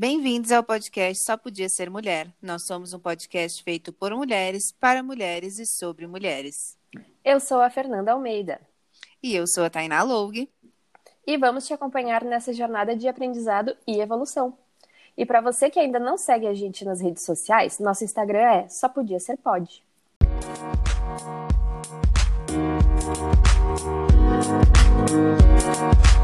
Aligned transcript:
Bem-vindos 0.00 0.52
ao 0.52 0.62
podcast 0.62 1.24
Só 1.24 1.36
Podia 1.36 1.68
Ser 1.68 1.90
Mulher. 1.90 2.28
Nós 2.40 2.62
somos 2.62 2.94
um 2.94 3.00
podcast 3.00 3.60
feito 3.64 3.92
por 3.92 4.14
mulheres, 4.14 4.70
para 4.70 5.02
mulheres 5.02 5.58
e 5.58 5.66
sobre 5.66 6.06
mulheres. 6.06 6.78
Eu 7.24 7.40
sou 7.40 7.60
a 7.60 7.68
Fernanda 7.68 8.12
Almeida. 8.12 8.60
E 9.20 9.34
eu 9.34 9.44
sou 9.44 9.64
a 9.64 9.70
Tainá 9.70 10.04
Loug. 10.04 10.48
E 11.26 11.36
vamos 11.36 11.66
te 11.66 11.74
acompanhar 11.74 12.22
nessa 12.22 12.52
jornada 12.52 12.94
de 12.94 13.08
aprendizado 13.08 13.76
e 13.88 14.00
evolução. 14.00 14.56
E 15.16 15.26
para 15.26 15.40
você 15.40 15.68
que 15.68 15.80
ainda 15.80 15.98
não 15.98 16.16
segue 16.16 16.46
a 16.46 16.54
gente 16.54 16.84
nas 16.84 17.00
redes 17.00 17.24
sociais, 17.24 17.80
nosso 17.80 18.04
Instagram 18.04 18.38
é 18.38 18.68
Só 18.68 18.88
Podia 18.88 19.18
Ser 19.18 19.36
Pode. 19.36 19.82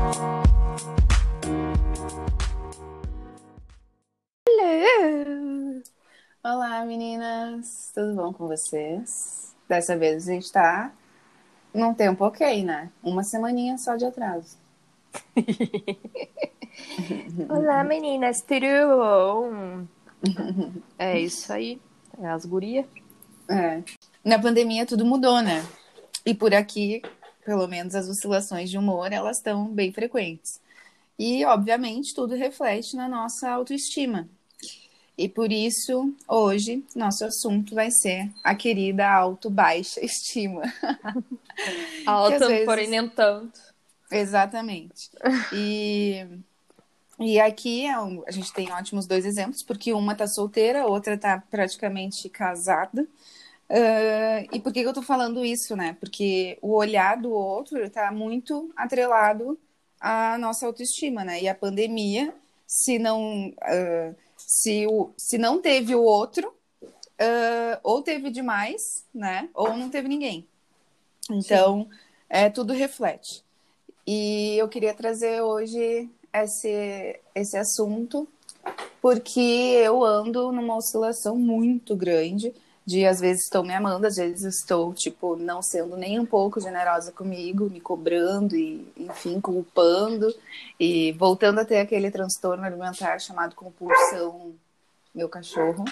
Hello! 0.07 0.44
Olá, 6.43 6.85
meninas! 6.85 7.91
Tudo 7.93 8.15
bom 8.15 8.33
com 8.33 8.47
vocês? 8.47 9.53
Dessa 9.69 9.97
vez 9.97 10.29
a 10.29 10.33
gente 10.33 10.53
tá 10.53 10.93
num 11.75 11.93
tempo 11.93 12.25
ok, 12.25 12.63
né? 12.63 12.93
Uma 13.03 13.25
semaninha 13.25 13.77
só 13.77 13.97
de 13.97 14.05
atraso. 14.05 14.57
Olá, 17.49 17.83
meninas! 17.83 18.41
Tudo 18.43 18.67
bom? 18.97 19.87
É 20.97 21.19
isso 21.19 21.53
aí. 21.53 21.81
É 22.21 22.29
as 22.29 22.45
gurias. 22.45 22.87
É. 23.51 23.83
Na 24.25 24.39
pandemia 24.39 24.87
tudo 24.87 25.05
mudou, 25.05 25.43
né? 25.43 25.67
E 26.25 26.35
por 26.35 26.55
aqui, 26.55 27.03
pelo 27.45 27.67
menos 27.67 27.97
as 27.97 28.09
oscilações 28.09 28.71
de 28.71 28.79
humor, 28.79 29.13
elas 29.13 29.39
estão 29.39 29.67
bem 29.67 29.93
frequentes. 29.93 30.61
E, 31.19 31.45
obviamente, 31.45 32.15
tudo 32.15 32.37
reflete 32.37 32.95
na 32.95 33.09
nossa 33.09 33.51
autoestima. 33.51 34.29
E 35.17 35.29
por 35.29 35.53
isso, 35.53 36.13
hoje, 36.27 36.85
nosso 36.95 37.25
assunto 37.25 37.75
vai 37.75 37.91
ser 37.91 38.31
a 38.43 38.55
querida 38.55 39.09
alto-baixa 39.09 40.03
estima. 40.05 40.63
Alta, 42.05 42.49
vezes... 42.49 42.65
porém 42.65 42.89
nem 42.89 43.09
tanto. 43.09 43.61
Exatamente. 44.11 45.11
E, 45.53 46.27
e 47.19 47.41
aqui 47.41 47.87
é 47.87 47.95
a 47.95 48.31
gente 48.31 48.53
tem 48.53 48.73
ótimos 48.73 49.07
dois 49.07 49.25
exemplos, 49.25 49.63
porque 49.63 49.93
uma 49.93 50.15
tá 50.15 50.27
solteira, 50.27 50.83
a 50.83 50.87
outra 50.87 51.17
tá 51.17 51.43
praticamente 51.51 52.29
casada. 52.29 53.07
Uh, 53.71 54.47
e 54.53 54.61
por 54.61 54.73
que, 54.73 54.83
que 54.83 54.89
eu 54.89 54.93
tô 54.93 55.03
falando 55.03 55.45
isso, 55.45 55.75
né? 55.75 55.97
Porque 55.99 56.59
o 56.61 56.75
olhar 56.75 57.17
do 57.17 57.31
outro 57.31 57.89
tá 57.89 58.13
muito 58.13 58.71
atrelado 58.77 59.59
a 59.99 60.37
nossa 60.39 60.67
autoestima, 60.67 61.25
né? 61.25 61.43
E 61.43 61.49
a 61.49 61.55
pandemia, 61.55 62.35
se 62.67 62.99
não, 62.99 63.49
uh, 63.49 64.15
se, 64.47 64.87
o, 64.87 65.13
se 65.17 65.39
não 65.39 65.61
teve 65.61 65.95
o 65.95 66.03
outro, 66.03 66.49
uh, 66.49 67.79
ou 67.83 68.03
teve 68.03 68.31
demais, 68.31 69.05
né? 69.15 69.49
Ou 69.55 69.77
não 69.77 69.89
teve 69.89 70.09
ninguém. 70.09 70.47
Então, 71.31 71.89
é, 72.29 72.51
tudo 72.51 72.73
reflete. 72.73 73.43
E 74.07 74.57
eu 74.59 74.69
queria 74.69 74.93
trazer 74.93 75.41
hoje 75.41 76.09
esse, 76.33 77.19
esse 77.35 77.57
assunto, 77.57 78.29
porque 79.01 79.41
eu 79.41 80.05
ando 80.05 80.53
numa 80.53 80.77
oscilação 80.77 81.37
muito 81.37 81.97
grande 81.97 82.53
de 82.87 83.07
às 83.07 83.19
vezes 83.19 83.45
estou 83.45 83.65
me 83.65 83.75
amando, 83.75 84.07
às 84.07 84.17
vezes 84.17 84.61
estou, 84.61 84.93
tipo, 84.93 85.37
não 85.37 85.63
sendo 85.63 85.97
nem 85.97 86.19
um 86.21 86.27
pouco 86.27 86.61
generosa 86.61 87.11
comigo, 87.11 87.71
me 87.71 87.81
cobrando 87.81 88.55
e, 88.55 88.87
enfim, 88.97 89.41
culpando 89.41 90.35
e 90.79 91.13
voltando 91.13 91.61
a 91.61 91.65
ter 91.65 91.79
aquele 91.79 92.11
transtorno 92.11 92.63
alimentar 92.63 93.19
chamado 93.19 93.55
compulsão 93.55 94.55
meu 95.15 95.29
cachorro. 95.29 95.85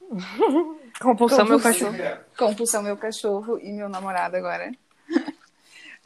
compulsão, 0.00 0.96
compulsão 1.00 1.44
meu 1.44 1.60
cachorro. 1.60 1.96
Compulsão 2.38 2.82
meu 2.82 2.96
cachorro 2.96 3.58
e 3.58 3.70
meu 3.70 3.88
namorado 3.90 4.36
agora. 4.36 4.72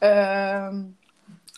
uh, 0.03 0.93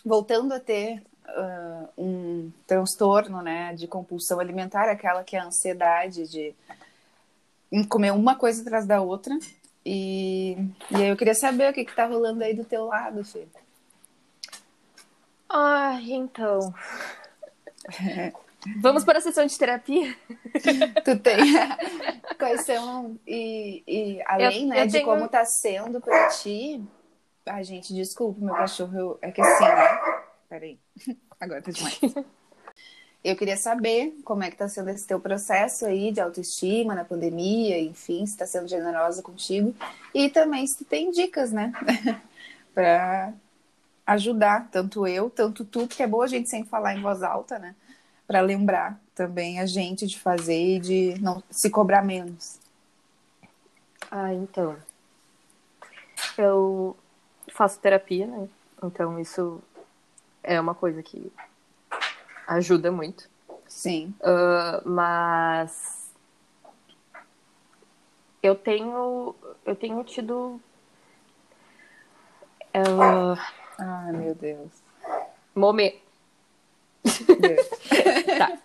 voltando 0.04 0.52
a 0.54 0.60
ter 0.60 1.02
uh, 1.26 1.88
um 1.98 2.52
transtorno, 2.64 3.42
né, 3.42 3.74
de 3.74 3.88
compulsão 3.88 4.38
alimentar, 4.38 4.88
aquela 4.88 5.24
que 5.24 5.34
é 5.34 5.40
a 5.40 5.46
ansiedade 5.46 6.28
de 6.28 6.54
comer 7.88 8.12
uma 8.12 8.36
coisa 8.36 8.62
atrás 8.62 8.86
da 8.86 9.00
outra. 9.00 9.36
E, 9.84 10.56
e 10.90 10.96
aí 10.96 11.08
eu 11.08 11.16
queria 11.16 11.34
saber 11.34 11.70
o 11.70 11.72
que, 11.72 11.84
que 11.84 11.94
tá 11.94 12.06
rolando 12.06 12.44
aí 12.44 12.54
do 12.54 12.64
teu 12.64 12.86
lado, 12.86 13.24
Fê. 13.24 13.46
Ai, 15.48 16.12
então. 16.12 16.72
Vamos 18.80 19.04
para 19.04 19.18
a 19.18 19.20
sessão 19.20 19.44
de 19.44 19.58
terapia? 19.58 20.16
tu 21.04 21.18
tem. 21.18 21.36
Quais 22.38 22.64
são. 22.64 23.18
E, 23.26 23.82
e 23.86 24.22
além, 24.24 24.62
eu, 24.62 24.68
né, 24.68 24.82
eu 24.82 24.86
de 24.86 24.92
tenho... 24.92 25.04
como 25.04 25.28
tá 25.28 25.44
sendo 25.44 26.00
para 26.00 26.28
ti. 26.28 26.80
Ai, 27.44 27.64
gente, 27.64 27.92
desculpa, 27.92 28.40
meu 28.40 28.54
cachorro. 28.54 29.18
É 29.20 29.32
que 29.32 29.40
assim, 29.40 29.64
né? 29.64 30.22
Peraí. 30.48 30.78
Agora 31.40 31.60
tá 31.60 31.72
demais. 31.72 32.00
Eu 33.24 33.36
queria 33.36 33.56
saber 33.56 34.18
como 34.24 34.42
é 34.42 34.48
que 34.48 34.54
está 34.54 34.68
sendo 34.68 34.90
esse 34.90 35.06
teu 35.06 35.20
processo 35.20 35.86
aí 35.86 36.10
de 36.10 36.20
autoestima 36.20 36.92
na 36.92 37.04
pandemia, 37.04 37.78
enfim, 37.78 38.26
se 38.26 38.32
está 38.32 38.44
sendo 38.44 38.66
generosa 38.66 39.22
contigo 39.22 39.72
e 40.12 40.28
também 40.28 40.66
se 40.66 40.84
tem 40.84 41.10
dicas, 41.12 41.52
né, 41.52 41.72
para 42.74 43.32
ajudar 44.04 44.68
tanto 44.72 45.06
eu, 45.06 45.30
tanto 45.30 45.64
tu, 45.64 45.86
porque 45.86 46.02
é 46.02 46.06
bom 46.06 46.22
a 46.22 46.26
gente 46.26 46.50
sempre 46.50 46.68
falar 46.68 46.96
em 46.96 47.00
voz 47.00 47.22
alta, 47.22 47.60
né, 47.60 47.76
para 48.26 48.40
lembrar 48.40 49.00
também 49.14 49.60
a 49.60 49.66
gente 49.66 50.04
de 50.04 50.18
fazer 50.18 50.76
e 50.76 50.80
de 50.80 51.20
não 51.20 51.40
se 51.48 51.70
cobrar 51.70 52.02
menos. 52.02 52.58
Ah, 54.10 54.34
então, 54.34 54.76
eu 56.36 56.96
faço 57.52 57.78
terapia, 57.78 58.26
né, 58.26 58.48
então 58.82 59.16
isso 59.20 59.62
é 60.42 60.60
uma 60.60 60.74
coisa 60.74 61.00
que 61.04 61.30
ajuda 62.46 62.90
muito. 62.90 63.28
Sim. 63.66 64.14
Uh, 64.20 64.88
mas 64.88 66.02
eu 68.42 68.54
tenho 68.54 69.34
eu 69.64 69.76
tenho 69.76 70.02
tido 70.02 70.60
uh, 72.74 73.38
ai 73.78 74.12
meu 74.12 74.34
Deus 74.34 74.70
momento 75.54 76.02
tá. 78.38 78.58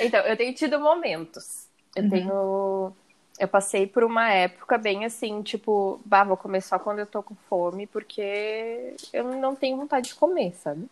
então 0.00 0.20
eu 0.20 0.36
tenho 0.36 0.54
tido 0.54 0.80
momentos 0.80 1.66
eu 1.94 2.04
uhum. 2.04 2.10
tenho 2.10 2.92
eu 3.38 3.48
passei 3.48 3.86
por 3.86 4.04
uma 4.04 4.30
época 4.30 4.78
bem 4.78 5.04
assim 5.04 5.42
tipo 5.42 6.00
bah, 6.04 6.24
vou 6.24 6.36
comer 6.36 6.62
só 6.62 6.78
quando 6.78 7.00
eu 7.00 7.06
tô 7.06 7.22
com 7.22 7.34
fome 7.48 7.86
porque 7.86 8.94
eu 9.12 9.24
não 9.36 9.54
tenho 9.54 9.76
vontade 9.76 10.08
de 10.08 10.14
comer 10.14 10.54
sabe 10.54 10.88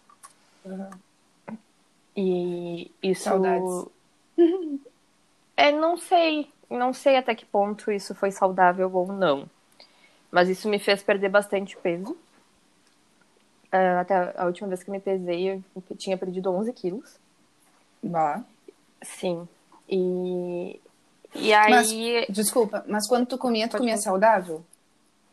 uhum. 0.66 0.91
E 2.20 2.90
isso. 3.00 3.22
Saudades. 3.24 3.86
É, 5.56 5.72
não 5.72 5.96
sei. 5.96 6.48
Não 6.70 6.92
sei 6.92 7.16
até 7.16 7.34
que 7.34 7.44
ponto 7.44 7.90
isso 7.90 8.14
foi 8.14 8.30
saudável 8.30 8.88
ou 8.94 9.08
não. 9.08 9.50
Mas 10.30 10.48
isso 10.48 10.68
me 10.68 10.78
fez 10.78 11.02
perder 11.02 11.28
bastante 11.30 11.76
peso. 11.76 12.12
Uh, 13.72 13.98
até 14.00 14.32
a 14.36 14.46
última 14.46 14.68
vez 14.68 14.84
que 14.84 14.90
me 14.92 15.00
pesei, 15.00 15.50
eu 15.50 15.96
tinha 15.96 16.16
perdido 16.16 16.52
11 16.52 16.72
quilos. 16.74 17.18
Bah. 18.00 18.44
Sim. 19.02 19.48
E, 19.88 20.80
e 21.34 21.52
aí. 21.52 21.70
Mas, 21.70 21.90
desculpa, 22.28 22.84
mas 22.86 23.08
quando 23.08 23.26
tu 23.26 23.36
comia, 23.36 23.66
tu 23.66 23.72
Pode 23.72 23.80
comia 23.80 23.94
comer. 23.94 24.04
saudável? 24.04 24.64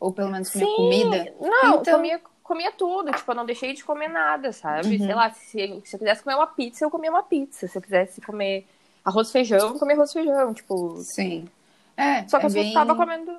Ou 0.00 0.12
pelo 0.12 0.30
menos 0.30 0.50
comia 0.50 0.66
Sim. 0.66 0.74
comida? 0.74 1.34
Não, 1.40 1.76
então... 1.76 1.94
comia 1.94 2.20
comia 2.46 2.70
tudo, 2.72 3.12
tipo, 3.12 3.30
eu 3.30 3.34
não 3.34 3.44
deixei 3.44 3.74
de 3.74 3.84
comer 3.84 4.08
nada, 4.08 4.52
sabe? 4.52 4.96
Uhum. 4.96 5.06
Sei 5.06 5.14
lá, 5.14 5.30
se, 5.30 5.82
se 5.84 5.96
eu 5.96 5.98
quisesse 5.98 6.22
comer 6.22 6.36
uma 6.36 6.46
pizza, 6.46 6.84
eu 6.84 6.90
comia 6.90 7.10
uma 7.10 7.22
pizza. 7.22 7.66
Se 7.66 7.76
eu 7.76 7.82
quisesse 7.82 8.20
comer 8.20 8.66
arroz 9.04 9.28
e 9.28 9.32
feijão, 9.32 9.58
eu 9.58 9.78
comia 9.78 9.96
arroz 9.96 10.10
e 10.10 10.14
feijão, 10.14 10.54
tipo. 10.54 10.96
Sim. 10.98 11.48
É, 11.96 12.26
só 12.28 12.38
que 12.38 12.46
é 12.46 12.48
eu 12.48 12.52
bem... 12.52 12.72
tava 12.72 12.94
comendo. 12.94 13.36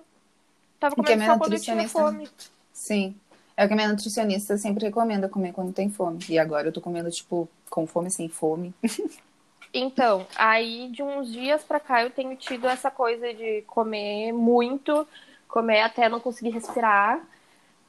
Tava 0.80 0.96
comendo 0.96 1.26
só 1.26 1.38
quando 1.38 1.54
eu 1.54 1.60
tinha 1.60 1.90
fome. 1.90 2.30
Sim. 2.74 3.16
É 3.56 3.66
o 3.66 3.68
que 3.68 3.74
a 3.74 3.76
minha 3.76 3.90
nutricionista 3.90 4.56
sempre 4.58 4.86
recomenda 4.86 5.28
comer 5.28 5.54
quando 5.54 5.74
tem 5.74 5.90
fome. 5.90 6.20
E 6.30 6.38
agora 6.38 6.68
eu 6.68 6.72
tô 6.72 6.80
comendo, 6.80 7.10
tipo, 7.10 7.50
com 7.70 7.88
fome 7.88 8.12
sem 8.12 8.30
fome. 8.30 8.74
Então, 9.74 10.26
aí 10.38 10.90
de 10.92 11.04
uns 11.04 11.32
dias 11.32 11.62
pra 11.62 11.78
cá 11.78 12.02
eu 12.02 12.10
tenho 12.10 12.36
tido 12.38 12.66
essa 12.68 12.90
coisa 12.90 13.34
de 13.34 13.64
comer 13.64 14.32
muito, 14.32 15.06
comer 15.48 15.82
até 15.82 16.08
não 16.08 16.22
conseguir 16.22 16.52
respirar 16.52 17.22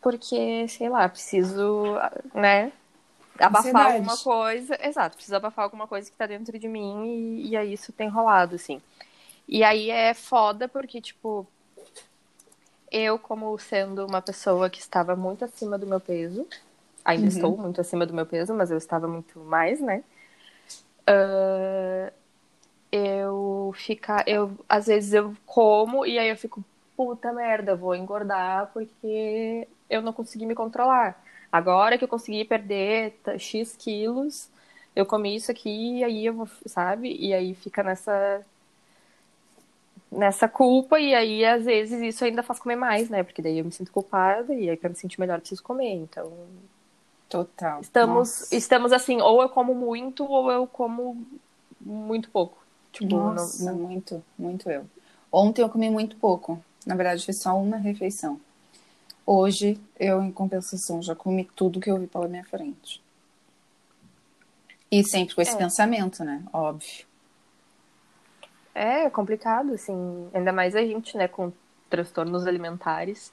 porque, 0.01 0.67
sei 0.69 0.89
lá, 0.89 1.09
preciso, 1.09 1.97
né, 2.35 2.73
abafar 3.39 3.61
Ansiedade. 3.61 3.97
alguma 3.97 4.17
coisa. 4.17 4.79
Exato, 4.83 5.17
preciso 5.17 5.37
abafar 5.37 5.65
alguma 5.65 5.87
coisa 5.87 6.11
que 6.11 6.17
tá 6.17 6.27
dentro 6.27 6.59
de 6.59 6.69
mim 6.69 7.07
e, 7.07 7.51
e 7.51 7.57
aí 7.57 7.73
isso 7.73 7.93
tem 7.93 8.09
rolado, 8.09 8.57
assim. 8.57 8.81
E 9.47 9.65
aí 9.65 9.91
é 9.91 10.13
foda 10.15 10.69
porque, 10.69 11.01
tipo, 11.01 11.47
eu, 12.91 13.19
como 13.19 13.59
sendo 13.59 14.07
uma 14.07 14.21
pessoa 14.21 14.69
que 14.69 14.81
estava 14.81 15.17
muito 15.17 15.45
acima 15.45 15.79
do 15.79 15.87
meu 15.87 16.01
peso, 16.01 16.47
ainda 17.05 17.23
uhum. 17.23 17.29
estou 17.29 17.57
muito 17.57 17.81
acima 17.81 18.05
do 18.05 18.15
meu 18.15 18.27
peso, 18.27 18.55
mas 18.55 18.71
eu 18.71 18.79
estava 18.79 19.09
muito 19.09 19.39
mais, 19.41 19.81
né? 19.81 20.05
Uh, 21.09 22.13
ficar. 23.79 24.27
Eu, 24.29 24.53
às 24.69 24.87
vezes 24.87 25.13
eu 25.15 25.35
como 25.47 26.05
e 26.05 26.19
aí 26.19 26.29
eu 26.29 26.37
fico, 26.37 26.63
puta 26.97 27.33
merda, 27.33 27.75
vou 27.75 27.95
engordar 27.95 28.71
porque 28.73 29.67
eu 29.89 30.03
não 30.03 30.13
consegui 30.13 30.47
me 30.47 30.55
controlar. 30.55 31.23
Agora 31.51 31.97
que 31.97 32.05
eu 32.05 32.09
consegui 32.09 32.45
perder 32.45 33.19
X 33.39 33.75
quilos, 33.77 34.51
eu 34.95 35.07
comi 35.07 35.37
isso 35.37 35.51
aqui 35.51 35.99
e 35.99 36.05
aí 36.05 36.27
eu 36.27 36.35
vou, 36.35 36.49
sabe? 36.67 37.17
E 37.19 37.33
aí 37.33 37.55
fica 37.55 37.83
nessa 37.83 38.45
nessa 40.11 40.49
culpa 40.49 40.99
e 40.99 41.15
aí 41.15 41.45
às 41.45 41.65
vezes 41.67 42.01
isso 42.01 42.25
ainda 42.25 42.43
faz 42.43 42.59
comer 42.59 42.77
mais, 42.77 43.09
né? 43.11 43.23
Porque 43.23 43.43
daí 43.43 43.59
eu 43.59 43.65
me 43.65 43.73
sinto 43.73 43.93
culpada 43.93 44.55
e 44.55 44.69
aí 44.69 44.77
para 44.77 44.89
me 44.89 44.97
sentir 44.97 45.21
melhor 45.21 45.37
eu 45.37 45.41
preciso 45.41 45.63
comer. 45.63 45.95
Então, 45.95 46.33
total. 47.29 47.81
Estamos 47.81 48.41
Nossa. 48.41 48.55
estamos 48.55 48.93
assim, 48.93 49.21
ou 49.21 49.43
eu 49.43 49.49
como 49.49 49.75
muito 49.75 50.25
ou 50.25 50.51
eu 50.51 50.67
como 50.67 51.27
muito 51.81 52.31
pouco. 52.31 52.59
Tipo, 52.93 53.17
Nossa, 53.17 53.65
não, 53.65 53.79
não... 53.79 53.89
muito, 53.89 54.25
muito 54.39 54.71
eu. 54.71 54.87
Ontem 55.31 55.63
eu 55.63 55.69
comi 55.69 55.91
muito 55.91 56.17
pouco. 56.17 56.63
Na 56.87 56.95
verdade, 56.95 57.25
foi 57.25 57.35
só 57.35 57.57
uma 57.57 57.77
refeição. 57.77 58.41
Hoje, 59.31 59.79
eu, 60.01 60.23
em 60.23 60.33
compensação, 60.33 61.03
já 61.03 61.15
comi 61.15 61.45
tudo 61.55 61.81
que 61.81 61.91
eu 61.91 61.99
vi 61.99 62.07
pela 62.07 62.27
minha 62.27 62.45
frente. 62.45 63.05
E 64.91 65.05
sempre 65.05 65.35
com 65.35 65.43
esse 65.43 65.55
é. 65.55 65.59
pensamento, 65.59 66.25
né? 66.25 66.43
Óbvio. 66.51 67.05
É 68.75 69.11
complicado, 69.11 69.75
assim. 69.75 70.31
Ainda 70.33 70.51
mais 70.51 70.75
a 70.75 70.81
gente, 70.81 71.15
né, 71.15 71.29
com 71.29 71.53
transtornos 71.91 72.47
alimentares. 72.47 73.31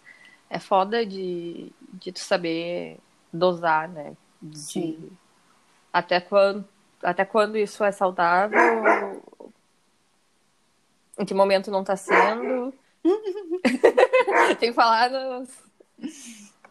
É 0.50 0.60
foda 0.60 1.06
de, 1.06 1.72
de 1.94 2.12
tu 2.12 2.20
saber 2.20 3.00
dosar, 3.32 3.88
né? 3.88 4.18
De, 4.42 4.60
Sim. 4.60 5.10
Até 5.94 6.20
quando, 6.20 6.68
até 7.02 7.24
quando 7.24 7.58
isso 7.58 7.86
é 7.86 7.92
saudável, 7.94 8.60
em 11.18 11.24
que 11.24 11.34
momento 11.34 11.72
não 11.72 11.86
tá 11.86 11.96
sendo. 11.96 12.74
Tem 14.60 14.72
que 14.72 14.74
falar 14.74 15.10
nos, 15.10 15.50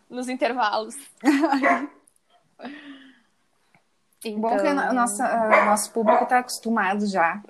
nos 0.09 0.29
intervalos. 0.29 0.97
Então... 4.25 4.41
Bom 4.41 4.57
que 4.57 4.67
o 4.67 4.93
nosso, 4.95 5.23
o 5.23 5.65
nosso 5.67 5.93
público 5.93 6.25
está 6.25 6.39
acostumado 6.39 7.07
já 7.07 7.43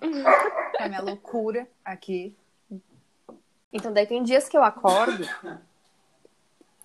com 0.77 0.83
a 0.83 0.89
minha 0.89 1.01
loucura 1.01 1.69
aqui. 1.85 2.35
Então, 3.73 3.93
daí 3.93 4.07
tem 4.07 4.23
dias 4.23 4.49
que 4.49 4.57
eu 4.57 4.63
acordo 4.63 5.25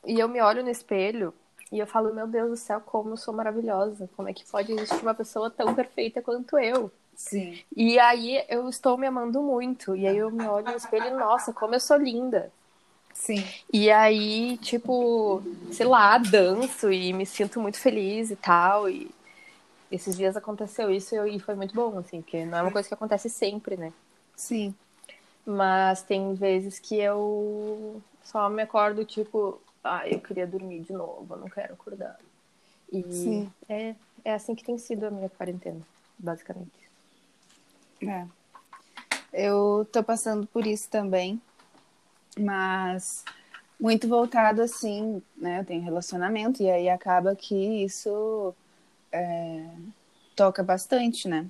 e 0.06 0.19
eu 0.19 0.28
me 0.28 0.42
olho 0.42 0.63
no 0.63 0.69
espelho 0.69 1.34
e 1.72 1.78
eu 1.78 1.86
falo, 1.86 2.13
meu 2.13 2.28
Deus 2.28 2.50
do 2.50 2.56
céu, 2.56 2.81
como 2.81 3.12
eu 3.12 3.18
sou 3.18 3.34
maravilhosa. 3.34 4.10
Como 4.16 4.28
é 4.28 4.34
que 4.34 4.46
pode 4.50 4.72
existir 4.72 5.01
uma 5.04 5.13
pessoa 5.13 5.51
tão 5.51 5.75
perfeita 5.75 6.22
quanto 6.22 6.57
eu? 6.57 6.92
Sim. 7.16 7.60
E 7.75 8.00
aí 8.00 8.44
eu 8.50 8.68
estou 8.69 8.98
me 8.98 9.06
amando 9.06 9.42
muito. 9.42 9.96
E 9.96 10.07
aí 10.07 10.18
eu 10.18 10.31
me 10.31 10.48
olho 10.48 10.66
no 10.66 10.78
espelho 10.78 11.07
e, 11.07 11.12
nossa, 11.12 11.54
como 11.54 11.75
eu 11.75 11.80
sou 11.80 11.98
linda. 11.98 12.51
Sim. 13.14 13.44
E 13.72 13.92
aí, 13.92 14.58
tipo, 14.58 15.44
sei 15.72 15.86
lá, 15.86 16.18
danço 16.18 16.92
e 16.92 17.14
me 17.14 17.26
sinto 17.26 17.60
muito 17.60 17.80
feliz 17.80 18.32
e 18.32 18.36
tal. 18.36 18.90
E 18.90 19.10
esses 19.92 20.16
dias 20.16 20.38
aconteceu 20.38 20.92
isso 20.92 21.16
e 21.28 21.40
foi 21.40 21.56
muito 21.56 21.74
bom, 21.74 21.98
assim, 21.98 22.22
porque 22.22 22.46
não 22.46 22.58
é 22.58 22.62
uma 22.62 22.72
coisa 22.72 22.88
que 22.88 22.94
acontece 22.94 23.30
sempre, 23.30 23.76
né? 23.76 23.92
Sim. 24.36 24.74
Mas 25.46 26.04
tem 26.04 26.34
vezes 26.34 26.80
que 26.80 26.96
eu 26.96 28.02
só 28.24 28.50
me 28.50 28.62
acordo, 28.62 29.04
tipo, 29.04 29.62
ah, 29.84 30.08
eu 30.08 30.20
queria 30.20 30.46
dormir 30.46 30.82
de 30.82 30.94
novo, 30.94 31.28
eu 31.34 31.40
não 31.40 31.50
quero 31.50 31.74
acordar. 31.74 32.18
E 32.92 33.04
Sim. 33.04 33.52
É, 33.68 33.96
é 34.24 34.34
assim 34.34 34.56
que 34.56 34.64
tem 34.64 34.78
sido 34.78 35.06
a 35.06 35.12
minha 35.12 35.30
quarentena, 35.30 35.82
basicamente. 36.18 36.90
É. 38.02 38.26
Eu 39.34 39.88
tô 39.92 40.04
passando 40.04 40.48
por 40.48 40.66
isso 40.66 40.90
também 40.90 41.42
mas 42.39 43.24
muito 43.80 44.07
voltado 44.07 44.62
assim, 44.62 45.21
né? 45.38 45.59
Eu 45.59 45.65
tenho 45.65 45.83
relacionamento 45.83 46.62
e 46.62 46.69
aí 46.69 46.89
acaba 46.89 47.36
que 47.36 47.83
isso 47.83 48.53
é, 49.12 49.65
toca 50.36 50.63
bastante, 50.63 51.27
né? 51.27 51.45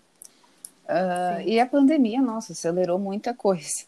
Uh, 0.86 1.42
e 1.46 1.60
a 1.60 1.68
pandemia, 1.68 2.22
nossa, 2.22 2.54
acelerou 2.54 2.98
muita 2.98 3.34
coisa. 3.34 3.86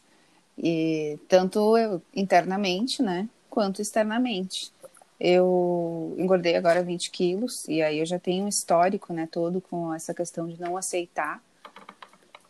E 0.58 1.18
tanto 1.28 1.78
eu, 1.78 2.02
internamente, 2.16 3.02
né? 3.02 3.28
Quanto 3.50 3.82
externamente. 3.82 4.72
Eu 5.20 6.16
engordei 6.18 6.56
agora 6.56 6.84
20 6.84 7.12
quilos 7.12 7.68
e 7.68 7.82
aí 7.82 8.00
eu 8.00 8.06
já 8.06 8.20
tenho 8.20 8.46
um 8.46 8.48
histórico, 8.48 9.14
né? 9.14 9.28
Todo 9.32 9.62
com 9.62 9.94
essa 9.94 10.14
questão 10.14 10.48
de 10.48 10.60
não 10.60 10.78
aceitar. 10.78 11.42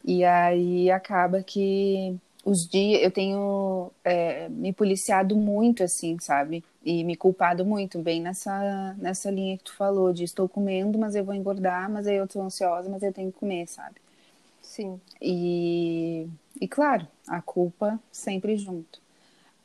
E 0.03 0.24
aí 0.24 0.89
acaba 0.89 1.44
que 1.44 2.18
os 2.44 2.68
dias 2.68 3.04
eu 3.04 3.12
tenho 3.12 3.92
é, 4.04 4.50
me 4.50 4.74
policiado 4.74 5.36
muito 5.36 5.84
assim 5.84 6.18
sabe? 6.20 6.64
E 6.84 7.04
me 7.04 7.16
culpado 7.16 7.64
muito 7.66 8.00
bem 8.00 8.22
nessa 8.22 8.96
nessa 8.98 9.30
linha 9.30 9.58
que 9.58 9.66
tu 9.66 9.76
falou 9.76 10.12
de 10.12 10.24
estou 10.24 10.50
comendo 10.50 10.98
mas 10.98 11.16
eu 11.16 11.24
vou 11.24 11.36
engordar 11.36 11.90
mas 11.90 12.08
aí 12.08 12.16
eu 12.16 12.26
estou 12.26 12.42
ansiosa 12.42 12.90
mas 12.90 13.04
eu 13.04 13.14
tenho 13.14 13.32
que 13.32 13.40
comer 13.40 13.68
sabe? 13.68 13.96
Sim. 14.62 15.00
E 15.22 16.28
e 16.60 16.68
claro 16.68 17.08
a 17.28 17.42
culpa 17.42 18.00
sempre 18.12 18.58
junto. 18.58 19.00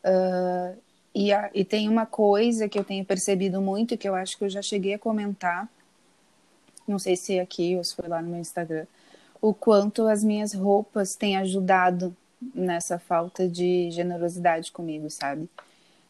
Uh, 0.05 0.79
e, 1.15 1.33
a, 1.33 1.51
e 1.55 1.65
tem 1.65 1.89
uma 1.89 2.07
coisa 2.07 2.69
que 2.69 2.79
eu 2.79 2.85
tenho 2.85 3.05
percebido 3.05 3.61
muito 3.61 3.97
que 3.97 4.09
eu 4.09 4.15
acho 4.15 4.37
que 4.37 4.45
eu 4.45 4.51
já 4.51 4.63
cheguei 4.63 4.95
a 4.95 4.99
comentar 4.99 5.69
não 6.87 6.99
sei 6.99 7.17
se 7.17 7.39
é 7.39 7.41
aqui 7.41 7.75
ou 7.77 7.83
se 7.83 7.95
foi 7.97 8.07
lá 8.07 8.23
no 8.23 8.29
meu 8.29 8.39
Instagram 8.39 8.87
o 9.41 9.53
quanto 9.55 10.07
as 10.07 10.23
minhas 10.23 10.53
roupas 10.53 11.17
têm 11.17 11.37
ajudado 11.37 12.15
nessa 12.55 12.99
falta 12.99 13.49
de 13.49 13.91
generosidade 13.91 14.73
comigo, 14.73 15.11
sabe? 15.11 15.49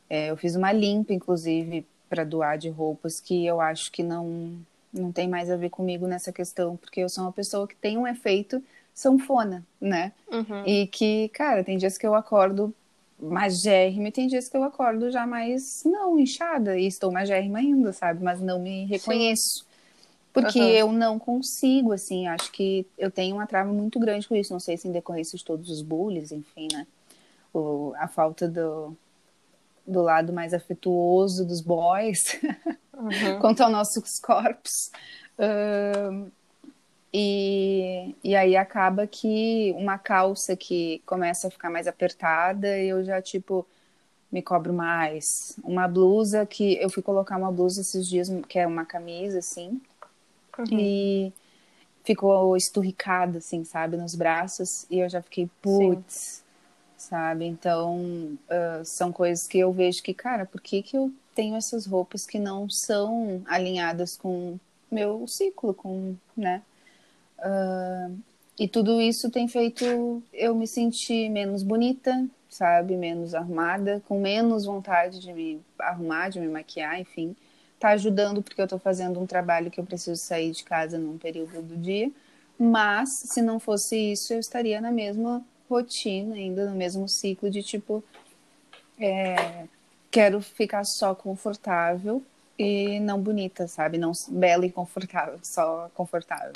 É, 0.09 0.31
eu 0.31 0.37
fiz 0.37 0.57
uma 0.57 0.73
limpa, 0.73 1.13
inclusive, 1.13 1.87
para 2.09 2.25
doar 2.25 2.59
de 2.59 2.69
roupas 2.69 3.21
que 3.21 3.45
eu 3.45 3.61
acho 3.61 3.91
que 3.91 4.03
não 4.03 4.59
não 4.93 5.13
tem 5.13 5.29
mais 5.29 5.51
a 5.51 5.57
ver 5.57 5.69
comigo 5.69 6.07
nessa 6.07 6.33
questão, 6.33 6.77
porque 6.77 7.01
eu 7.01 7.09
sou 7.09 7.25
uma 7.25 7.33
pessoa 7.33 7.69
que 7.69 7.77
tem 7.77 7.99
um 7.99 8.07
efeito 8.07 8.63
sanfona, 8.95 9.63
né? 9.79 10.13
Uhum. 10.33 10.65
E 10.65 10.87
que, 10.87 11.29
cara, 11.35 11.63
tem 11.63 11.77
dias 11.77 11.99
que 11.99 12.07
eu 12.07 12.15
acordo 12.15 12.75
magérrima 13.21 14.09
e 14.09 14.13
tem 14.13 14.27
dias 14.27 14.49
que 14.49 14.57
eu 14.57 14.65
acordo 14.65 15.11
já 15.11 15.27
mais, 15.27 15.83
não, 15.85 16.19
inchada, 16.19 16.79
e 16.79 16.87
estou 16.87 17.13
magérrima 17.13 17.59
ainda, 17.59 17.93
sabe? 17.93 18.23
Mas 18.23 18.41
não 18.41 18.59
me 18.61 18.87
reconheço. 18.87 19.59
Sim. 19.59 19.66
Porque 20.37 20.61
uhum. 20.61 20.69
eu 20.69 20.93
não 20.93 21.19
consigo, 21.19 21.93
assim, 21.93 22.27
acho 22.27 22.53
que 22.53 22.87
eu 22.99 23.11
tenho 23.11 23.37
uma 23.37 23.47
trava 23.47 23.73
muito 23.73 23.99
grande 23.99 24.29
com 24.29 24.37
isso. 24.37 24.53
Não 24.53 24.61
sei 24.61 24.77
se 24.77 24.87
em 24.87 24.93
decorrência 24.93 25.39
de 25.39 25.43
todos 25.43 25.71
os 25.71 25.81
bullies, 25.81 26.31
enfim, 26.31 26.69
né? 26.71 26.87
O, 27.55 27.95
a 27.97 28.07
falta 28.07 28.47
do, 28.47 28.95
do 29.87 30.03
lado 30.03 30.35
mais 30.35 30.53
afetuoso 30.53 31.47
dos 31.47 31.63
boys 31.63 32.39
uhum. 32.93 33.39
quanto 33.41 33.63
aos 33.63 33.73
nossos 33.73 34.21
corpos. 34.21 34.91
Uh, 35.39 36.31
e, 37.15 38.15
e 38.23 38.37
aí 38.37 38.59
acaba 38.59 39.07
que 39.07 39.75
uma 39.79 39.97
calça 39.97 40.55
que 40.55 41.03
começa 41.07 41.49
a 41.49 41.51
ficar 41.51 41.71
mais 41.71 41.87
apertada, 41.87 42.79
eu 42.79 43.03
já, 43.03 43.23
tipo, 43.23 43.67
me 44.31 44.43
cobro 44.43 44.75
mais. 44.75 45.59
Uma 45.65 45.89
blusa 45.89 46.45
que 46.45 46.75
eu 46.75 46.91
fui 46.91 47.03
colocar 47.03 47.39
uma 47.39 47.51
blusa 47.51 47.81
esses 47.81 48.07
dias, 48.07 48.29
que 48.47 48.59
é 48.59 48.67
uma 48.67 48.85
camisa, 48.85 49.39
assim, 49.39 49.81
Uhum. 50.59 50.79
E 50.79 51.33
ficou 52.07 52.57
esturricado, 52.57 53.39
assim, 53.39 53.65
sabe, 53.65 53.97
nos 53.97 54.15
braços. 54.15 54.87
E 54.89 55.01
eu 55.01 55.09
já 55.09 55.21
fiquei, 55.21 55.51
putz, 55.61 56.45
sabe? 56.97 57.45
Então, 57.45 58.39
uh, 58.49 58.85
são 58.85 59.13
coisas 59.13 59.47
que 59.47 59.59
eu 59.59 59.73
vejo 59.73 60.03
que, 60.03 60.15
cara, 60.15 60.47
por 60.47 60.61
que, 60.61 60.83
que 60.83 60.97
eu 60.97 61.13
tenho 61.35 61.57
essas 61.57 61.85
roupas 61.85 62.25
que 62.25 62.39
não 62.39 62.71
são 62.71 63.43
alinhadas 63.47 64.17
com 64.17 64.59
meu 64.91 65.27
ciclo, 65.27 65.75
com, 65.75 66.15
né? 66.37 66.63
Uh, 67.41 68.17
e 68.59 68.67
tudo 68.69 69.01
isso 69.01 69.31
tem 69.31 69.49
feito 69.49 70.23
eu 70.33 70.55
me 70.55 70.67
sentir 70.67 71.29
menos 71.29 71.63
bonita, 71.63 72.27
sabe? 72.49 72.97
Menos 72.97 73.35
arrumada, 73.35 74.01
com 74.09 74.21
menos 74.21 74.65
vontade 74.65 75.19
de 75.21 75.33
me 75.33 75.61
arrumar, 75.79 76.31
de 76.31 76.39
me 76.39 76.49
maquiar, 76.49 77.01
enfim 77.01 77.37
tá 77.79 77.91
ajudando 77.91 78.43
porque 78.43 78.61
eu 78.61 78.65
estou 78.65 78.79
fazendo 78.79 79.21
um 79.21 79.27
trabalho 79.27 79.71
que 79.71 79.79
eu 79.79 79.85
preciso 79.85 80.21
sair 80.21 80.51
de 80.51 80.65
casa 80.65 80.99
num 80.99 81.19
período 81.19 81.63
do 81.63 81.77
dia. 81.77 82.11
Mas 82.59 83.11
se 83.11 83.43
não 83.43 83.61
fosse 83.61 84.13
isso, 84.13 84.33
eu 84.33 84.41
estaria 84.41 84.81
na 84.81 84.91
mesma 84.91 85.45
rotina, 85.69 86.35
ainda 86.37 86.69
no 86.69 86.77
mesmo 86.77 87.09
ciclo 87.09 87.51
de 87.51 87.63
tipo 87.63 88.03
é, 88.99 89.67
quero 90.11 90.41
ficar 90.41 90.85
só 90.85 91.15
confortável 91.15 92.23
e 92.59 92.99
não 93.01 93.21
bonita, 93.21 93.69
sabe? 93.69 93.99
Não 93.99 94.13
bela 94.29 94.65
e 94.65 94.73
confortável, 94.73 95.39
só 95.43 95.91
confortável. 95.95 96.53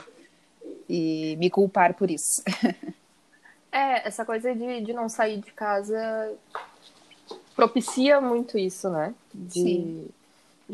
E 0.89 1.37
me 1.39 1.51
culpar 1.51 1.93
por 1.95 2.11
isso. 2.11 2.43
é, 3.71 4.09
essa 4.09 4.25
coisa 4.25 4.55
de, 4.55 4.81
de 4.81 4.93
não 4.95 5.09
sair 5.09 5.39
de 5.39 5.53
casa 5.53 6.33
propicia 7.55 8.23
muito 8.23 8.57
isso, 8.57 8.89
né? 8.89 9.15
De... 9.35 9.61
Sim 9.61 10.11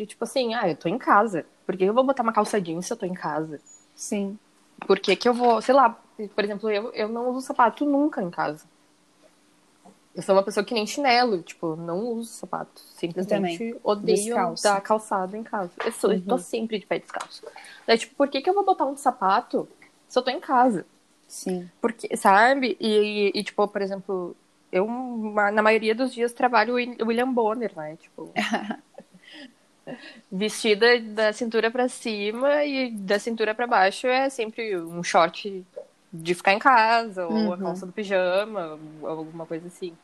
tipo 0.04 0.24
assim, 0.24 0.52
ah, 0.54 0.68
eu 0.68 0.76
tô 0.76 0.88
em 0.88 0.98
casa. 0.98 1.46
Por 1.64 1.76
que 1.76 1.84
eu 1.84 1.94
vou 1.94 2.04
botar 2.04 2.22
uma 2.22 2.32
calça 2.32 2.60
jeans 2.60 2.86
se 2.86 2.92
eu 2.92 2.96
tô 2.96 3.06
em 3.06 3.14
casa? 3.14 3.60
Sim. 3.94 4.38
Por 4.86 4.98
que, 4.98 5.16
que 5.16 5.28
eu 5.28 5.32
vou, 5.32 5.62
sei 5.62 5.74
lá, 5.74 5.96
Por 6.34 6.44
exemplo, 6.44 6.68
eu, 6.70 6.90
eu 6.92 7.08
não 7.08 7.30
uso 7.30 7.46
sapato 7.46 7.84
nunca 7.86 8.20
em 8.22 8.30
casa. 8.30 8.64
Eu 10.14 10.22
sou 10.22 10.34
uma 10.34 10.42
pessoa 10.42 10.64
que 10.64 10.72
nem 10.72 10.86
chinelo, 10.86 11.42
tipo, 11.42 11.76
não 11.76 11.98
uso 12.00 12.32
sapato. 12.32 12.80
Simplesmente 12.80 13.76
odeio 13.84 14.16
Descalço. 14.16 14.62
dar 14.62 14.80
calçado 14.80 15.36
em 15.36 15.42
casa. 15.42 15.70
Eu, 15.84 15.92
sou, 15.92 16.10
eu 16.12 16.22
tô 16.22 16.38
sempre 16.38 16.78
de 16.78 16.86
pé 16.86 16.98
descalço. 16.98 17.42
Daí, 17.86 17.98
tipo, 17.98 18.14
por 18.16 18.28
que, 18.28 18.40
que 18.40 18.48
eu 18.48 18.54
vou 18.54 18.64
botar 18.64 18.86
um 18.86 18.96
sapato 18.96 19.68
se 20.08 20.18
eu 20.18 20.22
tô 20.22 20.30
em 20.30 20.40
casa? 20.40 20.86
Sim. 21.28 21.68
Porque, 21.82 22.16
sabe? 22.16 22.78
E, 22.80 23.30
e, 23.34 23.44
tipo, 23.44 23.68
por 23.68 23.82
exemplo, 23.82 24.34
eu 24.72 24.86
na 25.52 25.62
maioria 25.62 25.94
dos 25.94 26.14
dias 26.14 26.32
trabalho 26.32 26.72
o 26.72 26.76
Will- 26.76 26.96
William 27.02 27.30
Bonner, 27.30 27.72
né? 27.76 27.96
Tipo, 27.96 28.32
vestida 30.30 31.00
da 31.00 31.32
cintura 31.32 31.70
pra 31.70 31.88
cima 31.88 32.64
e 32.64 32.90
da 32.90 33.18
cintura 33.18 33.54
pra 33.54 33.66
baixo 33.66 34.06
é 34.06 34.28
sempre 34.30 34.76
um 34.80 35.02
short 35.02 35.64
de 36.12 36.34
ficar 36.34 36.52
em 36.52 36.58
casa, 36.58 37.26
ou 37.26 37.52
a 37.52 37.58
Uhum. 37.58 37.62
calça 37.64 37.86
do 37.86 37.92
pijama, 37.92 38.78
ou 39.00 39.08
alguma 39.08 39.46
coisa 39.46 39.66
assim. 39.68 39.96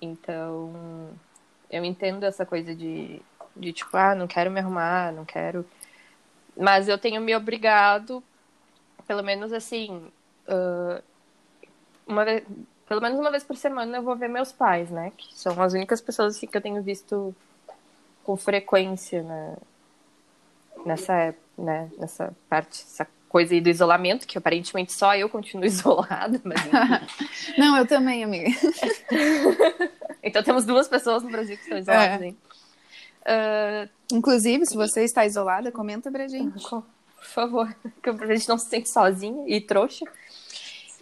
Então, 0.00 1.10
eu 1.70 1.84
entendo 1.84 2.24
essa 2.24 2.44
coisa 2.46 2.74
de, 2.74 3.20
de 3.56 3.72
tipo, 3.72 3.96
ah, 3.96 4.14
não 4.14 4.26
quero 4.26 4.50
me 4.50 4.60
arrumar, 4.60 5.12
não 5.12 5.24
quero. 5.24 5.64
Mas 6.56 6.88
eu 6.88 6.98
tenho 6.98 7.20
me 7.20 7.34
obrigado, 7.34 8.22
pelo 9.06 9.22
menos 9.22 9.52
assim, 9.52 10.12
ah, 10.48 11.02
uma 12.06 12.24
vez, 12.24 12.44
pelo 12.88 13.00
menos 13.00 13.18
uma 13.18 13.30
vez 13.30 13.44
por 13.44 13.56
semana 13.56 13.98
eu 13.98 14.02
vou 14.02 14.16
ver 14.16 14.28
meus 14.28 14.52
pais, 14.52 14.90
né? 14.90 15.12
Que 15.16 15.34
são 15.36 15.60
as 15.62 15.72
únicas 15.72 16.00
pessoas 16.00 16.36
assim, 16.36 16.46
que 16.46 16.56
eu 16.56 16.62
tenho 16.62 16.82
visto 16.82 17.34
com 18.24 18.36
frequência 18.36 19.22
né? 19.22 19.56
nessa, 20.86 21.34
né? 21.58 21.90
nessa 21.98 22.32
parte, 22.48 22.82
essa 22.82 23.06
coisa 23.28 23.54
aí 23.54 23.60
do 23.60 23.68
isolamento, 23.70 24.26
que 24.26 24.36
aparentemente 24.36 24.92
só 24.92 25.14
eu 25.16 25.28
continuo 25.28 25.64
isolada, 25.66 26.40
mas. 26.44 26.60
Não, 27.58 27.76
eu 27.78 27.86
também, 27.86 28.22
amiga. 28.24 28.50
Então 30.24 30.40
temos 30.40 30.64
duas 30.64 30.86
pessoas 30.86 31.24
no 31.24 31.30
Brasil 31.30 31.56
que 31.56 31.64
estão 31.64 31.76
isoladas, 31.78 32.22
É. 32.22 32.26
hein? 32.26 32.36
Ah, 33.26 33.88
Inclusive, 34.12 34.64
se 34.66 34.76
você 34.76 35.02
está 35.02 35.26
isolada, 35.26 35.72
comenta 35.72 36.12
pra 36.12 36.28
gente. 36.28 36.62
por 36.62 36.84
favor, 37.22 37.74
que 38.00 38.08
a 38.10 38.26
gente 38.36 38.48
não 38.48 38.56
se 38.56 38.68
sente 38.68 38.88
sozinha 38.88 39.42
e 39.48 39.60
trouxa. 39.60 40.04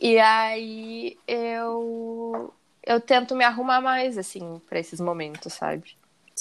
E 0.01 0.19
aí 0.19 1.19
eu 1.29 2.51
eu 2.83 2.99
tento 2.99 3.37
me 3.37 3.45
arrumar 3.45 3.83
mais 3.83 4.17
assim 4.17 4.59
pra 4.71 4.79
esses 4.79 5.01
momentos, 5.01 5.53
sabe? 5.53 5.95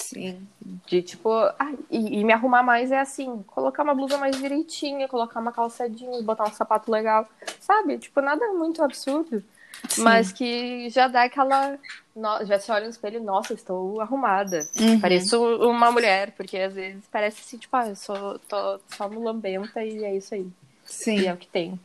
Sim. 0.03 0.48
De 0.88 1.01
tipo, 1.01 1.29
ah, 1.32 1.74
e, 1.89 2.20
e 2.20 2.24
me 2.24 2.32
arrumar 2.34 2.63
mais 2.63 2.91
é 2.91 3.00
assim, 3.00 3.44
colocar 3.48 3.84
uma 3.84 3.94
blusa 3.94 4.18
mais 4.18 4.38
direitinha, 4.38 5.08
colocar 5.08 5.39
uma 5.39 5.51
calça 5.51 5.89
jeans, 5.89 6.22
botar 6.24 6.46
um 6.46 6.51
sapato 6.53 6.89
legal, 6.91 7.27
sabe? 7.60 7.98
Tipo, 7.98 8.22
nada 8.22 8.48
muito 8.53 8.82
absurdo, 8.84 9.44
Sim. 9.89 10.01
mas 10.03 10.32
que 10.32 10.89
já 10.89 11.08
dá 11.08 11.24
aquela. 11.24 11.77
no- 12.15 12.46
Já 12.46 12.60
se 12.60 12.72
olha 12.72 12.86
no 12.86 12.89
espelho, 12.89 13.22
nossa, 13.24 13.53
estou 13.53 14.00
arrumada. 14.01 14.68
Uhum. 14.79 15.00
Pareço 15.00 15.39
uma 15.60 15.91
mulher, 15.91 16.32
porque 16.32 16.58
às 16.58 16.74
vezes 16.74 17.03
parece 17.12 17.41
assim, 17.41 17.58
tipo, 17.58 17.75
ah, 17.75 17.88
eu 17.89 17.96
sou 17.96 18.39
tô 18.39 18.79
só 18.96 19.10
mulambenta 19.10 19.84
e 19.84 20.03
é 20.03 20.15
isso 20.15 20.34
aí. 20.34 20.48
Sim. 20.86 21.20
E 21.20 21.27
é 21.27 21.34
o 21.34 21.38
que 21.38 21.48
tem. 21.48 21.79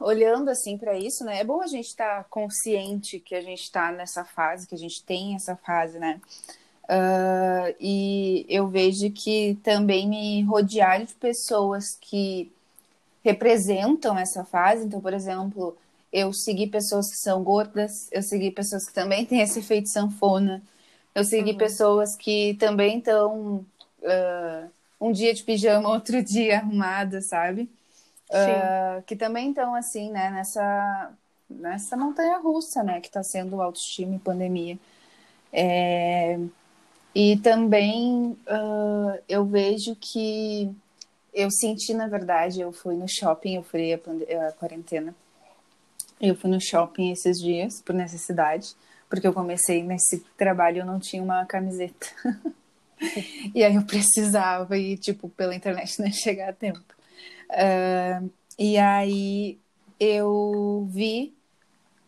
olhando 0.00 0.50
assim 0.50 0.76
para 0.76 0.96
isso, 0.98 1.24
né? 1.24 1.40
É 1.40 1.44
bom 1.44 1.60
a 1.62 1.66
gente 1.66 1.86
estar 1.86 2.24
consciente 2.24 3.18
que 3.18 3.34
a 3.34 3.40
gente 3.40 3.62
está 3.62 3.90
nessa 3.90 4.24
fase, 4.24 4.66
que 4.68 4.74
a 4.74 4.78
gente 4.78 5.02
tem 5.02 5.34
essa 5.34 5.56
fase, 5.56 5.98
né? 5.98 6.20
Ah, 6.88 7.74
e 7.80 8.46
eu 8.48 8.68
vejo 8.68 9.10
que 9.12 9.56
também 9.62 10.08
me 10.08 10.42
rodear 10.44 11.04
de 11.04 11.14
pessoas 11.14 11.94
que 12.00 12.50
representam 13.24 14.18
essa 14.18 14.44
fase. 14.44 14.84
Então, 14.86 15.00
por 15.00 15.14
exemplo, 15.14 15.76
eu 16.12 16.32
segui 16.32 16.66
pessoas 16.68 17.10
que 17.10 17.16
são 17.18 17.42
gordas, 17.44 18.08
eu 18.12 18.22
segui 18.22 18.50
pessoas 18.50 18.86
que 18.86 18.94
também 18.94 19.26
têm 19.26 19.40
esse 19.42 19.60
efeito 19.60 19.88
sanfona, 19.88 20.62
eu 21.14 21.24
segui 21.24 21.54
Uhum. 21.54 21.54
pessoas 21.54 22.16
que 22.16 22.54
também 22.54 22.98
estão 22.98 23.64
um 25.00 25.12
dia 25.12 25.32
de 25.34 25.42
pijama, 25.44 25.88
outro 25.90 26.22
dia 26.22 26.58
arrumada, 26.58 27.20
sabe? 27.20 27.68
Ah, 28.30 29.02
que 29.06 29.16
também 29.16 29.50
estão 29.50 29.74
assim, 29.74 30.10
né, 30.10 30.30
nessa, 30.30 31.12
nessa 31.48 31.96
montanha 31.96 32.38
russa, 32.38 32.82
né, 32.82 33.00
que 33.00 33.08
está 33.08 33.22
sendo 33.22 33.56
o 33.56 33.62
autoestima 33.62 34.16
e 34.16 34.18
pandemia. 34.18 34.78
É, 35.52 36.38
e 37.14 37.36
também 37.38 38.36
ah, 38.46 39.18
eu 39.28 39.44
vejo 39.44 39.96
que 39.96 40.70
eu 41.32 41.50
senti, 41.50 41.94
na 41.94 42.08
verdade, 42.08 42.60
eu 42.60 42.72
fui 42.72 42.96
no 42.96 43.06
shopping, 43.08 43.56
eu 43.56 43.62
fui 43.62 43.92
a, 43.92 44.48
a 44.48 44.52
quarentena, 44.52 45.14
eu 46.20 46.34
fui 46.34 46.50
no 46.50 46.60
shopping 46.60 47.12
esses 47.12 47.38
dias, 47.38 47.80
por 47.82 47.94
necessidade, 47.94 48.74
porque 49.08 49.26
eu 49.26 49.32
comecei 49.32 49.82
nesse 49.82 50.20
trabalho, 50.36 50.78
eu 50.78 50.86
não 50.86 50.98
tinha 50.98 51.22
uma 51.22 51.44
camiseta. 51.46 52.06
e 53.54 53.62
aí 53.64 53.74
eu 53.74 53.84
precisava 53.84 54.76
ir, 54.76 54.98
tipo, 54.98 55.28
pela 55.30 55.54
internet, 55.54 56.00
né, 56.00 56.10
chegar 56.12 56.50
a 56.50 56.52
tempo. 56.52 56.82
Ah, 57.50 58.22
e 58.58 58.76
aí 58.78 59.58
eu 60.00 60.88
vi 60.90 61.34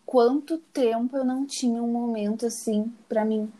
quanto 0.05 0.57
tempo 0.57 1.17
eu 1.17 1.23
não 1.25 1.45
tinha 1.45 1.81
um 1.81 1.91
momento 1.91 2.45
assim 2.45 2.91
pra 3.07 3.23
mim. 3.25 3.51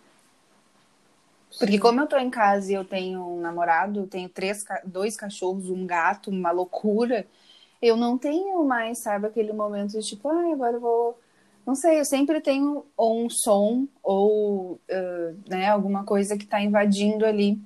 Porque 1.60 1.77
como 1.77 2.01
eu 2.01 2.08
tô 2.08 2.17
em 2.17 2.29
casa 2.29 2.72
e 2.72 2.75
eu 2.75 2.86
tenho 2.86 3.22
um 3.22 3.41
namorado, 3.41 4.08
tenho 4.08 4.29
três, 4.29 4.63
dois 4.86 5.15
cachorros, 5.15 5.70
um 5.70 5.86
gato, 5.86 6.29
uma 6.29 6.51
loucura, 6.51 7.25
eu 7.81 7.98
não 7.98 8.17
tenho 8.17 8.63
mais, 8.63 9.01
sabe, 9.01 9.27
aquele 9.27 9.51
momento 9.53 9.91
de 9.91 10.01
tipo, 10.01 10.29
ah, 10.29 10.53
agora 10.53 10.77
eu 10.77 10.81
vou. 10.81 11.20
Não 11.65 11.75
sei, 11.75 12.00
eu 12.00 12.05
sempre 12.05 12.41
tenho 12.41 12.86
ou 12.98 13.24
um 13.25 13.29
som 13.29 13.88
ou 14.01 14.79
ah, 14.89 15.34
né, 15.48 15.70
alguma 15.70 16.03
coisa 16.03 16.38
que 16.38 16.46
tá 16.46 16.62
invadindo 16.62 17.25
ali 17.25 17.60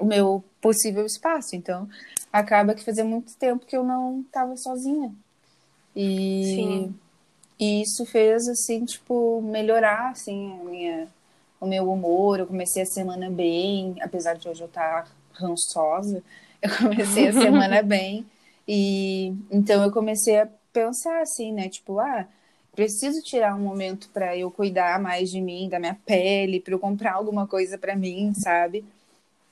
o 0.00 0.04
meu 0.04 0.44
possível 0.60 1.04
espaço. 1.04 1.54
Então, 1.54 1.88
acaba 2.32 2.74
que 2.74 2.84
fazia 2.84 3.04
muito 3.04 3.36
tempo 3.36 3.66
que 3.66 3.76
eu 3.76 3.84
não 3.84 4.24
tava 4.32 4.56
sozinha. 4.56 5.12
E, 5.94 6.42
Sim. 6.54 6.94
e 7.58 7.82
isso 7.82 8.04
fez, 8.04 8.46
assim, 8.48 8.84
tipo, 8.84 9.40
melhorar, 9.42 10.10
assim, 10.10 10.58
a 10.60 10.64
minha, 10.64 11.08
o 11.60 11.66
meu 11.66 11.90
humor. 11.90 12.40
Eu 12.40 12.46
comecei 12.46 12.82
a 12.82 12.86
semana 12.86 13.30
bem, 13.30 13.96
apesar 14.00 14.34
de 14.34 14.48
hoje 14.48 14.62
eu 14.62 14.66
estar 14.66 15.08
rançosa, 15.32 16.22
eu 16.62 16.70
comecei 16.76 17.28
a 17.28 17.32
semana 17.32 17.82
bem. 17.84 18.26
E 18.66 19.34
então 19.50 19.82
eu 19.82 19.92
comecei 19.92 20.40
a 20.40 20.48
pensar 20.72 21.20
assim, 21.20 21.52
né? 21.52 21.68
Tipo, 21.68 22.00
ah, 22.00 22.26
preciso 22.74 23.22
tirar 23.22 23.54
um 23.54 23.60
momento 23.60 24.08
para 24.12 24.36
eu 24.36 24.50
cuidar 24.50 25.00
mais 25.00 25.30
de 25.30 25.40
mim, 25.40 25.68
da 25.68 25.78
minha 25.78 25.96
pele, 26.04 26.60
para 26.60 26.74
eu 26.74 26.78
comprar 26.78 27.14
alguma 27.14 27.46
coisa 27.46 27.78
para 27.78 27.96
mim, 27.96 28.34
sabe? 28.34 28.84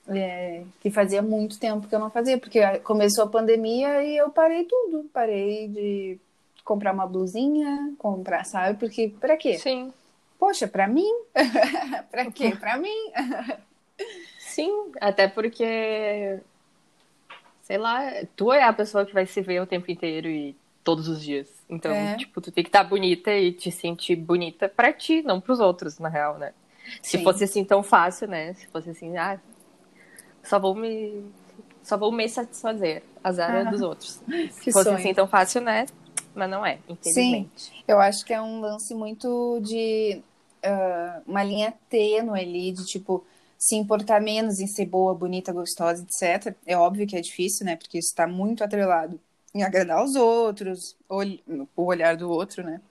É, 0.07 0.61
que 0.81 0.91
fazia 0.91 1.21
muito 1.21 1.59
tempo 1.59 1.87
que 1.87 1.95
eu 1.95 1.99
não 1.99 2.11
fazia, 2.11 2.37
porque 2.37 2.61
começou 2.79 3.23
a 3.23 3.29
pandemia 3.29 4.03
e 4.03 4.15
eu 4.17 4.29
parei 4.29 4.65
tudo. 4.65 5.09
Parei 5.11 5.67
de 5.67 6.19
comprar 6.63 6.93
uma 6.93 7.07
blusinha, 7.07 7.93
comprar, 7.97 8.45
sabe? 8.45 8.77
Porque 8.77 9.11
pra 9.19 9.35
quê? 9.35 9.57
Sim. 9.57 9.91
Poxa, 10.45 10.67
pra 10.67 10.87
mim? 10.87 11.11
pra 12.11 12.29
quê? 12.29 12.55
Pra 12.55 12.77
mim? 12.77 13.11
Sim, 14.37 14.91
até 15.01 15.27
porque, 15.27 16.39
sei 17.63 17.79
lá, 17.79 17.99
tu 18.35 18.53
é 18.53 18.61
a 18.61 18.71
pessoa 18.71 19.07
que 19.07 19.13
vai 19.13 19.25
se 19.25 19.41
ver 19.41 19.59
o 19.59 19.65
tempo 19.65 19.89
inteiro 19.89 20.27
e 20.27 20.55
todos 20.83 21.07
os 21.07 21.19
dias. 21.19 21.49
Então, 21.67 21.91
É. 21.91 22.15
tipo, 22.15 22.39
tu 22.39 22.51
tem 22.51 22.63
que 22.63 22.69
estar 22.69 22.83
bonita 22.83 23.33
e 23.33 23.51
te 23.51 23.71
sentir 23.71 24.15
bonita 24.15 24.69
pra 24.69 24.93
ti, 24.93 25.23
não 25.23 25.41
pros 25.41 25.59
outros, 25.59 25.97
na 25.97 26.09
real, 26.09 26.37
né? 26.37 26.53
Se 27.01 27.17
Sim. 27.17 27.23
fosse 27.23 27.43
assim 27.43 27.65
tão 27.65 27.81
fácil, 27.81 28.27
né? 28.27 28.53
Se 28.53 28.67
fosse 28.67 28.91
assim, 28.91 29.17
ah, 29.17 29.39
só 30.43 30.59
vou 30.59 30.75
me 30.75 31.23
só 31.81 31.97
vou 31.97 32.11
me 32.11 32.29
satisfazer, 32.29 33.01
azar 33.23 33.51
é 33.51 33.61
Ah, 33.61 33.71
dos 33.71 33.81
outros. 33.81 34.21
Se 34.61 34.71
fosse 34.71 34.89
sonho. 34.89 34.95
assim 34.99 35.11
tão 35.11 35.27
fácil, 35.27 35.61
né? 35.61 35.87
Mas 36.35 36.49
não 36.49 36.63
é, 36.63 36.77
infelizmente. 36.87 37.83
Eu 37.87 37.99
acho 37.99 38.23
que 38.25 38.33
é 38.33 38.41
um 38.41 38.59
lance 38.59 38.93
muito 38.93 39.59
de 39.61 40.21
ah, 40.65 41.21
uma 41.25 41.43
linha 41.43 41.73
tênue 41.89 42.39
ali, 42.39 42.71
de 42.71 42.85
tipo, 42.85 43.25
se 43.57 43.75
importar 43.75 44.21
menos 44.21 44.59
em 44.59 44.67
ser 44.67 44.85
boa, 44.85 45.13
bonita, 45.13 45.53
gostosa, 45.53 46.03
etc. 46.03 46.55
É 46.65 46.77
óbvio 46.77 47.07
que 47.07 47.15
é 47.15 47.21
difícil, 47.21 47.65
né? 47.65 47.75
Porque 47.75 47.97
isso 47.97 48.09
está 48.09 48.27
muito 48.27 48.63
atrelado 48.63 49.19
em 49.53 49.63
agradar 49.63 50.03
os 50.03 50.15
outros, 50.15 50.97
o 51.07 51.83
olhar 51.83 52.17
do 52.17 52.29
outro, 52.29 52.63
né? 52.63 52.81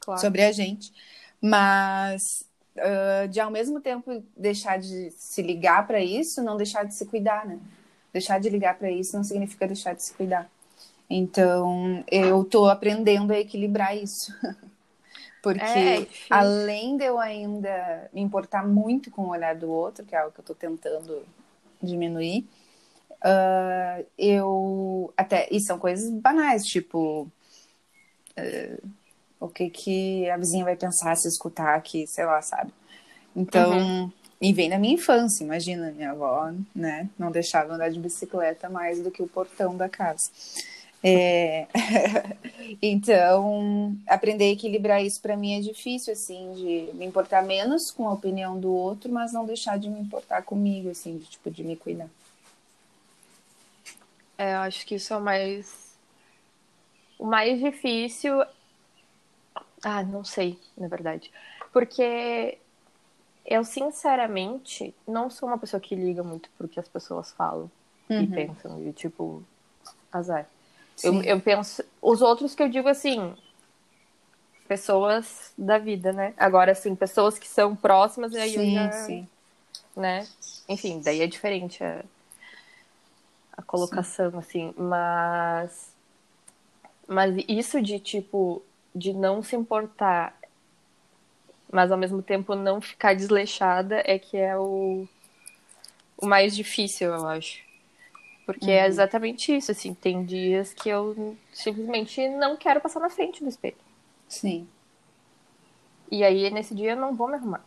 Claro. 0.00 0.20
sobre 0.20 0.42
a 0.42 0.52
gente. 0.52 0.92
Mas 1.40 2.48
ah, 2.78 3.26
de 3.26 3.40
ao 3.40 3.50
mesmo 3.50 3.80
tempo 3.80 4.22
deixar 4.36 4.78
de 4.78 5.10
se 5.10 5.42
ligar 5.42 5.86
para 5.86 6.00
isso, 6.00 6.42
não 6.42 6.56
deixar 6.56 6.84
de 6.84 6.94
se 6.94 7.06
cuidar, 7.06 7.46
né? 7.46 7.58
Deixar 8.12 8.40
de 8.40 8.48
ligar 8.48 8.78
para 8.78 8.90
isso 8.90 9.16
não 9.16 9.24
significa 9.24 9.66
deixar 9.66 9.94
de 9.94 10.02
se 10.02 10.14
cuidar. 10.14 10.50
Então, 11.10 12.04
eu 12.10 12.44
tô 12.44 12.66
aprendendo 12.66 13.32
a 13.32 13.38
equilibrar 13.38 13.96
isso. 13.96 14.32
Porque 15.54 15.64
É, 15.64 15.96
é 15.96 16.00
difícil. 16.00 16.26
além 16.30 16.96
de 16.96 17.04
eu 17.04 17.18
ainda 17.18 18.10
me 18.12 18.20
importar 18.20 18.66
muito 18.66 19.10
com 19.10 19.22
o 19.22 19.30
olhar 19.30 19.54
do 19.54 19.70
outro, 19.70 20.04
que 20.04 20.14
é 20.14 20.18
algo 20.18 20.32
que 20.32 20.40
eu 20.40 20.44
tô 20.44 20.54
tentando 20.54 21.24
diminuir, 21.82 22.46
ah, 23.22 24.02
eu 24.18 25.12
até 25.16 25.48
e 25.50 25.60
são 25.60 25.78
coisas 25.78 26.10
banais, 26.10 26.62
tipo 26.64 27.30
Uh, 28.38 28.88
o 29.40 29.48
que 29.48 29.70
que 29.70 30.30
a 30.30 30.36
vizinha 30.36 30.64
vai 30.64 30.76
pensar 30.76 31.16
se 31.16 31.28
escutar 31.28 31.74
aqui, 31.74 32.06
sei 32.06 32.24
lá, 32.24 32.42
sabe? 32.42 32.72
Então, 33.34 33.78
uhum. 33.78 34.12
e 34.40 34.52
vem 34.52 34.68
da 34.68 34.78
minha 34.78 34.94
infância, 34.94 35.44
imagina, 35.44 35.92
minha 35.92 36.10
avó, 36.10 36.52
né, 36.74 37.08
não 37.18 37.30
deixava 37.30 37.74
andar 37.74 37.88
de 37.90 38.00
bicicleta 38.00 38.68
mais 38.68 39.00
do 39.02 39.10
que 39.10 39.22
o 39.22 39.28
portão 39.28 39.76
da 39.76 39.88
casa. 39.88 40.30
É... 41.02 41.66
então, 42.82 43.96
aprender 44.06 44.44
a 44.44 44.52
equilibrar 44.52 45.02
isso 45.02 45.20
para 45.20 45.36
mim 45.36 45.54
é 45.54 45.60
difícil, 45.60 46.12
assim, 46.12 46.52
de 46.54 46.96
me 46.96 47.06
importar 47.06 47.42
menos 47.42 47.90
com 47.90 48.08
a 48.08 48.12
opinião 48.12 48.58
do 48.58 48.72
outro, 48.72 49.12
mas 49.12 49.32
não 49.32 49.46
deixar 49.46 49.78
de 49.78 49.88
me 49.88 50.00
importar 50.00 50.42
comigo, 50.42 50.90
assim, 50.90 51.18
de, 51.18 51.26
tipo, 51.26 51.50
de 51.50 51.62
me 51.62 51.76
cuidar. 51.76 52.08
É, 54.36 54.54
eu 54.54 54.58
acho 54.58 54.86
que 54.86 54.94
isso 54.94 55.12
é 55.12 55.16
o 55.16 55.20
mais. 55.20 55.96
O 57.18 57.26
mais 57.26 57.58
difícil. 57.60 58.42
Ah, 59.82 60.02
não 60.02 60.24
sei, 60.24 60.58
na 60.76 60.88
verdade. 60.88 61.30
Porque 61.72 62.58
eu, 63.44 63.64
sinceramente, 63.64 64.94
não 65.06 65.30
sou 65.30 65.48
uma 65.48 65.58
pessoa 65.58 65.80
que 65.80 65.94
liga 65.94 66.22
muito 66.22 66.48
pro 66.56 66.68
que 66.68 66.78
as 66.78 66.88
pessoas 66.88 67.32
falam 67.32 67.70
uhum. 68.08 68.22
e 68.22 68.26
pensam. 68.26 68.86
E, 68.86 68.92
tipo, 68.92 69.42
azar. 70.12 70.48
Eu, 71.02 71.22
eu 71.22 71.40
penso. 71.40 71.84
Os 72.00 72.22
outros 72.22 72.54
que 72.54 72.62
eu 72.62 72.68
digo 72.68 72.88
assim. 72.88 73.34
Pessoas 74.66 75.52
da 75.56 75.78
vida, 75.78 76.12
né? 76.12 76.34
Agora, 76.36 76.72
assim, 76.72 76.94
pessoas 76.94 77.38
que 77.38 77.48
são 77.48 77.74
próximas, 77.74 78.32
e 78.32 78.38
aí 78.38 78.50
sim, 78.52 78.76
eu 78.76 78.82
já. 78.84 78.92
Sim. 78.92 79.28
Né? 79.96 80.28
Enfim, 80.68 81.00
daí 81.02 81.22
é 81.22 81.26
diferente 81.26 81.82
a, 81.82 82.04
a 83.56 83.62
colocação, 83.62 84.30
sim. 84.30 84.38
assim. 84.38 84.74
Mas. 84.76 85.92
Mas 87.06 87.44
isso 87.48 87.80
de, 87.80 87.98
tipo, 87.98 88.62
de 88.94 89.14
não 89.14 89.42
se 89.42 89.56
importar, 89.56 90.38
mas 91.72 91.90
ao 91.90 91.96
mesmo 91.96 92.22
tempo 92.22 92.54
não 92.54 92.80
ficar 92.80 93.14
desleixada, 93.14 94.02
é 94.04 94.18
que 94.18 94.36
é 94.36 94.58
o, 94.58 95.08
o 96.18 96.26
mais 96.26 96.54
difícil, 96.54 97.14
eu 97.14 97.26
acho. 97.26 97.67
Porque 98.48 98.70
é 98.70 98.78
uhum. 98.78 98.84
é 98.84 98.86
exatamente 98.86 99.54
isso, 99.54 99.70
assim, 99.70 99.92
tem 99.92 100.24
dias 100.24 100.72
que 100.72 100.88
eu 100.88 101.36
simplesmente 101.52 102.26
não 102.30 102.56
quero 102.56 102.80
passar 102.80 102.98
na 102.98 103.10
frente 103.10 103.44
do 103.44 103.48
espelho. 103.50 103.76
Sim. 104.26 104.66
E 106.10 106.24
aí, 106.24 106.48
nesse 106.48 106.74
dia, 106.74 106.92
eu 106.92 106.96
não 106.96 107.14
vou 107.14 107.28
me 107.28 107.34
arrumar. 107.34 107.62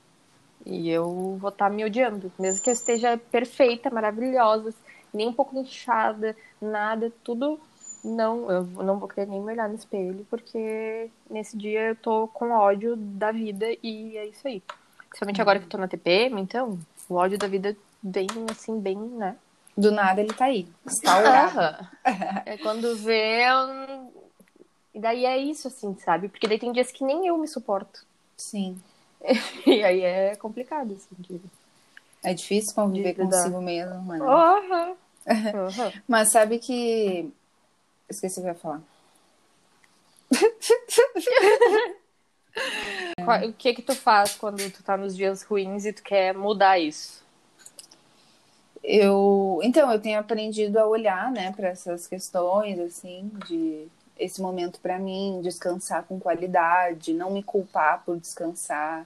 E 0.65 0.89
eu 0.89 1.37
vou 1.39 1.51
estar 1.51 1.69
tá 1.69 1.69
me 1.69 1.85
odiando. 1.85 2.31
Mesmo 2.39 2.63
que 2.63 2.71
eu 2.71 2.73
esteja 2.73 3.15
perfeita, 3.15 3.91
maravilhosa, 3.91 4.73
nem 5.13 5.27
um 5.27 5.33
pouco 5.33 5.55
inchada, 5.55 6.35
nada, 6.59 7.13
tudo. 7.23 7.59
Não, 8.03 8.49
eu 8.49 8.63
não 8.63 8.97
vou 8.97 9.07
querer 9.07 9.27
nem 9.27 9.39
me 9.39 9.51
olhar 9.51 9.69
no 9.69 9.75
espelho, 9.75 10.25
porque 10.31 11.11
nesse 11.29 11.55
dia 11.55 11.89
eu 11.89 11.95
tô 11.95 12.27
com 12.29 12.49
ódio 12.49 12.95
da 12.95 13.31
vida 13.31 13.67
e 13.83 14.17
é 14.17 14.25
isso 14.25 14.47
aí. 14.47 14.63
Principalmente 15.09 15.37
uhum. 15.37 15.41
agora 15.43 15.59
que 15.59 15.65
eu 15.65 15.69
tô 15.69 15.77
na 15.77 15.87
TPM, 15.87 16.41
então, 16.41 16.79
o 17.07 17.13
ódio 17.13 17.37
da 17.37 17.45
vida 17.45 17.77
vem 18.03 18.25
assim, 18.49 18.79
bem, 18.79 18.97
né? 18.97 19.37
Do 19.81 19.91
nada 19.91 20.21
ele 20.21 20.33
tá 20.33 20.45
aí, 20.45 20.67
instaurado. 20.85 21.87
é 22.45 22.57
quando 22.57 22.95
vê. 22.95 23.41
E 24.93 24.99
daí 24.99 25.25
é 25.25 25.37
isso, 25.37 25.67
assim, 25.67 25.97
sabe? 25.99 26.29
Porque 26.29 26.47
daí 26.47 26.59
tem 26.59 26.71
dias 26.71 26.91
que 26.91 27.03
nem 27.03 27.25
eu 27.25 27.37
me 27.37 27.47
suporto. 27.47 28.05
Sim. 28.37 28.79
e 29.65 29.83
aí 29.83 30.01
é 30.01 30.35
complicado, 30.35 30.93
assim, 30.93 31.15
digo. 31.17 31.49
É 32.23 32.33
difícil 32.33 32.75
conviver 32.75 33.13
de 33.13 33.21
consigo 33.21 33.55
dar. 33.55 33.61
mesmo, 33.61 33.99
mano. 34.01 34.25
Uhum. 34.25 34.89
uhum. 34.89 34.95
Mas 36.07 36.31
sabe 36.31 36.59
que. 36.59 37.31
Esqueci 38.07 38.39
o 38.39 38.43
que 38.43 38.49
eu 38.49 38.53
ia 38.53 38.59
falar. 38.59 38.81
o 43.47 43.53
que 43.53 43.73
que 43.73 43.81
tu 43.81 43.95
faz 43.95 44.35
quando 44.35 44.69
tu 44.71 44.83
tá 44.83 44.95
nos 44.95 45.15
dias 45.15 45.41
ruins 45.43 45.85
e 45.85 45.93
tu 45.93 46.03
quer 46.03 46.35
mudar 46.35 46.77
isso? 46.77 47.23
Eu, 48.83 49.59
então, 49.63 49.91
eu 49.91 49.99
tenho 49.99 50.19
aprendido 50.19 50.77
a 50.77 50.87
olhar, 50.87 51.31
né, 51.31 51.51
para 51.51 51.69
essas 51.69 52.07
questões, 52.07 52.79
assim, 52.79 53.31
de 53.47 53.87
esse 54.17 54.41
momento 54.41 54.79
para 54.79 54.99
mim, 54.99 55.41
descansar 55.43 56.03
com 56.03 56.19
qualidade, 56.19 57.13
não 57.13 57.31
me 57.31 57.43
culpar 57.43 58.03
por 58.05 58.19
descansar. 58.19 59.05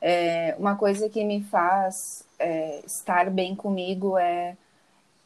É, 0.00 0.54
uma 0.58 0.76
coisa 0.76 1.08
que 1.08 1.24
me 1.24 1.42
faz 1.44 2.24
é, 2.38 2.80
estar 2.86 3.30
bem 3.30 3.54
comigo 3.54 4.16
é, 4.18 4.56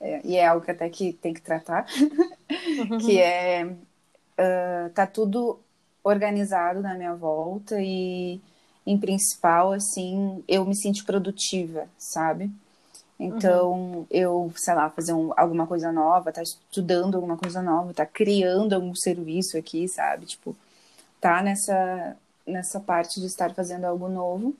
é, 0.01 0.21
e 0.25 0.37
é 0.37 0.47
algo 0.47 0.65
que 0.65 0.71
até 0.71 0.89
que 0.89 1.13
tem 1.13 1.35
que 1.35 1.43
tratar, 1.43 1.87
que 3.05 3.21
é 3.21 3.67
uh, 3.67 4.91
tá 4.95 5.07
tudo 5.07 5.59
organizado 6.03 6.81
na 6.81 6.95
minha 6.95 7.15
volta 7.15 7.77
e, 7.81 8.41
em 8.87 8.99
principal, 8.99 9.73
assim, 9.73 10.43
eu 10.49 10.65
me 10.65 10.75
sinto 10.75 11.05
produtiva, 11.05 11.89
sabe? 11.99 12.51
Então, 13.19 13.73
uhum. 13.73 14.07
eu, 14.11 14.53
sei 14.55 14.75
lá, 14.75 14.89
fazer 14.91 15.13
um, 15.13 15.33
alguma 15.37 15.67
coisa 15.67 15.91
nova, 15.91 16.33
tá 16.33 16.43
estudando 16.43 17.17
alguma 17.17 17.37
coisa 17.37 17.61
nova, 17.61 17.93
tá 17.93 18.07
criando 18.07 18.75
algum 18.75 18.95
serviço 18.95 19.59
aqui, 19.59 19.89
sabe? 19.89 20.25
Tipo, 20.25 20.57
tá 21.21 21.43
nessa, 21.43 22.17
nessa 22.47 22.79
parte 22.79 23.19
de 23.21 23.27
estar 23.27 23.53
fazendo 23.53 23.87
algo 23.87 24.09
novo. 24.09 24.55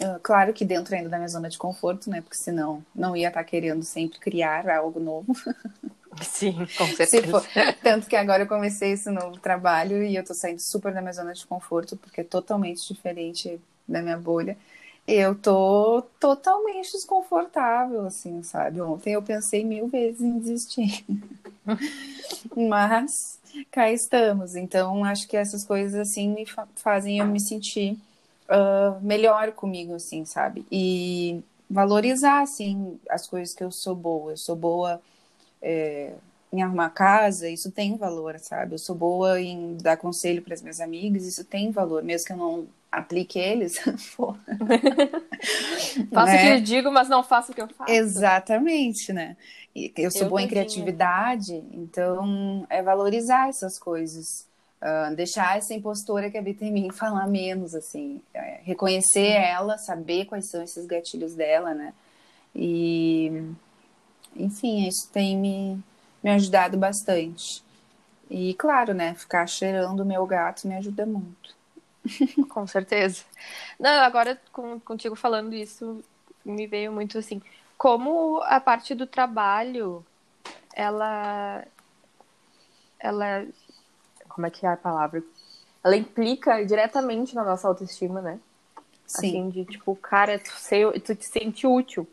Uh, 0.00 0.18
claro 0.22 0.54
que 0.54 0.64
dentro 0.64 0.94
ainda 0.94 1.10
da 1.10 1.18
minha 1.18 1.28
zona 1.28 1.50
de 1.50 1.58
conforto, 1.58 2.08
né? 2.08 2.22
Porque 2.22 2.36
senão 2.36 2.82
não 2.94 3.14
ia 3.14 3.28
estar 3.28 3.40
tá 3.40 3.48
querendo 3.48 3.84
sempre 3.84 4.18
criar 4.18 4.68
algo 4.70 4.98
novo. 4.98 5.36
Sim, 6.22 6.66
com 6.78 6.86
certeza. 6.96 7.44
Tanto 7.82 8.06
que 8.08 8.16
agora 8.16 8.44
eu 8.44 8.46
comecei 8.46 8.92
esse 8.92 9.10
novo 9.10 9.38
trabalho 9.38 10.02
e 10.02 10.16
eu 10.16 10.24
tô 10.24 10.32
saindo 10.32 10.60
super 10.60 10.94
da 10.94 11.02
minha 11.02 11.12
zona 11.12 11.34
de 11.34 11.46
conforto, 11.46 11.96
porque 11.96 12.22
é 12.22 12.24
totalmente 12.24 12.88
diferente 12.88 13.60
da 13.86 14.00
minha 14.00 14.16
bolha 14.16 14.56
eu 15.06 15.34
tô 15.34 16.02
totalmente 16.18 16.92
desconfortável, 16.92 18.06
assim, 18.06 18.42
sabe? 18.42 18.80
Ontem 18.80 19.12
eu 19.12 19.22
pensei 19.22 19.64
mil 19.64 19.88
vezes 19.88 20.20
em 20.20 20.38
desistir. 20.38 21.04
Mas 22.56 23.38
cá 23.70 23.90
estamos. 23.90 24.56
Então, 24.56 25.04
acho 25.04 25.28
que 25.28 25.36
essas 25.36 25.64
coisas, 25.64 25.94
assim, 25.94 26.28
me 26.30 26.46
fazem 26.76 27.18
eu 27.18 27.26
me 27.26 27.38
sentir 27.40 27.98
uh, 28.48 29.00
melhor 29.02 29.52
comigo, 29.52 29.94
assim, 29.94 30.24
sabe? 30.24 30.66
E 30.70 31.42
valorizar, 31.68 32.40
assim, 32.40 32.98
as 33.10 33.26
coisas 33.26 33.54
que 33.54 33.62
eu 33.62 33.70
sou 33.70 33.94
boa. 33.94 34.32
Eu 34.32 34.36
sou 34.38 34.56
boa 34.56 35.00
é, 35.60 36.12
em 36.52 36.62
arrumar 36.62 36.90
casa, 36.90 37.48
isso 37.48 37.70
tem 37.70 37.96
valor, 37.96 38.38
sabe? 38.38 38.74
Eu 38.74 38.78
sou 38.78 38.94
boa 38.94 39.40
em 39.40 39.76
dar 39.76 39.96
conselho 39.96 40.40
para 40.40 40.54
as 40.54 40.62
minhas 40.62 40.80
amigas, 40.80 41.26
isso 41.26 41.44
tem 41.44 41.70
valor, 41.70 42.02
mesmo 42.02 42.26
que 42.26 42.32
eu 42.32 42.36
não 42.36 42.66
aplique 42.98 43.38
eles. 43.38 43.74
faço 46.12 46.32
né? 46.32 46.36
o 46.36 46.40
que 46.40 46.48
eu 46.48 46.60
digo, 46.60 46.90
mas 46.90 47.08
não 47.08 47.22
faço 47.22 47.52
o 47.52 47.54
que 47.54 47.60
eu 47.60 47.68
faço. 47.68 47.90
Exatamente, 47.90 49.12
né? 49.12 49.36
Eu 49.96 50.10
sou 50.10 50.22
eu 50.22 50.28
boa 50.28 50.40
em 50.40 50.48
criatividade, 50.48 51.52
então 51.72 52.64
é 52.70 52.82
valorizar 52.82 53.48
essas 53.48 53.78
coisas. 53.78 54.46
Uh, 54.80 55.14
deixar 55.16 55.56
essa 55.56 55.72
impostora 55.72 56.30
que 56.30 56.36
habita 56.36 56.64
em 56.64 56.70
mim 56.70 56.90
falar 56.94 57.26
menos, 57.26 57.74
assim. 57.74 58.20
É, 58.32 58.60
reconhecer 58.62 59.32
ela, 59.32 59.76
saber 59.78 60.26
quais 60.26 60.48
são 60.48 60.62
esses 60.62 60.86
gatilhos 60.86 61.34
dela, 61.34 61.74
né? 61.74 61.92
E, 62.54 63.32
enfim, 64.36 64.86
isso 64.86 65.10
tem 65.12 65.36
me, 65.36 65.82
me 66.22 66.30
ajudado 66.30 66.76
bastante. 66.78 67.64
E, 68.30 68.54
claro, 68.54 68.94
né? 68.94 69.14
Ficar 69.14 69.46
cheirando 69.46 70.00
o 70.00 70.04
meu 70.04 70.24
gato 70.26 70.68
me 70.68 70.74
ajuda 70.76 71.04
muito. 71.04 71.54
Com 72.48 72.66
certeza. 72.66 73.24
Não, 73.78 74.02
agora 74.02 74.40
com, 74.52 74.78
contigo 74.80 75.14
falando 75.14 75.54
isso, 75.54 76.02
me 76.44 76.66
veio 76.66 76.92
muito 76.92 77.18
assim, 77.18 77.40
como 77.76 78.40
a 78.42 78.60
parte 78.60 78.94
do 78.94 79.06
trabalho, 79.06 80.04
ela, 80.74 81.64
ela, 82.98 83.46
como 84.28 84.46
é 84.46 84.50
que 84.50 84.66
é 84.66 84.70
a 84.70 84.76
palavra? 84.76 85.22
Ela 85.82 85.96
implica 85.96 86.64
diretamente 86.64 87.34
na 87.34 87.44
nossa 87.44 87.68
autoestima, 87.68 88.20
né? 88.20 88.40
Sim. 89.06 89.28
Assim, 89.28 89.50
de 89.50 89.64
tipo, 89.64 89.94
cara, 89.96 90.38
tu, 90.38 90.50
sei, 90.52 90.90
tu 91.00 91.14
te 91.14 91.26
sente 91.26 91.66
útil. 91.66 92.06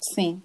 Sim. 0.00 0.42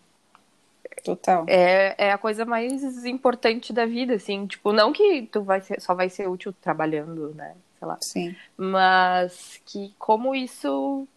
Total. 1.03 1.45
É, 1.47 1.95
é 1.97 2.11
a 2.11 2.17
coisa 2.17 2.45
mais 2.45 3.05
importante 3.05 3.73
da 3.73 3.85
vida, 3.85 4.15
assim. 4.15 4.45
Tipo, 4.45 4.71
não 4.71 4.93
que 4.93 5.23
tu 5.31 5.41
vai 5.41 5.61
ser, 5.61 5.81
só 5.81 5.93
vai 5.93 6.09
ser 6.09 6.27
útil 6.27 6.53
trabalhando, 6.53 7.33
né? 7.33 7.55
Sei 7.79 7.87
lá. 7.87 7.97
Sim. 8.01 8.35
Mas 8.57 9.59
que 9.65 9.93
como 9.97 10.35
isso 10.35 11.07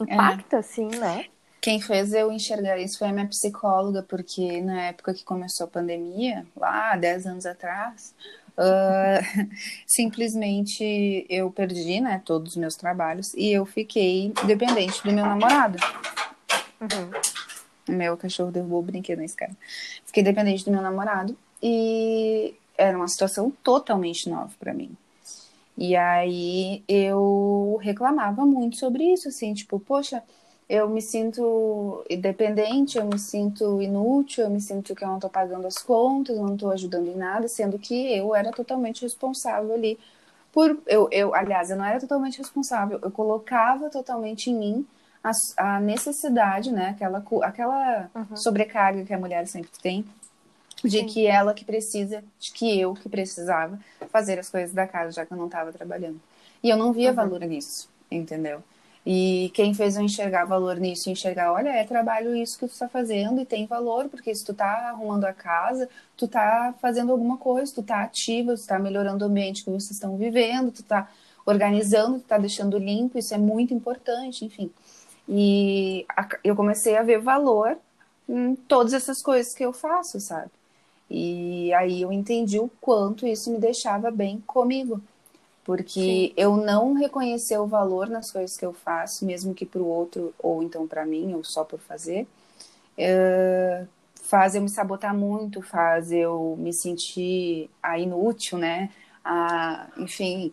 impacta, 0.00 0.56
é. 0.56 0.58
assim, 0.60 0.86
né? 0.86 1.26
Quem 1.60 1.80
fez 1.80 2.12
eu 2.12 2.32
enxergar 2.32 2.76
isso 2.78 2.98
foi 2.98 3.08
a 3.08 3.12
minha 3.12 3.28
psicóloga, 3.28 4.02
porque 4.02 4.60
na 4.60 4.82
época 4.82 5.14
que 5.14 5.24
começou 5.24 5.64
a 5.66 5.70
pandemia, 5.70 6.44
lá 6.56 6.96
10 6.96 7.26
anos 7.26 7.46
atrás, 7.46 8.12
uh, 8.58 9.48
simplesmente 9.86 11.24
eu 11.28 11.50
perdi, 11.52 12.00
né, 12.00 12.20
todos 12.24 12.52
os 12.52 12.56
meus 12.56 12.74
trabalhos 12.74 13.32
e 13.34 13.52
eu 13.52 13.64
fiquei 13.64 14.32
dependente 14.44 15.02
do 15.04 15.12
meu 15.12 15.24
namorado. 15.24 15.78
Uhum. 16.80 17.94
Meu 17.96 18.16
cachorro 18.16 18.50
derrubou 18.50 18.80
o 18.80 18.82
brinquedo 18.82 19.18
na 19.18 19.24
escada. 19.24 19.56
Fiquei 20.04 20.24
dependente 20.24 20.64
do 20.64 20.70
meu 20.72 20.82
namorado 20.82 21.36
e 21.62 22.56
era 22.76 22.96
uma 22.96 23.06
situação 23.06 23.52
totalmente 23.62 24.28
nova 24.28 24.50
para 24.58 24.74
mim. 24.74 24.96
E 25.82 25.96
aí 25.96 26.84
eu 26.86 27.76
reclamava 27.82 28.46
muito 28.46 28.76
sobre 28.76 29.02
isso, 29.12 29.26
assim, 29.26 29.52
tipo, 29.52 29.80
poxa, 29.80 30.22
eu 30.68 30.88
me 30.88 31.02
sinto 31.02 32.04
independente, 32.08 32.98
eu 32.98 33.04
me 33.04 33.18
sinto 33.18 33.82
inútil, 33.82 34.44
eu 34.44 34.50
me 34.50 34.60
sinto 34.60 34.94
que 34.94 35.02
eu 35.02 35.08
não 35.08 35.18
tô 35.18 35.28
pagando 35.28 35.66
as 35.66 35.78
contas, 35.78 36.36
eu 36.36 36.44
não 36.44 36.56
tô 36.56 36.70
ajudando 36.70 37.08
em 37.08 37.16
nada, 37.16 37.48
sendo 37.48 37.80
que 37.80 38.16
eu 38.16 38.32
era 38.32 38.52
totalmente 38.52 39.02
responsável 39.02 39.74
ali 39.74 39.98
por 40.52 40.78
eu, 40.86 41.08
eu 41.10 41.34
aliás, 41.34 41.68
eu 41.68 41.76
não 41.76 41.84
era 41.84 41.98
totalmente 41.98 42.38
responsável, 42.38 43.00
eu 43.02 43.10
colocava 43.10 43.90
totalmente 43.90 44.50
em 44.50 44.54
mim 44.54 44.86
a, 45.24 45.32
a 45.56 45.80
necessidade, 45.80 46.70
né, 46.70 46.90
aquela 46.90 47.24
aquela 47.42 48.08
uhum. 48.14 48.36
sobrecarga 48.36 49.04
que 49.04 49.12
a 49.12 49.18
mulher 49.18 49.48
sempre 49.48 49.72
tem 49.82 50.04
de 50.82 51.00
Sim. 51.00 51.06
que 51.06 51.26
ela 51.26 51.54
que 51.54 51.64
precisa, 51.64 52.22
de 52.38 52.52
que 52.52 52.80
eu 52.80 52.94
que 52.94 53.08
precisava 53.08 53.78
fazer 54.10 54.38
as 54.38 54.50
coisas 54.50 54.72
da 54.72 54.86
casa, 54.86 55.12
já 55.12 55.26
que 55.26 55.32
eu 55.32 55.38
não 55.38 55.46
estava 55.46 55.72
trabalhando. 55.72 56.20
E 56.62 56.70
eu 56.70 56.76
não 56.76 56.92
via 56.92 57.10
uhum. 57.10 57.16
valor 57.16 57.40
nisso, 57.40 57.88
entendeu? 58.10 58.62
E 59.04 59.50
quem 59.52 59.74
fez 59.74 59.96
eu 59.96 60.02
enxergar 60.02 60.44
valor 60.44 60.76
nisso, 60.76 61.10
enxergar, 61.10 61.52
olha, 61.52 61.70
é 61.70 61.82
trabalho 61.82 62.36
isso 62.36 62.56
que 62.56 62.66
tu 62.68 62.72
está 62.72 62.88
fazendo 62.88 63.40
e 63.40 63.44
tem 63.44 63.66
valor, 63.66 64.08
porque 64.08 64.32
se 64.32 64.44
tu 64.44 64.54
tá 64.54 64.90
arrumando 64.90 65.24
a 65.24 65.32
casa, 65.32 65.88
tu 66.16 66.28
tá 66.28 66.72
fazendo 66.80 67.10
alguma 67.10 67.36
coisa, 67.36 67.74
tu 67.74 67.82
tá 67.82 68.02
ativa, 68.02 68.54
tu 68.54 68.64
tá 68.64 68.78
melhorando 68.78 69.24
o 69.24 69.28
ambiente 69.28 69.64
que 69.64 69.70
vocês 69.70 69.92
estão 69.92 70.16
vivendo, 70.16 70.70
tu 70.70 70.84
tá 70.84 71.10
organizando, 71.44 72.20
tu 72.20 72.26
tá 72.28 72.38
deixando 72.38 72.78
limpo, 72.78 73.18
isso 73.18 73.34
é 73.34 73.38
muito 73.38 73.74
importante, 73.74 74.44
enfim. 74.44 74.70
E 75.28 76.06
eu 76.44 76.54
comecei 76.54 76.96
a 76.96 77.02
ver 77.02 77.18
valor 77.18 77.76
em 78.28 78.54
todas 78.54 78.92
essas 78.92 79.20
coisas 79.20 79.52
que 79.52 79.64
eu 79.64 79.72
faço, 79.72 80.20
sabe? 80.20 80.50
E 81.14 81.70
aí 81.74 82.00
eu 82.00 82.10
entendi 82.10 82.58
o 82.58 82.70
quanto 82.80 83.26
isso 83.26 83.52
me 83.52 83.58
deixava 83.58 84.10
bem 84.10 84.42
comigo. 84.46 84.98
Porque 85.62 86.00
Sim. 86.00 86.32
eu 86.38 86.56
não 86.56 86.94
reconhecer 86.94 87.58
o 87.58 87.66
valor 87.66 88.08
nas 88.08 88.32
coisas 88.32 88.56
que 88.56 88.64
eu 88.64 88.72
faço, 88.72 89.26
mesmo 89.26 89.52
que 89.52 89.66
para 89.66 89.82
o 89.82 89.86
outro, 89.86 90.34
ou 90.38 90.62
então 90.62 90.88
para 90.88 91.04
mim, 91.04 91.34
ou 91.34 91.44
só 91.44 91.64
por 91.64 91.78
fazer, 91.80 92.26
é, 92.96 93.84
faz 94.22 94.54
eu 94.54 94.62
me 94.62 94.70
sabotar 94.70 95.14
muito, 95.14 95.60
faz 95.60 96.10
eu 96.10 96.56
me 96.58 96.72
sentir 96.72 97.68
a 97.82 97.98
inútil, 97.98 98.56
né? 98.56 98.90
A, 99.22 99.88
enfim, 99.98 100.50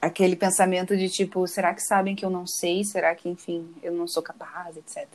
aquele 0.00 0.34
pensamento 0.34 0.96
de 0.96 1.10
tipo, 1.10 1.46
será 1.46 1.74
que 1.74 1.82
sabem 1.82 2.16
que 2.16 2.24
eu 2.24 2.30
não 2.30 2.46
sei? 2.46 2.82
Será 2.84 3.14
que, 3.14 3.28
enfim, 3.28 3.68
eu 3.82 3.92
não 3.92 4.08
sou 4.08 4.22
capaz, 4.22 4.78
etc. 4.78 5.06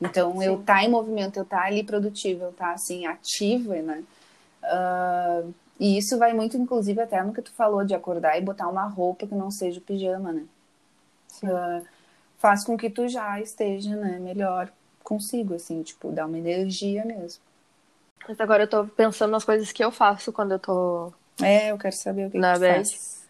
Então, 0.00 0.38
Sim. 0.38 0.44
eu 0.44 0.62
tá 0.62 0.82
em 0.84 0.88
movimento, 0.88 1.38
eu 1.38 1.44
tá 1.44 1.62
ali 1.64 1.82
produtiva, 1.82 2.44
eu 2.44 2.52
tá, 2.52 2.72
assim, 2.72 3.06
ativa, 3.06 3.74
né? 3.82 4.04
Uh, 4.62 5.52
e 5.78 5.98
isso 5.98 6.18
vai 6.18 6.32
muito, 6.32 6.56
inclusive, 6.56 7.00
até 7.00 7.22
no 7.22 7.32
que 7.32 7.42
tu 7.42 7.52
falou 7.52 7.84
de 7.84 7.94
acordar 7.94 8.38
e 8.38 8.42
botar 8.42 8.68
uma 8.68 8.86
roupa 8.86 9.26
que 9.26 9.34
não 9.34 9.50
seja 9.50 9.78
o 9.78 9.82
pijama, 9.82 10.32
né? 10.32 10.44
Uh, 11.42 11.84
faz 12.38 12.64
com 12.64 12.76
que 12.76 12.88
tu 12.88 13.08
já 13.08 13.40
esteja, 13.40 13.94
né, 13.96 14.18
melhor 14.18 14.70
consigo, 15.02 15.54
assim, 15.54 15.82
tipo, 15.82 16.12
dar 16.12 16.26
uma 16.26 16.38
energia 16.38 17.04
mesmo. 17.04 17.42
Mas 18.28 18.40
agora 18.40 18.64
eu 18.64 18.68
tô 18.68 18.84
pensando 18.84 19.30
nas 19.30 19.44
coisas 19.44 19.72
que 19.72 19.82
eu 19.82 19.90
faço 19.90 20.32
quando 20.32 20.52
eu 20.52 20.58
tô... 20.58 21.12
É, 21.40 21.70
eu 21.72 21.78
quero 21.78 21.96
saber 21.96 22.26
o 22.26 22.30
que, 22.30 22.38
na 22.38 22.54
que 22.54 22.60
faz. 22.60 23.26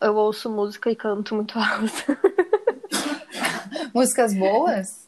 Eu 0.00 0.16
ouço 0.16 0.50
música 0.50 0.90
e 0.90 0.96
canto 0.96 1.34
muito 1.34 1.56
alto. 1.58 2.18
Músicas 3.94 4.34
boas? 4.34 5.03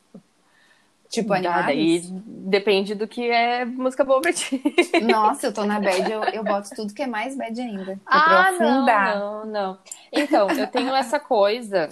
Tipo? 1.22 1.30
Daí 1.40 2.00
depende 2.46 2.94
do 2.94 3.08
que 3.08 3.30
é 3.30 3.64
música 3.64 4.04
boa 4.04 4.20
pra 4.20 4.32
ti. 4.32 4.62
Nossa, 5.02 5.46
eu 5.46 5.52
tô 5.52 5.64
na 5.64 5.80
bad, 5.80 6.10
eu, 6.10 6.22
eu 6.24 6.44
boto 6.44 6.70
tudo 6.76 6.92
que 6.92 7.02
é 7.02 7.06
mais 7.06 7.36
bad 7.36 7.58
ainda. 7.58 7.98
Ah, 8.04 8.52
não, 8.52 8.86
não, 8.86 9.46
não. 9.46 9.78
Então, 10.12 10.50
eu 10.50 10.66
tenho 10.66 10.94
essa 10.94 11.18
coisa. 11.18 11.88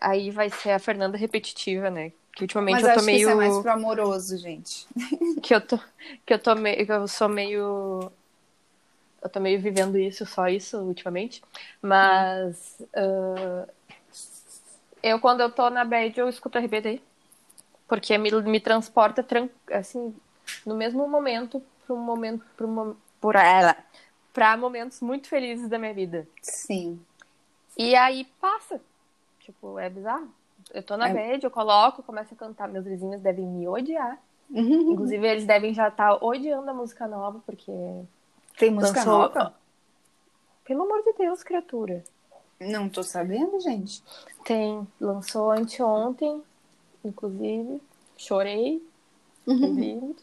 Aí 0.00 0.30
vai 0.30 0.50
ser 0.50 0.72
a 0.72 0.78
Fernanda 0.78 1.16
repetitiva, 1.16 1.90
né? 1.90 2.12
Que 2.34 2.44
ultimamente 2.44 2.82
Mas 2.82 2.90
eu 2.90 2.94
tô 2.94 3.02
meio. 3.02 3.16
Que 3.16 3.22
isso 3.22 3.30
é 3.30 3.34
mais 3.34 3.58
pro 3.58 3.70
amoroso, 3.72 4.36
gente. 4.36 4.86
Que 5.42 5.54
eu 5.54 5.60
tô. 5.60 5.78
Que 6.26 6.34
eu 6.34 6.38
tô 6.38 6.54
meio. 6.54 6.84
Que 6.84 6.92
eu 6.92 7.08
sou 7.08 7.28
meio. 7.28 8.12
Eu 9.22 9.28
tô 9.30 9.40
meio 9.40 9.58
vivendo 9.58 9.98
isso, 9.98 10.26
só 10.26 10.46
isso, 10.46 10.78
ultimamente. 10.78 11.42
Mas. 11.80 12.76
Uh... 12.94 13.66
Eu, 15.02 15.18
quando 15.18 15.40
eu 15.40 15.50
tô 15.50 15.70
na 15.70 15.84
bad, 15.84 16.18
eu 16.18 16.28
escuto 16.28 16.58
RBD. 16.58 17.00
Porque 17.88 18.16
me, 18.18 18.30
me 18.42 18.60
transporta, 18.60 19.26
assim, 19.72 20.14
no 20.64 20.74
mesmo 20.74 21.06
momento, 21.08 21.62
para 21.86 21.94
um 21.94 21.98
momento, 21.98 22.44
para 22.56 22.66
uma, 22.66 22.96
por 23.20 23.36
ela, 23.36 23.76
para 24.32 24.56
momentos 24.56 25.00
muito 25.00 25.28
felizes 25.28 25.68
da 25.68 25.78
minha 25.78 25.94
vida. 25.94 26.26
Sim. 26.42 27.00
E 27.76 27.94
aí 27.94 28.24
passa. 28.40 28.80
Tipo, 29.40 29.78
é 29.78 29.88
bizarro. 29.88 30.28
Eu 30.74 30.82
tô 30.82 30.96
na 30.96 31.08
é... 31.08 31.14
bed, 31.14 31.44
eu 31.44 31.50
coloco, 31.50 32.02
começo 32.02 32.34
a 32.34 32.36
cantar. 32.36 32.68
Meus 32.68 32.84
vizinhos 32.84 33.20
devem 33.20 33.46
me 33.46 33.68
odiar. 33.68 34.18
Uhum. 34.50 34.92
Inclusive, 34.92 35.26
eles 35.26 35.46
devem 35.46 35.72
já 35.72 35.88
estar 35.88 36.18
tá 36.18 36.24
odiando 36.24 36.68
a 36.70 36.74
música 36.74 37.06
nova, 37.06 37.40
porque. 37.46 37.72
Tem 38.58 38.70
música 38.70 38.98
lançou... 39.00 39.18
nova? 39.18 39.54
Pelo 40.64 40.82
amor 40.82 41.02
de 41.02 41.12
Deus, 41.12 41.42
criatura. 41.44 42.02
Não 42.58 42.88
tô 42.88 43.02
sabendo, 43.02 43.60
gente. 43.60 44.02
Tem. 44.44 44.86
Lançou 45.00 45.52
anteontem 45.52 46.42
inclusive. 47.06 47.80
Chorei. 48.16 48.82
Uhum. 49.46 50.14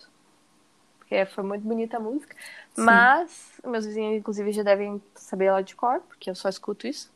Porque 1.00 1.26
foi 1.28 1.44
muito 1.44 1.64
bonita 1.64 1.98
a 1.98 2.00
música. 2.00 2.36
Sim. 2.74 2.84
Mas, 2.84 3.62
meus 3.64 3.86
vizinhos, 3.86 4.18
inclusive, 4.18 4.52
já 4.52 4.64
devem 4.64 5.02
saber 5.16 5.46
ela 5.46 5.62
de 5.62 5.76
cor, 5.76 6.02
porque 6.02 6.30
eu 6.30 6.36
só 6.36 6.50
escuto 6.50 6.88
isso. 6.88 7.12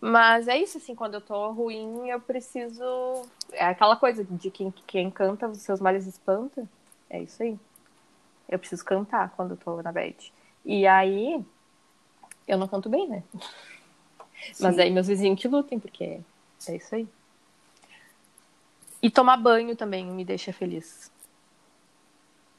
Mas 0.00 0.48
é 0.48 0.58
isso, 0.58 0.78
assim, 0.78 0.94
quando 0.94 1.14
eu 1.14 1.20
tô 1.20 1.50
ruim, 1.52 2.08
eu 2.08 2.20
preciso. 2.20 2.84
É 3.52 3.66
aquela 3.66 3.96
coisa 3.96 4.24
de 4.24 4.50
quem, 4.50 4.74
quem 4.86 5.10
canta, 5.10 5.46
os 5.46 5.58
seus 5.58 5.80
males 5.80 6.06
espanta. 6.06 6.68
É 7.08 7.20
isso 7.22 7.42
aí. 7.42 7.58
Eu 8.48 8.58
preciso 8.58 8.84
cantar 8.84 9.30
quando 9.36 9.52
eu 9.52 9.56
tô 9.56 9.80
na 9.80 9.92
bed. 9.92 10.32
E 10.64 10.86
aí, 10.86 11.44
eu 12.46 12.58
não 12.58 12.68
canto 12.68 12.88
bem, 12.88 13.08
né? 13.08 13.22
Sim. 14.52 14.64
Mas 14.64 14.78
aí 14.78 14.90
meus 14.90 15.06
vizinhos 15.06 15.40
que 15.40 15.46
lutem, 15.46 15.78
porque 15.78 16.20
é 16.68 16.76
isso 16.76 16.94
aí. 16.94 17.08
E 19.02 19.10
tomar 19.10 19.36
banho 19.36 19.74
também 19.74 20.06
me 20.06 20.24
deixa 20.24 20.52
feliz. 20.52 21.10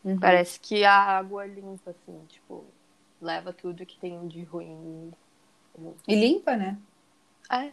Uhum. 0.03 0.19
Parece 0.19 0.60
que 0.60 0.84
a 0.84 0.93
água 0.93 1.45
limpa, 1.45 1.91
assim, 1.91 2.19
tipo, 2.27 2.65
leva 3.21 3.53
tudo 3.53 3.86
que 3.86 3.97
tem 3.97 4.27
de 4.27 4.43
ruim. 4.43 5.12
E 6.06 6.15
limpa, 6.15 6.58
né? 6.58 6.77
É. 7.49 7.71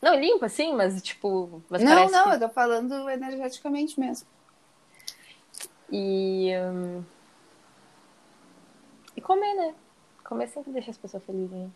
Não, 0.00 0.14
limpa, 0.14 0.48
sim, 0.48 0.74
mas 0.74 1.02
tipo. 1.02 1.62
Mas 1.68 1.82
não, 1.82 2.08
não, 2.10 2.28
que... 2.28 2.34
eu 2.36 2.40
tô 2.40 2.48
falando 2.50 3.08
energeticamente 3.08 3.98
mesmo. 3.98 4.28
E. 5.90 6.50
Um... 6.56 7.02
E 9.16 9.20
comer, 9.20 9.54
né? 9.54 9.74
Comer 10.22 10.48
sempre 10.48 10.72
deixa 10.72 10.90
as 10.90 10.98
pessoas 10.98 11.24
felizes. 11.24 11.68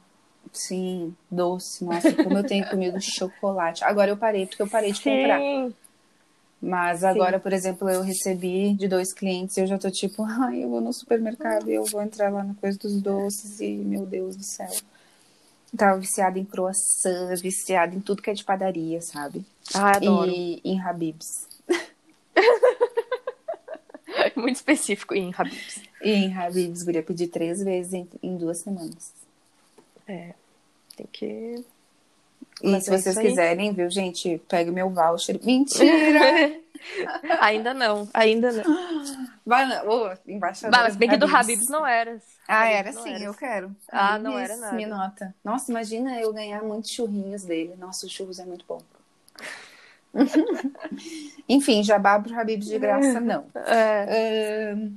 Sim, 0.53 1.17
doce. 1.31 1.85
Nossa, 1.85 2.15
como 2.15 2.39
eu 2.39 2.47
tenho 2.47 2.69
comido 2.69 3.01
chocolate. 3.03 3.83
Agora 3.85 4.11
eu 4.11 4.17
parei, 4.17 4.47
porque 4.47 4.63
eu 4.63 4.69
parei 4.69 4.93
de 4.93 4.99
Sim. 4.99 5.11
comprar. 5.11 5.41
Mas 6.67 7.05
agora, 7.05 7.37
Sim. 7.37 7.43
por 7.45 7.53
exemplo, 7.53 7.89
eu 7.89 8.03
recebi 8.03 8.75
de 8.75 8.89
dois 8.89 9.13
clientes 9.13 9.57
e 9.57 9.61
eu 9.61 9.69
já 9.69 9.79
tô 9.79 9.89
tipo, 9.89 10.25
ai, 10.27 10.65
eu 10.65 10.69
vou 10.69 10.81
no 10.81 10.93
supermercado 10.93 11.71
e 11.71 11.75
eu 11.75 11.85
vou 11.85 12.03
entrar 12.03 12.29
lá 12.29 12.43
na 12.43 12.55
coisa 12.55 12.77
dos 12.77 13.01
doces 13.01 13.61
e, 13.61 13.77
meu 13.77 14.05
Deus 14.05 14.35
do 14.35 14.43
céu. 14.43 14.75
Tava 15.77 16.01
viciada 16.01 16.41
em 16.41 16.45
croissant, 16.45 17.37
viciada 17.41 17.95
em 17.95 18.01
tudo 18.01 18.21
que 18.21 18.31
é 18.31 18.35
de 18.35 18.43
padaria, 18.43 19.01
sabe? 19.01 19.45
Ah, 19.73 19.97
adoro. 19.97 20.29
E 20.29 20.61
em 20.65 20.81
Habibs. 20.81 21.47
Muito 24.35 24.57
específico 24.57 25.15
em 25.15 25.33
Habibs. 25.37 25.83
E 26.03 26.11
em 26.11 26.35
Habibs, 26.35 26.83
guria, 26.83 27.03
pedi 27.03 27.29
três 27.29 27.63
vezes 27.63 27.93
em, 27.93 28.09
em 28.21 28.37
duas 28.37 28.61
semanas. 28.61 29.13
É, 30.09 30.35
tem 30.97 31.07
que 31.13 31.65
e 32.63 32.71
Mas 32.71 32.85
se 32.85 32.95
é 32.95 32.99
vocês 32.99 33.19
quiserem, 33.19 33.73
viu, 33.73 33.91
gente, 33.91 34.41
pegue 34.49 34.71
meu 34.71 34.89
voucher. 34.89 35.39
Mentira! 35.45 36.59
ainda 37.41 37.75
não, 37.75 38.09
ainda 38.15 38.53
não. 38.53 38.65
Vai, 39.45 39.67
oh, 39.87 40.11
embaixador. 40.27 40.79
Mas 40.79 40.97
bem 40.97 41.09
que 41.09 41.17
do 41.17 41.27
Habibs 41.27 41.69
não 41.69 41.87
era. 41.87 42.19
Ah, 42.49 42.69
era 42.69 42.93
sim, 42.93 43.23
eu 43.23 43.35
quero. 43.35 43.75
Ah, 43.91 44.15
Habibs, 44.15 44.25
não 44.25 44.39
era 44.39 44.57
nada. 44.57 44.77
Me 44.77 44.87
nota. 44.87 45.35
Nossa, 45.45 45.71
imagina 45.71 46.19
eu 46.21 46.33
ganhar 46.33 46.63
muitos 46.63 46.91
churrinhos 46.91 47.45
dele. 47.45 47.75
Nossa, 47.79 48.07
os 48.07 48.13
churros 48.13 48.39
é 48.39 48.47
muito 48.47 48.65
bom. 48.67 48.81
Enfim, 51.49 51.83
jabá 51.83 52.19
pro 52.19 52.39
Habibs 52.39 52.67
de 52.67 52.79
graça, 52.79 53.21
não. 53.21 53.45
É. 53.55 54.75
Uh, 54.75 54.93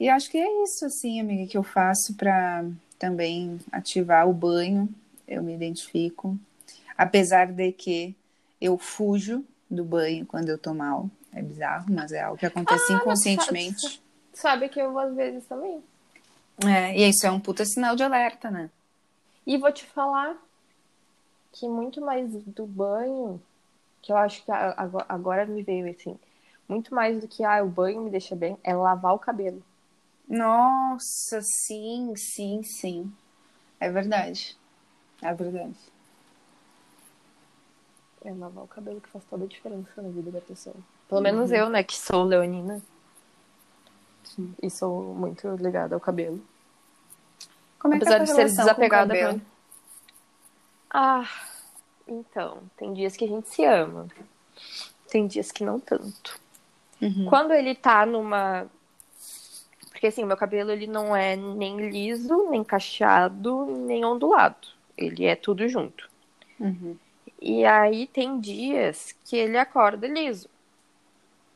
e 0.00 0.08
acho 0.08 0.28
que 0.28 0.38
é 0.38 0.64
isso, 0.64 0.84
assim, 0.86 1.20
amiga, 1.20 1.46
que 1.46 1.56
eu 1.56 1.62
faço 1.62 2.14
para 2.14 2.64
também 2.98 3.60
ativar 3.70 4.28
o 4.28 4.32
banho. 4.32 4.88
Eu 5.28 5.42
me 5.44 5.54
identifico 5.54 6.36
apesar 7.00 7.46
de 7.46 7.72
que 7.72 8.14
eu 8.60 8.76
fujo 8.76 9.42
do 9.70 9.82
banho 9.82 10.26
quando 10.26 10.50
eu 10.50 10.58
tô 10.58 10.74
mal. 10.74 11.08
É 11.32 11.40
bizarro, 11.40 11.86
mas 11.88 12.12
é 12.12 12.20
algo 12.20 12.36
que 12.36 12.44
acontece 12.44 12.92
ah, 12.92 12.96
inconscientemente. 12.96 13.80
Sabe, 13.80 14.00
sabe 14.34 14.68
que 14.68 14.78
eu 14.78 14.98
às 14.98 15.14
vezes 15.14 15.46
também. 15.46 15.82
É, 16.62 16.94
e 16.98 17.08
isso 17.08 17.26
é 17.26 17.30
um 17.30 17.40
puta 17.40 17.64
sinal 17.64 17.96
de 17.96 18.02
alerta, 18.02 18.50
né? 18.50 18.68
E 19.46 19.56
vou 19.56 19.72
te 19.72 19.86
falar 19.86 20.36
que 21.52 21.66
muito 21.66 22.02
mais 22.02 22.30
do 22.30 22.66
banho, 22.66 23.40
que 24.02 24.12
eu 24.12 24.16
acho 24.18 24.44
que 24.44 24.52
agora, 24.52 25.06
agora 25.08 25.46
me 25.46 25.62
veio 25.62 25.88
assim, 25.88 26.18
muito 26.68 26.94
mais 26.94 27.18
do 27.18 27.26
que 27.26 27.42
ah, 27.44 27.64
o 27.64 27.68
banho 27.68 28.02
me 28.02 28.10
deixa 28.10 28.36
bem, 28.36 28.58
é 28.62 28.74
lavar 28.74 29.14
o 29.14 29.18
cabelo. 29.18 29.62
Nossa, 30.28 31.40
sim, 31.40 32.12
sim, 32.14 32.62
sim. 32.62 33.10
É 33.78 33.90
verdade. 33.90 34.54
É 35.22 35.32
verdade. 35.32 35.78
É 38.22 38.32
lavar 38.32 38.64
o 38.64 38.68
cabelo 38.68 39.00
que 39.00 39.08
faz 39.08 39.24
toda 39.24 39.44
a 39.44 39.48
diferença 39.48 40.02
na 40.02 40.08
vida 40.08 40.30
da 40.30 40.40
pessoa. 40.40 40.76
Pelo 41.08 41.20
menos 41.20 41.50
uhum. 41.50 41.56
eu, 41.56 41.68
né, 41.70 41.82
que 41.82 41.96
sou 41.96 42.22
leonina. 42.24 42.80
Sim. 44.24 44.54
E 44.62 44.70
sou 44.70 45.14
muito 45.14 45.48
ligada 45.56 45.94
ao 45.94 46.00
cabelo. 46.00 46.40
Como 47.78 47.94
é 47.94 47.96
Apesar 47.96 48.16
que 48.16 48.22
é 48.22 48.24
de 48.26 48.30
ser 48.32 48.44
desapegada 48.44 49.14
com 49.14 49.38
pra... 49.38 49.46
Ah, 50.90 51.28
então, 52.06 52.58
tem 52.76 52.92
dias 52.92 53.16
que 53.16 53.24
a 53.24 53.28
gente 53.28 53.48
se 53.48 53.64
ama. 53.64 54.08
Tem 55.08 55.26
dias 55.26 55.50
que 55.50 55.64
não 55.64 55.80
tanto. 55.80 56.38
Uhum. 57.00 57.26
Quando 57.26 57.52
ele 57.52 57.74
tá 57.74 58.04
numa. 58.04 58.66
Porque 59.90 60.08
assim, 60.08 60.24
o 60.24 60.26
meu 60.26 60.36
cabelo 60.36 60.70
ele 60.70 60.86
não 60.86 61.14
é 61.14 61.36
nem 61.36 61.90
liso, 61.90 62.48
nem 62.50 62.62
cacheado, 62.62 63.66
nem 63.66 64.04
ondulado. 64.04 64.68
Ele 64.96 65.24
é 65.24 65.36
tudo 65.36 65.66
junto. 65.68 66.08
Uhum. 66.58 66.96
E 67.40 67.64
aí 67.64 68.06
tem 68.06 68.38
dias 68.38 69.14
que 69.24 69.36
ele 69.36 69.56
acorda 69.56 70.06
liso. 70.06 70.48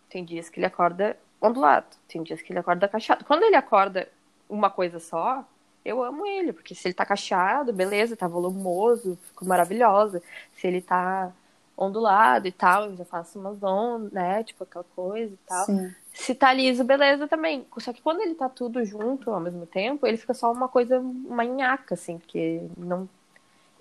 Tem 0.09 0.25
dias 0.25 0.49
que 0.49 0.59
ele 0.59 0.67
acorda 0.67 1.17
ondulado. 1.41 1.87
Tem 2.09 2.23
dias 2.23 2.41
que 2.41 2.53
ele 2.53 2.59
acorda 2.61 2.89
cacheado. 2.89 3.25
Quando 3.25 3.43
ele 3.43 3.57
acorda 3.57 4.09
uma 4.49 4.71
coisa 4.71 4.99
só, 4.99 5.45
eu 5.85 6.03
amo 6.03 6.27
ele, 6.27 6.53
porque 6.53 6.75
se 6.75 6.89
ele 6.89 6.95
tá 6.95 7.05
cacheado, 7.05 7.73
beleza, 7.73 8.17
tá 8.17 8.27
volumoso, 8.27 9.19
ficou 9.29 9.47
maravilhosa. 9.47 10.23
Se 10.57 10.67
ele 10.67 10.81
tá 10.81 11.31
ondulado 11.77 12.47
e 12.49 12.53
tal, 12.53 12.85
eu 12.87 12.97
já 12.97 13.05
faço 13.05 13.39
umas 13.39 13.63
ondas, 13.63 14.11
né? 14.13 14.43
Tipo 14.43 14.65
aquela 14.65 14.87
coisa 14.97 15.35
e 15.35 15.39
tal. 15.47 15.67
Sim. 15.67 15.95
Se 16.15 16.35
tá 16.35 16.53
liso, 16.53 16.83
beleza 16.85 17.29
também. 17.29 17.67
Só 17.79 17.93
que 17.93 18.01
quando 18.01 18.21
ele 18.21 18.35
tá 18.35 18.49
tudo 18.49 18.83
junto 18.85 19.31
ao 19.31 19.41
mesmo 19.41 19.67
tempo, 19.67 20.07
ele 20.07 20.17
fica 20.17 20.33
só 20.33 20.51
uma 20.51 20.69
coisa 20.69 20.99
manhaca, 21.01 21.95
assim, 21.95 22.19
porque 22.19 22.63
não. 22.79 23.07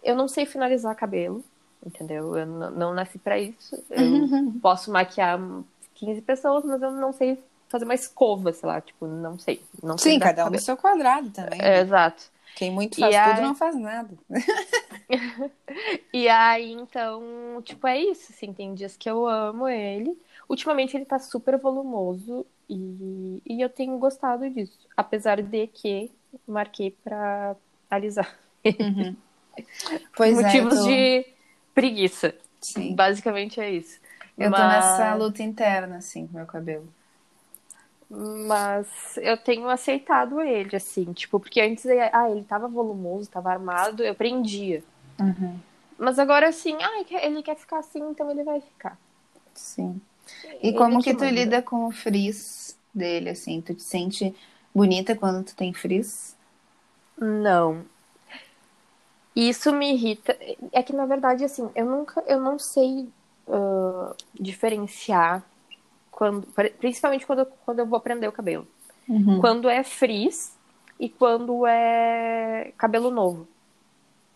Eu 0.03 0.15
não 0.17 0.27
sei 0.27 0.45
finalizar 0.45 0.93
cabelo 0.95 1.41
entendeu? 1.85 2.35
Eu 2.37 2.45
não 2.45 2.93
nasci 2.93 3.17
para 3.17 3.39
isso. 3.39 3.75
Eu 3.89 4.51
posso 4.61 4.91
maquiar 4.91 5.39
15 5.95 6.21
pessoas, 6.21 6.63
mas 6.65 6.81
eu 6.81 6.91
não 6.91 7.13
sei 7.13 7.41
fazer 7.69 7.85
uma 7.85 7.95
escova, 7.95 8.53
sei 8.53 8.69
lá, 8.69 8.79
tipo, 8.81 9.07
não 9.07 9.39
sei. 9.39 9.61
Não 9.81 9.97
Sim, 9.97 10.19
cada 10.19 10.45
um 10.45 10.49
no 10.51 10.59
seu 10.59 10.77
quadrado 10.77 11.29
também. 11.31 11.59
É, 11.59 11.79
exato. 11.79 12.31
Quem 12.55 12.69
muito 12.69 12.99
faz 12.99 13.15
e 13.15 13.19
tudo 13.19 13.39
aí... 13.39 13.41
não 13.41 13.55
faz 13.55 13.75
nada. 13.75 14.11
e 16.13 16.29
aí, 16.29 16.71
então, 16.71 17.23
tipo, 17.63 17.87
é 17.87 17.97
isso, 17.97 18.31
assim, 18.31 18.53
tem 18.53 18.75
dias 18.75 18.95
que 18.95 19.09
eu 19.09 19.27
amo 19.27 19.67
ele. 19.67 20.15
Ultimamente 20.47 20.95
ele 20.95 21.05
tá 21.05 21.17
super 21.17 21.57
volumoso 21.57 22.45
e, 22.69 23.41
e 23.43 23.59
eu 23.59 23.69
tenho 23.69 23.97
gostado 23.97 24.47
disso. 24.51 24.77
Apesar 24.95 25.41
de 25.41 25.65
que 25.65 26.11
marquei 26.47 26.91
pra 27.03 27.55
alisar. 27.89 28.37
Uhum. 28.63 29.15
Pois 30.15 30.37
é, 30.37 30.43
Motivos 30.43 30.73
é, 30.73 30.77
tô... 30.77 30.83
de 30.85 31.32
preguiça. 31.73 32.33
Sim. 32.61 32.95
Basicamente 32.95 33.59
é 33.59 33.71
isso. 33.71 33.99
Eu 34.37 34.49
Mas... 34.49 34.59
tô 34.59 34.67
nessa 34.67 35.15
luta 35.15 35.43
interna, 35.43 35.97
assim, 35.97 36.27
com 36.27 36.37
meu 36.37 36.45
cabelo. 36.45 36.87
Mas 38.09 39.17
eu 39.17 39.35
tenho 39.37 39.67
aceitado 39.69 40.39
ele, 40.39 40.75
assim, 40.75 41.11
tipo, 41.13 41.39
porque 41.39 41.59
antes 41.59 41.85
ah, 41.85 42.29
ele 42.29 42.43
tava 42.43 42.67
volumoso, 42.67 43.29
tava 43.29 43.51
armado, 43.51 44.03
eu 44.03 44.13
prendia. 44.13 44.83
Uhum. 45.19 45.59
Mas 45.97 46.19
agora, 46.19 46.49
assim, 46.49 46.75
ah, 46.79 47.03
ele 47.23 47.41
quer 47.41 47.55
ficar 47.55 47.79
assim, 47.79 48.01
então 48.11 48.29
ele 48.29 48.43
vai 48.43 48.61
ficar. 48.61 48.97
Sim. 49.53 49.99
E 50.61 50.67
ele 50.67 50.77
como 50.77 51.01
que, 51.01 51.11
que 51.11 51.17
tu 51.17 51.25
lida 51.25 51.61
com 51.61 51.87
o 51.87 51.91
frizz 51.91 52.77
dele, 52.93 53.29
assim? 53.29 53.61
Tu 53.61 53.73
te 53.73 53.83
sente 53.83 54.35
bonita 54.73 55.15
quando 55.15 55.43
tu 55.43 55.55
tem 55.55 55.73
frizz? 55.73 56.35
Não. 57.17 57.83
Isso 59.35 59.73
me 59.73 59.93
irrita. 59.93 60.37
É 60.71 60.83
que, 60.83 60.93
na 60.93 61.05
verdade, 61.05 61.43
assim, 61.43 61.69
eu 61.75 61.85
nunca, 61.85 62.23
eu 62.27 62.39
não 62.39 62.59
sei 62.59 63.09
uh, 63.47 64.15
diferenciar 64.33 65.43
quando, 66.11 66.47
principalmente 66.79 67.25
quando, 67.25 67.45
quando 67.65 67.79
eu 67.79 67.85
vou 67.85 67.99
prender 67.99 68.29
o 68.29 68.33
cabelo. 68.33 68.67
Uhum. 69.07 69.39
Quando 69.39 69.67
é 69.69 69.83
frizz 69.83 70.57
e 70.99 71.09
quando 71.09 71.65
é 71.65 72.71
cabelo 72.77 73.09
novo. 73.09 73.47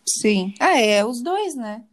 Sim. 0.06 0.54
Ah, 0.60 0.80
é 0.80 1.06
os 1.06 1.22
dois, 1.22 1.56
né? 1.56 1.84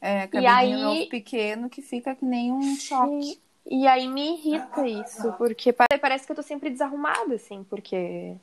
É 0.00 0.26
cabelinho 0.26 0.50
aí... 0.54 0.82
novo 0.82 1.08
pequeno 1.08 1.68
que 1.68 1.82
fica 1.82 2.14
que 2.14 2.24
nem 2.24 2.52
um 2.52 2.76
choque. 2.76 3.40
E 3.66 3.86
aí 3.86 4.06
me 4.06 4.34
irrita 4.34 4.86
isso, 4.86 5.32
porque 5.38 5.72
parece 5.72 6.26
que 6.26 6.32
eu 6.32 6.36
tô 6.36 6.42
sempre 6.42 6.68
desarrumada, 6.68 7.34
assim, 7.34 7.64
porque. 7.64 8.36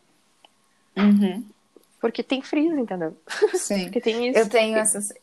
Uhum. 0.97 1.45
Porque 2.01 2.23
tem 2.23 2.41
frizz, 2.41 2.75
entendeu? 2.75 3.15
Sim. 3.53 3.83
porque 3.85 4.01
tem 4.01 4.27
isso. 4.27 4.39
Eu 4.39 4.49
tenho 4.49 4.77
essas. 4.77 5.13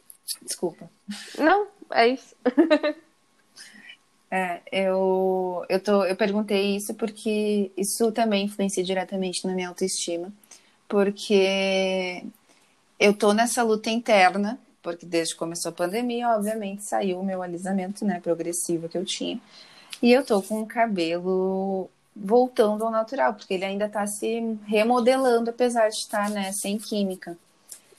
Desculpa. 0.40 0.88
Não, 1.36 1.66
é 1.92 2.08
isso. 2.08 2.34
É, 4.30 4.60
eu, 4.70 5.64
eu, 5.70 5.80
tô, 5.82 6.04
eu 6.04 6.14
perguntei 6.14 6.76
isso 6.76 6.92
porque 6.94 7.72
isso 7.74 8.12
também 8.12 8.44
influencia 8.44 8.84
diretamente 8.84 9.46
na 9.46 9.54
minha 9.54 9.68
autoestima, 9.68 10.30
porque 10.86 12.22
eu 13.00 13.14
tô 13.14 13.32
nessa 13.32 13.62
luta 13.62 13.88
interna, 13.88 14.58
porque 14.82 15.06
desde 15.06 15.32
que 15.32 15.38
começou 15.38 15.70
a 15.70 15.72
pandemia, 15.72 16.28
obviamente, 16.28 16.84
saiu 16.84 17.20
o 17.20 17.24
meu 17.24 17.42
alisamento, 17.42 18.04
né, 18.04 18.20
progressivo 18.20 18.86
que 18.86 18.98
eu 18.98 19.04
tinha, 19.04 19.40
e 20.02 20.12
eu 20.12 20.22
tô 20.22 20.42
com 20.42 20.60
o 20.60 20.66
cabelo 20.66 21.88
voltando 22.20 22.84
ao 22.84 22.90
natural, 22.90 23.34
porque 23.34 23.54
ele 23.54 23.64
ainda 23.64 23.88
tá 23.88 24.06
se 24.06 24.58
remodelando, 24.66 25.50
apesar 25.50 25.88
de 25.88 25.96
estar, 25.96 26.28
né, 26.30 26.50
sem 26.52 26.78
química. 26.78 27.36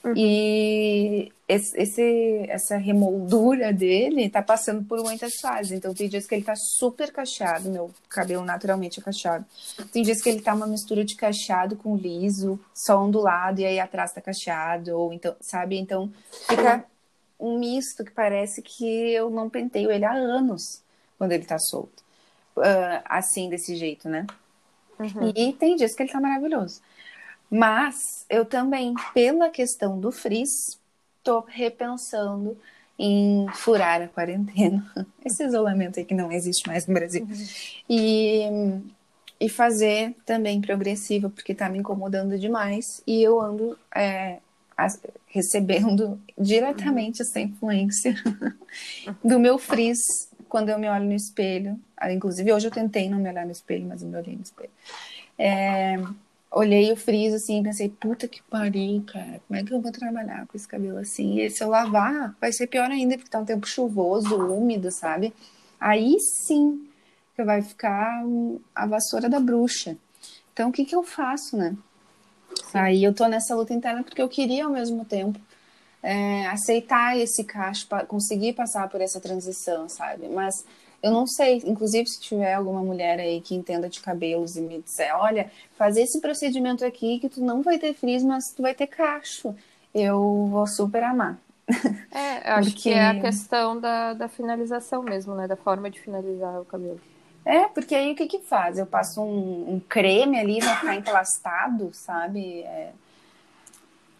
Uhum. 0.02 0.14
E 0.16 1.32
esse, 1.46 2.46
essa 2.48 2.76
remoldura 2.76 3.72
dele 3.72 4.30
tá 4.30 4.40
passando 4.40 4.82
por 4.84 5.02
muitas 5.02 5.34
fases. 5.40 5.72
Então, 5.72 5.92
tem 5.92 6.08
dias 6.08 6.26
que 6.26 6.34
ele 6.34 6.44
tá 6.44 6.54
super 6.56 7.12
cacheado, 7.12 7.70
meu 7.70 7.90
cabelo 8.08 8.44
naturalmente 8.44 9.00
é 9.00 9.02
cacheado. 9.02 9.44
Tem 9.92 10.02
dias 10.02 10.22
que 10.22 10.28
ele 10.28 10.40
tá 10.40 10.54
uma 10.54 10.66
mistura 10.66 11.04
de 11.04 11.16
cacheado 11.16 11.76
com 11.76 11.96
liso, 11.96 12.58
só 12.74 13.02
ondulado, 13.02 13.60
e 13.60 13.66
aí 13.66 13.78
atrás 13.78 14.12
tá 14.12 14.20
cacheado, 14.20 14.96
ou 14.96 15.12
então, 15.12 15.34
sabe? 15.40 15.76
Então, 15.76 16.10
fica 16.48 16.84
um 17.38 17.58
misto 17.58 18.04
que 18.04 18.10
parece 18.10 18.62
que 18.62 19.12
eu 19.12 19.28
não 19.28 19.50
penteio 19.50 19.90
ele 19.90 20.04
há 20.04 20.12
anos 20.12 20.82
quando 21.18 21.32
ele 21.32 21.44
tá 21.44 21.58
solto. 21.58 22.09
Uh, 22.60 23.02
assim, 23.06 23.48
desse 23.48 23.74
jeito, 23.74 24.08
né? 24.08 24.26
Uhum. 24.98 25.32
E 25.34 25.52
tem 25.54 25.76
dias 25.76 25.94
que 25.94 26.02
ele 26.02 26.12
tá 26.12 26.20
maravilhoso. 26.20 26.80
Mas 27.50 28.24
eu 28.28 28.44
também, 28.44 28.94
pela 29.12 29.48
questão 29.48 29.98
do 29.98 30.12
frizz, 30.12 30.78
tô 31.22 31.40
repensando 31.40 32.56
em 32.98 33.46
furar 33.54 34.02
a 34.02 34.08
quarentena, 34.08 34.84
esse 35.24 35.42
isolamento 35.42 35.98
aí 35.98 36.04
que 36.04 36.14
não 36.14 36.30
existe 36.30 36.68
mais 36.68 36.86
no 36.86 36.92
Brasil, 36.92 37.24
uhum. 37.24 37.46
e, 37.88 38.42
e 39.40 39.48
fazer 39.48 40.14
também 40.26 40.60
progressiva, 40.60 41.30
porque 41.30 41.54
tá 41.54 41.68
me 41.68 41.78
incomodando 41.78 42.38
demais, 42.38 43.02
e 43.06 43.22
eu 43.22 43.40
ando 43.40 43.78
é, 43.94 44.38
as, 44.76 45.00
recebendo 45.26 46.20
diretamente 46.38 47.22
uhum. 47.22 47.28
essa 47.28 47.40
influência 47.40 48.14
do 49.24 49.40
meu 49.40 49.58
frizz 49.58 50.29
quando 50.50 50.68
eu 50.68 50.78
me 50.78 50.88
olho 50.88 51.06
no 51.06 51.14
espelho. 51.14 51.80
Ah, 51.96 52.12
inclusive, 52.12 52.52
hoje 52.52 52.66
eu 52.66 52.70
tentei 52.70 53.08
não 53.08 53.18
me 53.18 53.30
olhar 53.30 53.46
no 53.46 53.52
espelho, 53.52 53.86
mas 53.86 54.02
eu 54.02 54.08
me 54.08 54.16
olhei 54.18 54.36
no 54.36 54.42
espelho. 54.42 54.70
É, 55.38 55.96
olhei 56.50 56.92
o 56.92 56.96
friso 56.96 57.36
assim 57.36 57.60
e 57.60 57.62
pensei, 57.62 57.88
puta 57.88 58.28
que 58.28 58.42
pariu, 58.42 59.02
cara, 59.06 59.40
como 59.46 59.58
é 59.58 59.64
que 59.64 59.72
eu 59.72 59.80
vou 59.80 59.92
trabalhar 59.92 60.46
com 60.46 60.56
esse 60.56 60.68
cabelo 60.68 60.98
assim? 60.98 61.40
E 61.40 61.48
se 61.48 61.62
eu 61.62 61.68
lavar, 61.68 62.36
vai 62.40 62.52
ser 62.52 62.66
pior 62.66 62.90
ainda, 62.90 63.16
porque 63.16 63.30
tá 63.30 63.38
um 63.38 63.44
tempo 63.44 63.66
chuvoso, 63.66 64.36
úmido, 64.36 64.90
sabe? 64.90 65.32
Aí 65.80 66.16
sim 66.20 66.86
que 67.34 67.44
vai 67.44 67.62
ficar 67.62 68.22
a 68.74 68.86
vassoura 68.86 69.28
da 69.28 69.40
bruxa. 69.40 69.96
Então, 70.52 70.68
o 70.68 70.72
que 70.72 70.84
que 70.84 70.94
eu 70.94 71.02
faço, 71.02 71.56
né? 71.56 71.74
Aí 72.74 73.02
eu 73.02 73.14
tô 73.14 73.26
nessa 73.26 73.54
luta 73.54 73.72
interna 73.72 74.02
porque 74.02 74.20
eu 74.20 74.28
queria 74.28 74.64
ao 74.64 74.70
mesmo 74.70 75.04
tempo 75.04 75.40
é, 76.02 76.46
aceitar 76.46 77.18
esse 77.18 77.44
cacho, 77.44 77.86
conseguir 78.08 78.54
passar 78.54 78.88
por 78.88 79.00
essa 79.00 79.20
transição, 79.20 79.88
sabe? 79.88 80.28
Mas 80.28 80.64
eu 81.02 81.10
não 81.10 81.26
sei, 81.26 81.62
inclusive 81.64 82.06
se 82.06 82.20
tiver 82.20 82.54
alguma 82.54 82.82
mulher 82.82 83.18
aí 83.20 83.40
que 83.40 83.54
entenda 83.54 83.88
de 83.88 84.00
cabelos 84.00 84.56
e 84.56 84.60
me 84.60 84.80
disser, 84.80 85.14
olha, 85.16 85.50
fazer 85.76 86.02
esse 86.02 86.20
procedimento 86.20 86.84
aqui 86.84 87.18
que 87.18 87.28
tu 87.28 87.40
não 87.40 87.62
vai 87.62 87.78
ter 87.78 87.94
frizz, 87.94 88.22
mas 88.22 88.52
tu 88.54 88.62
vai 88.62 88.74
ter 88.74 88.86
cacho. 88.86 89.54
Eu 89.94 90.46
vou 90.50 90.66
super 90.66 91.02
amar. 91.02 91.38
É, 92.12 92.50
eu 92.50 92.54
acho 92.56 92.70
Porque... 92.70 92.90
que 92.90 92.90
é 92.90 93.06
a 93.06 93.20
questão 93.20 93.78
da, 93.78 94.12
da 94.12 94.28
finalização 94.28 95.02
mesmo, 95.02 95.34
né? 95.34 95.46
Da 95.46 95.56
forma 95.56 95.88
de 95.88 96.00
finalizar 96.00 96.60
o 96.60 96.64
cabelo. 96.64 97.00
É, 97.44 97.68
porque 97.68 97.94
aí 97.94 98.12
o 98.12 98.16
que 98.16 98.26
que 98.26 98.40
faz? 98.40 98.78
Eu 98.78 98.86
passo 98.86 99.22
um, 99.22 99.74
um 99.74 99.80
creme 99.80 100.38
ali, 100.38 100.60
vai 100.60 100.76
ficar 100.76 100.96
emplastado, 100.96 101.90
sabe? 101.92 102.62
É... 102.62 102.92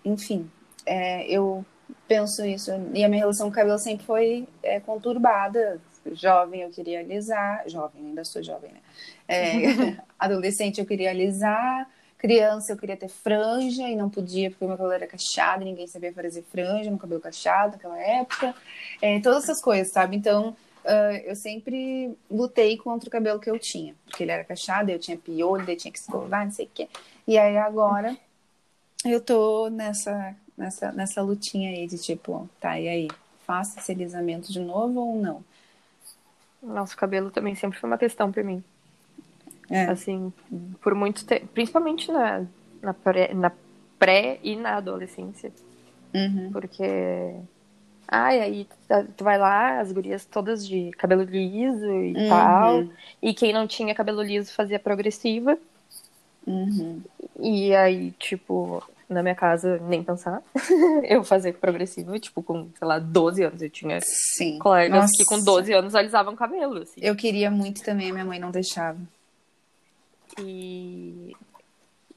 Enfim, 0.04 0.48
é, 0.86 1.26
eu 1.28 1.64
penso 2.06 2.44
isso. 2.44 2.70
E 2.94 3.04
a 3.04 3.08
minha 3.08 3.20
relação 3.20 3.46
com 3.46 3.52
o 3.52 3.54
cabelo 3.54 3.78
sempre 3.78 4.04
foi 4.04 4.48
é, 4.62 4.80
conturbada. 4.80 5.80
Jovem 6.12 6.62
eu 6.62 6.70
queria 6.70 7.00
alisar, 7.00 7.62
jovem, 7.68 8.06
ainda 8.06 8.24
sou 8.24 8.42
jovem, 8.42 8.72
né? 8.72 8.80
É, 9.28 9.96
adolescente 10.18 10.80
eu 10.80 10.86
queria 10.86 11.10
alisar, 11.10 11.88
criança 12.16 12.72
eu 12.72 12.76
queria 12.76 12.96
ter 12.96 13.08
franja 13.08 13.88
e 13.88 13.94
não 13.94 14.08
podia 14.08 14.50
porque 14.50 14.64
meu 14.64 14.76
cabelo 14.76 14.92
era 14.92 15.06
cacheado, 15.06 15.64
ninguém 15.64 15.86
sabia 15.86 16.12
fazer 16.12 16.42
franja 16.42 16.90
no 16.90 16.98
cabelo 16.98 17.20
cacheado 17.20 17.72
naquela 17.72 17.98
época. 17.98 18.54
É, 19.00 19.20
todas 19.20 19.44
essas 19.44 19.60
coisas, 19.60 19.92
sabe? 19.92 20.16
Então 20.16 20.56
uh, 20.84 21.16
eu 21.24 21.36
sempre 21.36 22.16
lutei 22.30 22.76
contra 22.76 23.08
o 23.08 23.12
cabelo 23.12 23.40
que 23.40 23.50
eu 23.50 23.58
tinha, 23.58 23.94
porque 24.04 24.22
ele 24.22 24.32
era 24.32 24.44
cacheado, 24.44 24.90
eu 24.90 24.98
tinha 24.98 25.16
piolho, 25.16 25.66
daí 25.66 25.76
tinha 25.76 25.92
que 25.92 25.98
escovar, 25.98 26.44
não 26.44 26.52
sei 26.52 26.66
o 26.66 26.70
quê. 26.72 26.88
E 27.26 27.38
aí 27.38 27.56
agora 27.56 28.16
eu 29.04 29.20
tô 29.20 29.68
nessa, 29.70 30.34
nessa, 30.60 30.92
nessa 30.92 31.22
lutinha 31.22 31.70
aí 31.70 31.86
de 31.86 31.98
tipo, 31.98 32.48
tá, 32.60 32.78
e 32.78 32.88
aí? 32.88 33.08
Faça 33.46 33.80
esse 33.80 33.90
alisamento 33.90 34.52
de 34.52 34.60
novo 34.60 35.00
ou 35.00 35.16
não? 35.20 35.42
Nossa, 36.62 36.94
o 36.94 36.96
cabelo 36.96 37.30
também 37.30 37.54
sempre 37.54 37.78
foi 37.80 37.88
uma 37.90 37.98
questão 37.98 38.30
para 38.30 38.44
mim. 38.44 38.62
É. 39.68 39.84
Assim, 39.86 40.32
por 40.80 40.94
muito 40.94 41.24
tempo, 41.24 41.46
principalmente 41.48 42.12
na, 42.12 42.44
na, 42.82 42.94
pré, 42.94 43.32
na 43.34 43.50
pré 43.98 44.38
e 44.42 44.54
na 44.54 44.76
adolescência. 44.76 45.50
Uhum. 46.14 46.50
Porque. 46.52 47.34
Ai, 48.06 48.40
aí 48.40 48.66
tu 49.16 49.22
vai 49.22 49.38
lá, 49.38 49.78
as 49.80 49.92
gurias 49.92 50.24
todas 50.24 50.66
de 50.66 50.90
cabelo 50.92 51.22
liso 51.22 51.86
e 51.86 52.14
Uhum. 52.16 52.28
tal. 52.28 52.84
E 53.22 53.32
quem 53.32 53.52
não 53.52 53.66
tinha 53.66 53.94
cabelo 53.94 54.22
liso 54.22 54.52
fazia 54.52 54.78
progressiva. 54.78 55.56
Uhum. 56.46 57.00
E 57.38 57.74
aí, 57.74 58.10
tipo, 58.12 58.82
na 59.12 59.22
minha 59.22 59.34
casa, 59.34 59.78
nem 59.78 60.02
pensar. 60.02 60.42
eu 61.04 61.22
fazia 61.24 61.52
progressiva, 61.52 62.18
tipo, 62.18 62.42
com, 62.42 62.68
sei 62.78 62.86
lá, 62.86 62.98
12 62.98 63.42
anos. 63.42 63.60
Eu 63.62 63.70
tinha 63.70 63.98
Sim. 64.02 64.58
colegas 64.58 65.00
Nossa. 65.02 65.12
que 65.16 65.24
com 65.24 65.42
12 65.42 65.72
anos 65.72 65.94
alisavam 65.94 66.34
cabelo, 66.36 66.78
assim. 66.82 67.00
Eu 67.02 67.14
queria 67.16 67.50
muito 67.50 67.82
também, 67.82 68.10
a 68.10 68.12
minha 68.12 68.24
mãe 68.24 68.38
não 68.38 68.50
deixava. 68.50 68.98
E, 70.38 71.36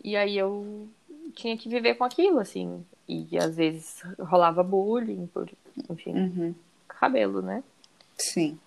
e 0.03 0.15
aí 0.15 0.37
eu 0.37 0.87
tinha 1.35 1.57
que 1.57 1.67
viver 1.67 1.95
com 1.95 2.03
aquilo, 2.03 2.39
assim. 2.39 2.85
E 3.07 3.37
às 3.37 3.55
vezes 3.57 4.01
rolava 4.19 4.63
bullying 4.63 5.27
por, 5.27 5.49
enfim, 5.89 6.13
Uhum. 6.13 6.55
cabelo, 6.87 7.41
né? 7.41 7.63
Sim. 8.17 8.57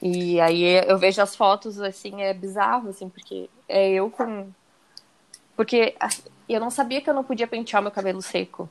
E 0.00 0.38
aí 0.40 0.62
eu 0.86 0.98
vejo 0.98 1.22
as 1.22 1.34
fotos, 1.34 1.80
assim, 1.80 2.20
é 2.22 2.32
bizarro, 2.34 2.90
assim, 2.90 3.08
porque 3.08 3.48
é 3.68 3.90
eu 3.92 4.10
com. 4.10 4.46
Porque 5.56 5.94
ah, 5.98 6.08
eu 6.48 6.60
não 6.60 6.70
sabia 6.70 7.00
que 7.00 7.08
eu 7.08 7.14
não 7.14 7.24
podia 7.24 7.46
pentear 7.46 7.82
meu 7.82 7.90
cabelo 7.90 8.20
seco. 8.22 8.68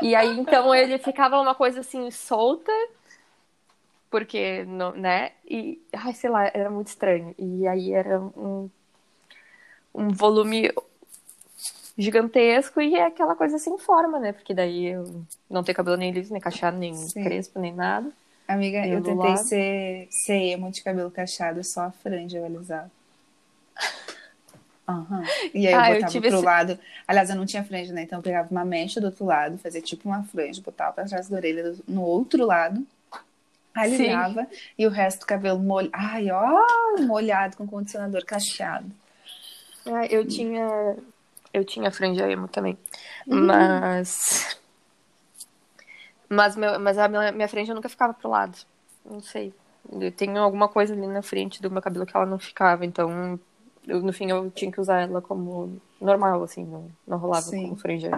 E 0.00 0.14
aí, 0.14 0.38
então, 0.38 0.74
ele 0.74 0.98
ficava 0.98 1.40
uma 1.40 1.54
coisa 1.54 1.80
assim, 1.80 2.10
solta, 2.10 2.72
porque, 4.10 4.64
não- 4.64 4.92
né? 4.92 5.32
E, 5.48 5.80
ai, 5.92 6.12
sei 6.14 6.30
lá, 6.30 6.46
era 6.52 6.70
muito 6.70 6.88
estranho. 6.88 7.34
E 7.38 7.66
aí 7.66 7.92
era 7.92 8.20
um, 8.20 8.68
um 9.94 10.08
volume 10.10 10.70
gigantesco 11.96 12.80
e 12.80 12.94
é 12.94 13.06
aquela 13.06 13.34
coisa 13.34 13.58
sem 13.58 13.78
forma, 13.78 14.18
né? 14.18 14.32
Porque 14.32 14.54
daí 14.54 14.86
eu 14.86 15.24
não 15.48 15.62
tenho 15.62 15.76
cabelo 15.76 15.96
nem 15.96 16.10
liso, 16.12 16.32
nem 16.32 16.40
cacheado, 16.40 16.76
nem 16.76 16.94
Sim. 16.94 17.22
crespo, 17.24 17.58
nem 17.58 17.72
nada. 17.72 18.10
Amiga, 18.48 18.86
eu 18.86 19.02
tentei 19.02 19.14
lado? 19.14 19.38
ser, 19.38 20.08
ser 20.10 20.34
emo 20.50 20.70
de 20.70 20.82
cabelo 20.82 21.10
cacheado, 21.10 21.62
só 21.62 21.82
a 21.82 21.90
franja 21.90 22.38
eu 22.38 22.44
Aham. 24.88 25.22
E 25.54 25.66
aí 25.66 25.72
eu 25.74 25.80
Ah, 25.80 25.88
eu 25.90 25.94
botava 25.94 26.12
tive 26.12 26.28
pro 26.28 26.36
esse- 26.38 26.44
lado. 26.46 26.78
Aliás, 27.06 27.30
eu 27.30 27.36
não 27.36 27.46
tinha 27.46 27.64
franja, 27.64 27.92
né? 27.92 28.02
Então 28.02 28.18
eu 28.18 28.22
pegava 28.22 28.48
uma 28.50 28.64
mecha 28.64 29.00
do 29.00 29.06
outro 29.06 29.24
lado, 29.24 29.56
fazia 29.58 29.80
tipo 29.80 30.08
uma 30.08 30.24
franja, 30.24 30.60
botava 30.60 30.92
pra 30.92 31.04
trás 31.04 31.28
da 31.28 31.36
orelha 31.36 31.72
do- 31.72 31.84
no 31.86 32.02
outro 32.02 32.44
lado, 32.44 32.84
alisava 33.74 34.46
e 34.76 34.86
o 34.86 34.90
resto 34.90 35.20
do 35.20 35.26
cabelo 35.26 35.58
molhado. 35.60 35.90
Ai, 35.94 36.30
ó, 36.30 36.64
molhado 37.00 37.56
com 37.56 37.66
condicionador 37.66 38.24
cacheado. 38.24 38.90
Ah, 39.86 40.04
eu 40.06 40.26
tinha. 40.26 40.96
Eu 41.54 41.64
tinha 41.64 41.90
franja 41.90 42.28
emo 42.30 42.48
também. 42.48 42.76
Mas. 43.26 44.58
Mas, 46.28 46.56
meu, 46.56 46.80
mas 46.80 46.96
a 46.98 47.08
minha, 47.08 47.30
minha 47.30 47.48
franja 47.48 47.74
nunca 47.74 47.88
ficava 47.88 48.14
pro 48.14 48.28
lado. 48.30 48.56
Não 49.04 49.20
sei. 49.20 49.52
Eu 50.00 50.10
tenho 50.12 50.38
alguma 50.38 50.68
coisa 50.68 50.94
ali 50.94 51.06
na 51.06 51.22
frente 51.22 51.60
do 51.60 51.70
meu 51.70 51.82
cabelo 51.82 52.06
que 52.06 52.16
ela 52.16 52.24
não 52.24 52.38
ficava. 52.38 52.86
Então, 52.86 53.38
eu, 53.86 54.00
no 54.02 54.12
fim, 54.12 54.30
eu 54.30 54.50
tinha 54.50 54.70
que 54.70 54.80
usar 54.80 55.00
ela 55.00 55.20
como 55.20 55.80
normal, 56.00 56.42
assim. 56.42 56.64
Não, 56.64 56.88
não 57.06 57.18
rolava 57.18 57.46
Sim. 57.46 57.62
como 57.64 57.76
franja. 57.76 58.10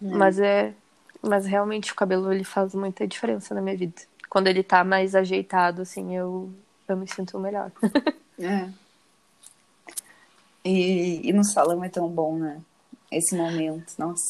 Mas 0.00 0.38
é. 0.38 0.74
Mas 1.22 1.46
realmente 1.46 1.90
o 1.92 1.94
cabelo 1.96 2.30
ele 2.32 2.44
faz 2.44 2.74
muita 2.74 3.06
diferença 3.06 3.54
na 3.54 3.62
minha 3.62 3.76
vida. 3.76 3.94
Quando 4.28 4.46
ele 4.48 4.62
tá 4.62 4.84
mais 4.84 5.14
ajeitado, 5.14 5.80
assim, 5.82 6.14
eu, 6.14 6.52
eu 6.88 6.96
me 6.96 7.06
sinto 7.08 7.38
melhor. 7.38 7.70
É. 8.36 8.68
E, 10.64 11.28
e 11.28 11.32
no 11.32 11.44
salão 11.44 11.84
é 11.84 11.88
tão 11.88 12.08
bom, 12.08 12.36
né? 12.36 12.60
Esse 13.12 13.36
momento. 13.36 13.94
Nossa, 13.96 14.22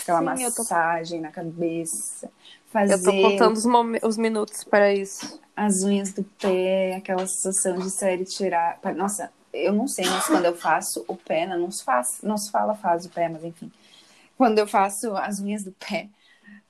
aquela 0.00 0.18
Sim, 0.36 0.42
eu 0.44 0.52
tô- 0.52 0.62
massagem 0.62 1.20
na 1.20 1.30
cabeça. 1.30 2.28
Fazer 2.66 2.94
Eu 2.94 3.02
tô 3.04 3.12
contando 3.22 3.56
os, 3.56 3.64
momen- 3.66 4.00
os 4.02 4.16
minutos 4.16 4.64
para 4.64 4.92
isso. 4.92 5.40
As 5.56 5.82
unhas 5.84 6.12
do 6.12 6.24
pé, 6.24 6.96
aquela 6.96 7.26
sensação 7.26 7.78
de 7.78 7.90
sair 7.90 8.20
e 8.20 8.24
tirar. 8.24 8.78
Nossa, 8.96 9.32
eu 9.52 9.72
não 9.72 9.86
sei, 9.86 10.06
mas 10.06 10.26
quando 10.26 10.44
eu 10.46 10.56
faço 10.56 11.04
o 11.08 11.16
pé, 11.16 11.46
né, 11.46 11.56
não 11.56 11.70
se 11.70 11.84
faz, 11.84 12.20
não 12.22 12.36
se 12.38 12.50
fala 12.50 12.74
faz 12.74 13.06
o 13.06 13.10
pé, 13.10 13.28
mas 13.28 13.44
enfim. 13.44 13.70
Quando 14.36 14.58
eu 14.58 14.66
faço 14.66 15.16
as 15.16 15.40
unhas 15.40 15.64
do 15.64 15.72
pé 15.72 16.08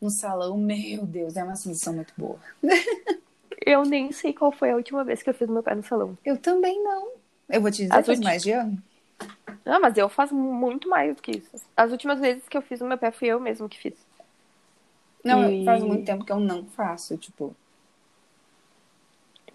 no 0.01 0.11
salão, 0.11 0.59
meu 0.59 1.07
Deus, 1.07 1.37
é 1.37 1.45
uma 1.45 1.57
sensação 1.57 1.95
muito 1.95 2.13
boa. 2.17 2.39
Eu 3.65 3.85
nem 3.85 4.13
sei 4.13 4.33
qual 4.33 4.53
foi 4.53 4.71
a 4.71 4.77
última 4.77 5.05
vez 5.05 5.23
que 5.23 5.31
eu 5.31 5.35
fiz 5.35 5.49
meu 5.49 5.63
pé 5.63 5.75
no 5.75 5.83
salão. 5.83 6.17
Eu 6.25 6.37
também 6.39 6.83
não. 6.83 7.13
Eu 7.49 7.61
vou 7.61 7.71
te 7.71 7.79
dizer, 7.79 7.91
As 7.99 8.07
faz 8.07 8.19
ulti- 8.19 8.25
mais 8.25 8.43
de 8.43 8.51
ano. 8.53 8.83
Não, 9.65 9.81
mas 9.81 9.97
eu 9.97 10.09
faço 10.09 10.35
muito 10.35 10.89
mais 10.89 11.15
do 11.15 11.23
que 11.23 11.33
isso. 11.33 11.51
As 11.77 11.91
últimas 11.91 12.21
vezes 12.21 12.49
que 12.49 12.57
eu 12.57 12.63
fiz 12.63 12.81
o 12.81 12.87
meu 12.87 12.99
pé 12.99 13.11
fui 13.11 13.29
eu 13.29 13.41
mesmo 13.41 13.69
que 13.69 13.79
fiz. 13.79 13.95
Não, 15.25 15.43
E- 15.51 15.65
faz 15.65 15.83
muito 15.83 16.05
tempo 16.05 16.25
que 16.25 16.33
eu 16.33 16.41
não 16.41 16.65
faço, 16.67 17.17
tipo. 17.17 17.55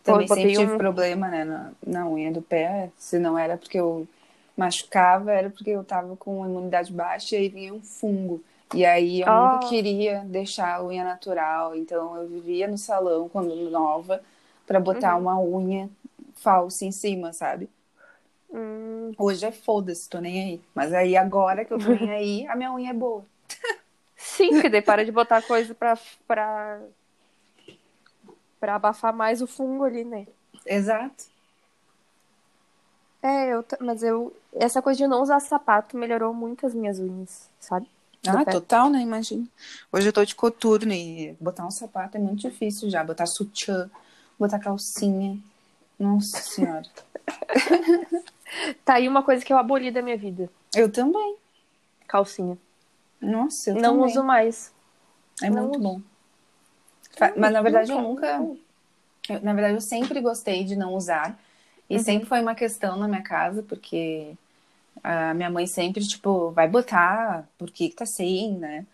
Também 0.08 0.28
sempre 0.28 0.54
tive 0.54 0.74
um- 0.74 0.78
problema, 0.78 1.28
né, 1.30 1.43
na, 1.46 1.72
na 1.86 2.08
unha 2.10 2.32
do 2.32 2.41
pé. 2.41 2.89
Se 2.98 3.20
não 3.20 3.38
era 3.38 3.58
porque 3.58 3.80
eu 3.80 4.08
machucava, 4.56 5.32
era 5.32 5.50
porque 5.50 5.70
eu 5.72 5.84
tava 5.84 6.15
com 6.17 6.46
imunidade 6.46 6.91
baixa 6.91 7.36
e 7.38 7.50
vinha 7.50 7.74
um 7.74 7.82
fungo. 7.82 8.41
E 8.74 8.86
aí 8.86 9.22
eu 9.22 9.28
Ah. 9.28 9.54
nunca 9.54 9.67
queria 9.70 10.24
deixar 10.26 10.76
a 10.76 10.84
unha 10.84 11.04
natural, 11.04 11.76
então 11.76 12.15
eu 12.17 12.28
vivia 12.28 12.67
no 12.67 12.78
salão 12.78 13.30
quando 13.30 13.56
nova 13.70 14.22
pra 14.65 14.80
botar 14.80 15.15
Uhum. 15.15 15.22
uma 15.22 15.39
unha 15.39 15.89
falsa 16.36 16.86
em 16.86 16.91
cima, 16.91 17.32
sabe? 17.34 17.70
Hum, 18.50 19.12
Hoje 19.17 19.46
é 19.46 19.52
foda-se, 19.52 20.10
tô 20.10 20.20
nem 20.20 20.41
aí. 20.43 20.62
Mas 20.74 20.93
aí 20.93 21.15
agora 21.17 21.63
que 21.65 21.74
eu 21.74 21.80
tô 21.80 21.89
nem 21.89 22.10
aí, 22.12 22.48
a 22.48 22.56
minha 22.56 22.74
unha 22.74 22.91
é 22.91 22.93
boa. 22.93 23.24
sim, 24.15 24.50
porque 24.54 24.70
daí 24.70 24.82
para 24.82 25.06
de 25.06 25.12
botar 25.12 25.41
coisa 25.41 25.74
pra, 25.76 25.98
pra, 26.28 26.82
pra 28.60 28.76
abafar 28.76 29.13
mais 29.13 29.41
o 29.41 29.48
fungo 29.48 29.84
ali, 29.84 30.04
né? 30.04 30.28
Exato. 30.65 31.26
É, 33.22 33.54
eu, 33.54 33.65
mas 33.80 34.04
eu. 34.04 34.36
Essa 34.54 34.82
coisa 34.82 34.98
de 34.98 35.08
não 35.08 35.22
usar 35.22 35.39
sapato 35.39 35.98
melhorou 35.98 36.34
muito 36.34 36.65
as 36.65 36.74
minhas 36.74 37.00
unhas, 37.00 37.50
sabe? 37.60 37.88
Do 38.24 38.38
Ah, 38.38 38.46
pé. 38.46 38.52
total, 38.52 38.89
né? 38.89 39.00
Imagina. 39.02 39.46
Hoje 39.91 40.08
eu 40.10 40.13
tô 40.13 40.24
de 40.24 40.36
coturno 40.36 40.91
e 40.93 41.36
botar 41.39 41.65
um 41.65 41.72
sapato 41.72 42.17
é 42.17 42.20
muito 42.20 42.39
difícil 42.41 42.89
já. 42.89 43.04
Botar 43.04 43.26
sutiã, 43.26 43.89
botar 44.39 44.60
calcinha. 44.60 45.38
Nossa 45.99 46.38
senhora. 46.41 46.86
Tá 48.86 48.93
aí 48.95 49.08
uma 49.10 49.22
coisa 49.22 49.43
que 49.43 49.51
eu 49.51 49.58
aboli 49.58 49.91
da 49.91 50.01
minha 50.01 50.18
vida: 50.18 50.49
Eu 50.74 50.89
também. 50.89 51.36
calcinha. 52.08 52.58
Nossa, 53.20 53.72
eu 53.72 53.76
não 53.76 53.82
também. 53.95 54.05
uso 54.05 54.24
mais. 54.24 54.74
É 55.43 55.49
não 55.49 55.64
muito 55.64 55.76
uso. 55.80 55.84
bom. 55.84 56.01
Mas 57.38 57.51
na 57.53 57.61
verdade 57.61 57.91
eu 57.91 58.01
Nunca. 58.01 58.38
nunca. 58.39 58.57
eu- 59.30 59.41
na 59.41 59.53
verdade 59.53 59.76
eu 59.76 59.82
sempre 59.82 60.22
gostei 60.22 60.63
de 60.63 60.76
não 60.76 60.93
usar. 60.93 61.38
E 61.89 61.97
Uhum. 61.97 62.03
sempre 62.03 62.28
foi 62.28 62.41
uma 62.41 62.55
questão 62.55 62.97
na 62.97 63.07
minha 63.07 63.24
casa, 63.24 63.63
porque 63.63 64.34
a 65.03 65.34
minha 65.34 65.49
mãe 65.49 65.65
sempre, 65.68 66.05
tipo, 66.05 66.51
vai 66.51 66.68
botar, 66.68 67.47
por 67.57 67.72
que 67.72 67.89
que 67.89 67.95
tá 67.95 68.05
sem, 68.05 68.53
né? 68.57 68.86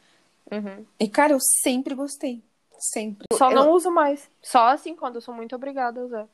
Uhum. 0.52 0.86
E 1.00 1.08
cara, 1.08 1.34
eu 1.34 1.40
sempre 1.40 1.96
gostei. 1.96 2.42
Sempre. 2.78 3.26
Só 3.34 3.50
Eu- 3.50 3.56
não 3.56 3.72
uso 3.72 3.90
mais. 3.90 4.30
Só 4.42 4.68
assim 4.68 4.96
quando 4.96 5.16
eu 5.16 5.22
sou 5.22 5.34
muito 5.34 5.56
obrigada 5.56 6.02
a 6.02 6.04
usar. 6.04 6.28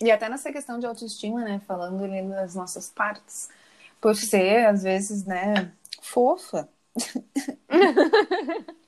E 0.00 0.10
até 0.10 0.28
nessa 0.28 0.50
questão 0.50 0.78
de 0.80 0.86
autoestima, 0.86 1.44
né? 1.44 1.60
Falando 1.66 2.02
ali 2.02 2.22
das 2.28 2.54
nossas 2.54 2.88
partes. 2.90 3.48
Por 4.00 4.16
ser, 4.16 4.66
às 4.66 4.82
vezes, 4.82 5.24
né, 5.24 5.70
fofa. 6.00 6.68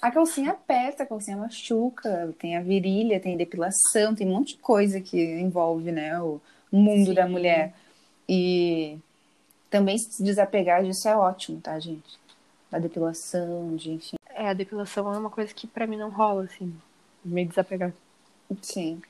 A 0.00 0.10
calcinha 0.10 0.52
aperta, 0.52 1.02
a 1.02 1.06
calcinha 1.06 1.36
machuca, 1.36 2.34
tem 2.38 2.56
a 2.56 2.62
virilha, 2.62 3.20
tem 3.20 3.36
depilação, 3.36 4.14
tem 4.14 4.26
um 4.26 4.34
monte 4.34 4.54
de 4.54 4.58
coisa 4.58 5.00
que 5.00 5.18
envolve, 5.18 5.90
né, 5.90 6.20
o 6.20 6.40
mundo 6.70 7.06
Sim. 7.06 7.14
da 7.14 7.28
mulher. 7.28 7.74
E 8.28 8.98
também 9.70 9.98
se 9.98 10.22
desapegar 10.22 10.84
disso 10.84 11.08
é 11.08 11.16
ótimo, 11.16 11.60
tá, 11.60 11.78
gente? 11.78 12.18
Da 12.70 12.78
depilação, 12.78 13.74
de 13.76 13.92
enfim. 13.92 14.16
É, 14.34 14.50
a 14.50 14.52
depilação 14.52 15.12
é 15.12 15.18
uma 15.18 15.30
coisa 15.30 15.52
que 15.52 15.66
pra 15.66 15.86
mim 15.86 15.96
não 15.96 16.10
rola, 16.10 16.44
assim. 16.44 16.74
Me 17.24 17.44
desapegar. 17.44 17.92
Sim. 18.62 19.02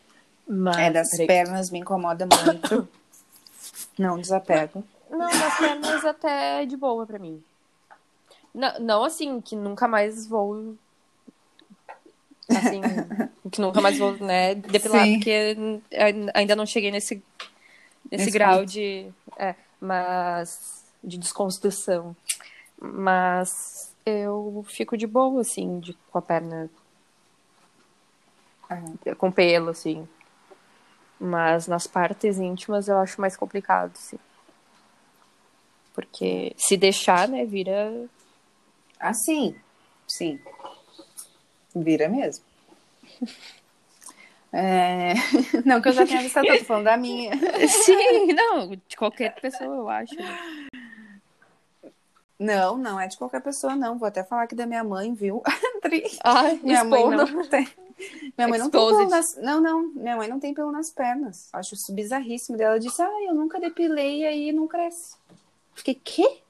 Mas. 0.47 0.79
É, 0.79 0.91
das 0.91 1.11
pernas 1.27 1.71
me 1.71 1.81
incomoda 1.81 2.27
muito. 2.27 2.89
Não 3.99 4.19
desapego. 4.19 4.85
Não, 5.11 5.29
das 5.29 5.59
pernas 5.59 6.05
até 6.05 6.65
de 6.65 6.77
boa 6.77 7.07
pra 7.07 7.19
mim. 7.19 7.43
Não, 8.55 8.79
não 8.81 9.05
assim, 9.05 9.41
que 9.41 9.55
nunca 9.55 9.87
mais 9.87 10.27
vou. 10.27 10.75
Assim, 12.49 12.81
que 13.51 13.61
nunca 13.61 13.81
mais 13.81 13.99
vou, 13.99 14.17
né, 14.19 14.55
depilar, 14.55 15.05
Sim. 15.05 15.15
porque 15.15 15.57
ainda 16.35 16.57
não 16.57 16.65
cheguei 16.65 16.91
nesse, 16.91 17.23
nesse 18.11 18.31
grau 18.31 18.65
de. 18.65 19.13
É, 19.37 19.55
mas. 19.81 20.85
de 21.03 21.19
desconstrução. 21.19 22.17
Mas 22.81 23.93
eu 24.07 24.65
fico 24.69 24.97
de 24.97 25.07
boa, 25.07 25.41
assim, 25.41 25.81
de, 25.81 25.95
com 26.11 26.19
a 26.19 26.23
perna 26.23 26.71
Ah, 28.71 28.83
com 29.17 29.31
pelo, 29.31 29.71
assim. 29.71 30.09
Mas 31.21 31.67
nas 31.67 31.87
partes 31.87 32.39
íntimas 32.39 32.87
eu 32.89 32.99
acho 32.99 33.21
mais 33.21 33.37
complicado, 33.37 33.93
assim. 33.95 34.19
Porque 35.95 36.55
se 36.57 36.77
deixar, 36.77 37.27
né, 37.29 37.45
vira. 37.45 38.09
Ah, 38.99 39.15
sim. 39.15 39.55
Sim. 40.07 40.41
Vira 41.75 42.09
mesmo. 42.09 42.45
É... 44.53 45.15
Não, 45.65 45.81
que 45.81 45.89
eu 45.89 45.93
já 45.93 46.07
tenha 46.07 46.23
visto, 46.23 46.39
eu 46.39 46.59
tô 46.59 46.65
falando 46.65 46.85
da 46.85 46.97
minha. 46.97 47.33
Sim, 47.69 48.33
não, 48.33 48.71
de 48.71 48.97
qualquer 48.97 49.35
pessoa, 49.41 49.77
eu 49.77 49.89
acho. 49.89 50.15
Não, 52.39 52.79
não 52.79 53.01
é 53.01 53.09
de 53.09 53.19
qualquer 53.19 53.43
pessoa, 53.43 53.75
não. 53.75 53.99
Vou 53.99 54.07
até 54.07 54.23
falar 54.23 54.45
aqui 54.45 54.55
da 54.55 54.65
minha 54.65 54.85
mãe, 54.85 55.13
viu? 55.13 55.43
Ai, 56.25 56.59
Minha 56.63 56.85
mãe 56.85 57.05
não 57.11 57.47
tem. 57.49 57.69
Minha 58.39 58.49
mãe 58.49 58.59
não 58.59 58.71
tem 58.71 58.81
pelo 58.81 59.09
nas... 59.09 59.37
Não, 59.37 59.61
não. 59.61 59.89
Minha 59.89 60.17
mãe 60.17 60.29
não 60.29 60.39
tem 60.39 60.55
pelo 60.55 60.71
nas 60.71 60.91
pernas. 60.91 61.49
Acho 61.53 61.75
isso 61.75 61.93
bizarríssimo. 61.93 62.57
Daí 62.57 62.67
Ela 62.67 62.79
disse, 62.79 63.03
ah, 63.03 63.25
eu 63.27 63.35
nunca 63.35 63.59
depilei 63.59 64.21
e 64.21 64.27
aí 64.27 64.53
não 64.53 64.69
cresce. 64.69 65.17
Fiquei, 65.75 65.95
quê? 65.95 66.41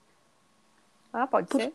Ah, 1.12 1.26
pode 1.26 1.50
ser. 1.50 1.72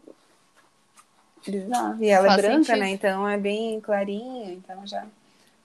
Bizarro. 1.48 2.04
E 2.04 2.10
ela 2.10 2.28
Faz 2.28 2.40
é 2.40 2.42
branca, 2.48 2.64
sentido. 2.66 2.80
né? 2.80 2.90
Então 2.92 3.28
é 3.28 3.38
bem 3.38 3.80
clarinha, 3.82 4.52
então 4.54 4.86
já. 4.88 5.06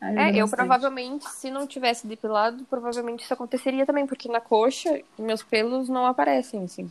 ajuda 0.01 0.21
É, 0.23 0.29
eu 0.31 0.33
bastante. 0.47 0.51
provavelmente, 0.57 1.29
se 1.31 1.51
não 1.51 1.67
tivesse 1.67 2.07
depilado, 2.07 2.65
provavelmente 2.65 3.25
isso 3.25 3.33
aconteceria 3.35 3.85
também, 3.87 4.07
porque 4.07 4.29
na 4.29 4.41
coxa 4.41 5.01
meus 5.19 5.43
pelos 5.43 5.89
não 5.89 6.07
aparecem, 6.07 6.65
assim. 6.65 6.91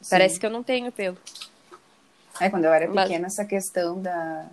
Sim. 0.00 0.10
Parece 0.10 0.38
que 0.40 0.46
eu 0.46 0.50
não 0.50 0.62
tenho 0.62 0.90
pelo. 0.92 1.16
É, 2.40 2.48
quando 2.50 2.64
eu 2.64 2.72
era 2.72 2.88
Mas- 2.90 3.08
pequena, 3.08 3.26
essa 3.26 3.44
questão 3.44 4.00
da, 4.00 4.46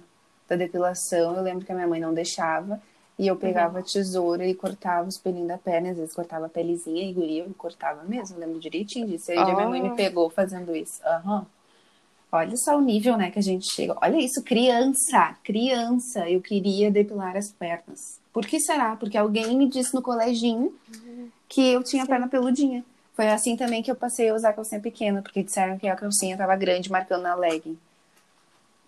da 0.47 0.55
depilação, 0.55 1.35
eu 1.35 1.41
lembro 1.41 1.65
que 1.65 1.71
a 1.71 1.75
minha 1.75 1.87
mãe 1.87 1.99
não 1.99 2.13
deixava. 2.13 2.79
E 3.17 3.27
eu 3.27 3.35
pegava 3.35 3.79
a 3.79 3.83
tesoura 3.83 4.45
e 4.47 4.55
cortava 4.55 5.05
os 5.05 5.17
pelinhos 5.17 5.49
da 5.49 5.57
perna, 5.57 5.89
às 5.91 5.97
vezes 5.97 6.15
cortava 6.15 6.45
a 6.45 6.49
pelezinha 6.49 7.03
e 7.03 7.11
guria, 7.11 7.43
eu 7.43 7.53
cortava 7.57 8.01
mesmo, 8.05 8.37
eu 8.37 8.39
lembro 8.39 8.59
direitinho 8.61 9.07
disso. 9.07 9.29
Aí 9.31 9.37
a 9.37 9.43
minha 9.43 9.67
mãe 9.67 9.81
Ah. 9.81 9.83
me 9.83 9.95
pegou 9.95 10.29
fazendo 10.29 10.73
isso. 10.73 11.01
Aham. 11.05 11.45
Olha 12.31 12.55
só 12.57 12.77
o 12.77 12.81
nível, 12.81 13.17
né, 13.17 13.31
que 13.31 13.39
a 13.39 13.41
gente 13.41 13.65
chega. 13.73 13.97
Olha 14.01 14.17
isso, 14.17 14.43
criança, 14.43 15.35
criança, 15.43 16.29
eu 16.29 16.39
queria 16.41 16.91
depilar 16.91 17.35
as 17.35 17.51
pernas. 17.51 17.99
Por 18.31 18.45
que 18.45 18.59
será? 18.59 18.95
Porque 18.95 19.17
alguém 19.17 19.57
me 19.57 19.67
disse 19.67 19.95
no 19.95 20.01
coleginho 20.01 20.71
que 21.47 21.73
eu 21.73 21.83
tinha 21.83 22.03
a 22.03 22.07
perna 22.07 22.27
peludinha. 22.27 22.85
Foi 23.13 23.27
assim 23.27 23.57
também 23.57 23.81
que 23.81 23.89
eu 23.89 23.95
passei 23.95 24.29
a 24.29 24.35
usar 24.35 24.53
calcinha 24.53 24.79
pequena, 24.79 25.21
porque 25.21 25.43
disseram 25.43 25.77
que 25.77 25.87
a 25.87 25.95
calcinha 25.95 26.37
tava 26.37 26.55
grande, 26.55 26.91
marcando 26.91 27.23
na 27.23 27.35
legging. 27.35 27.77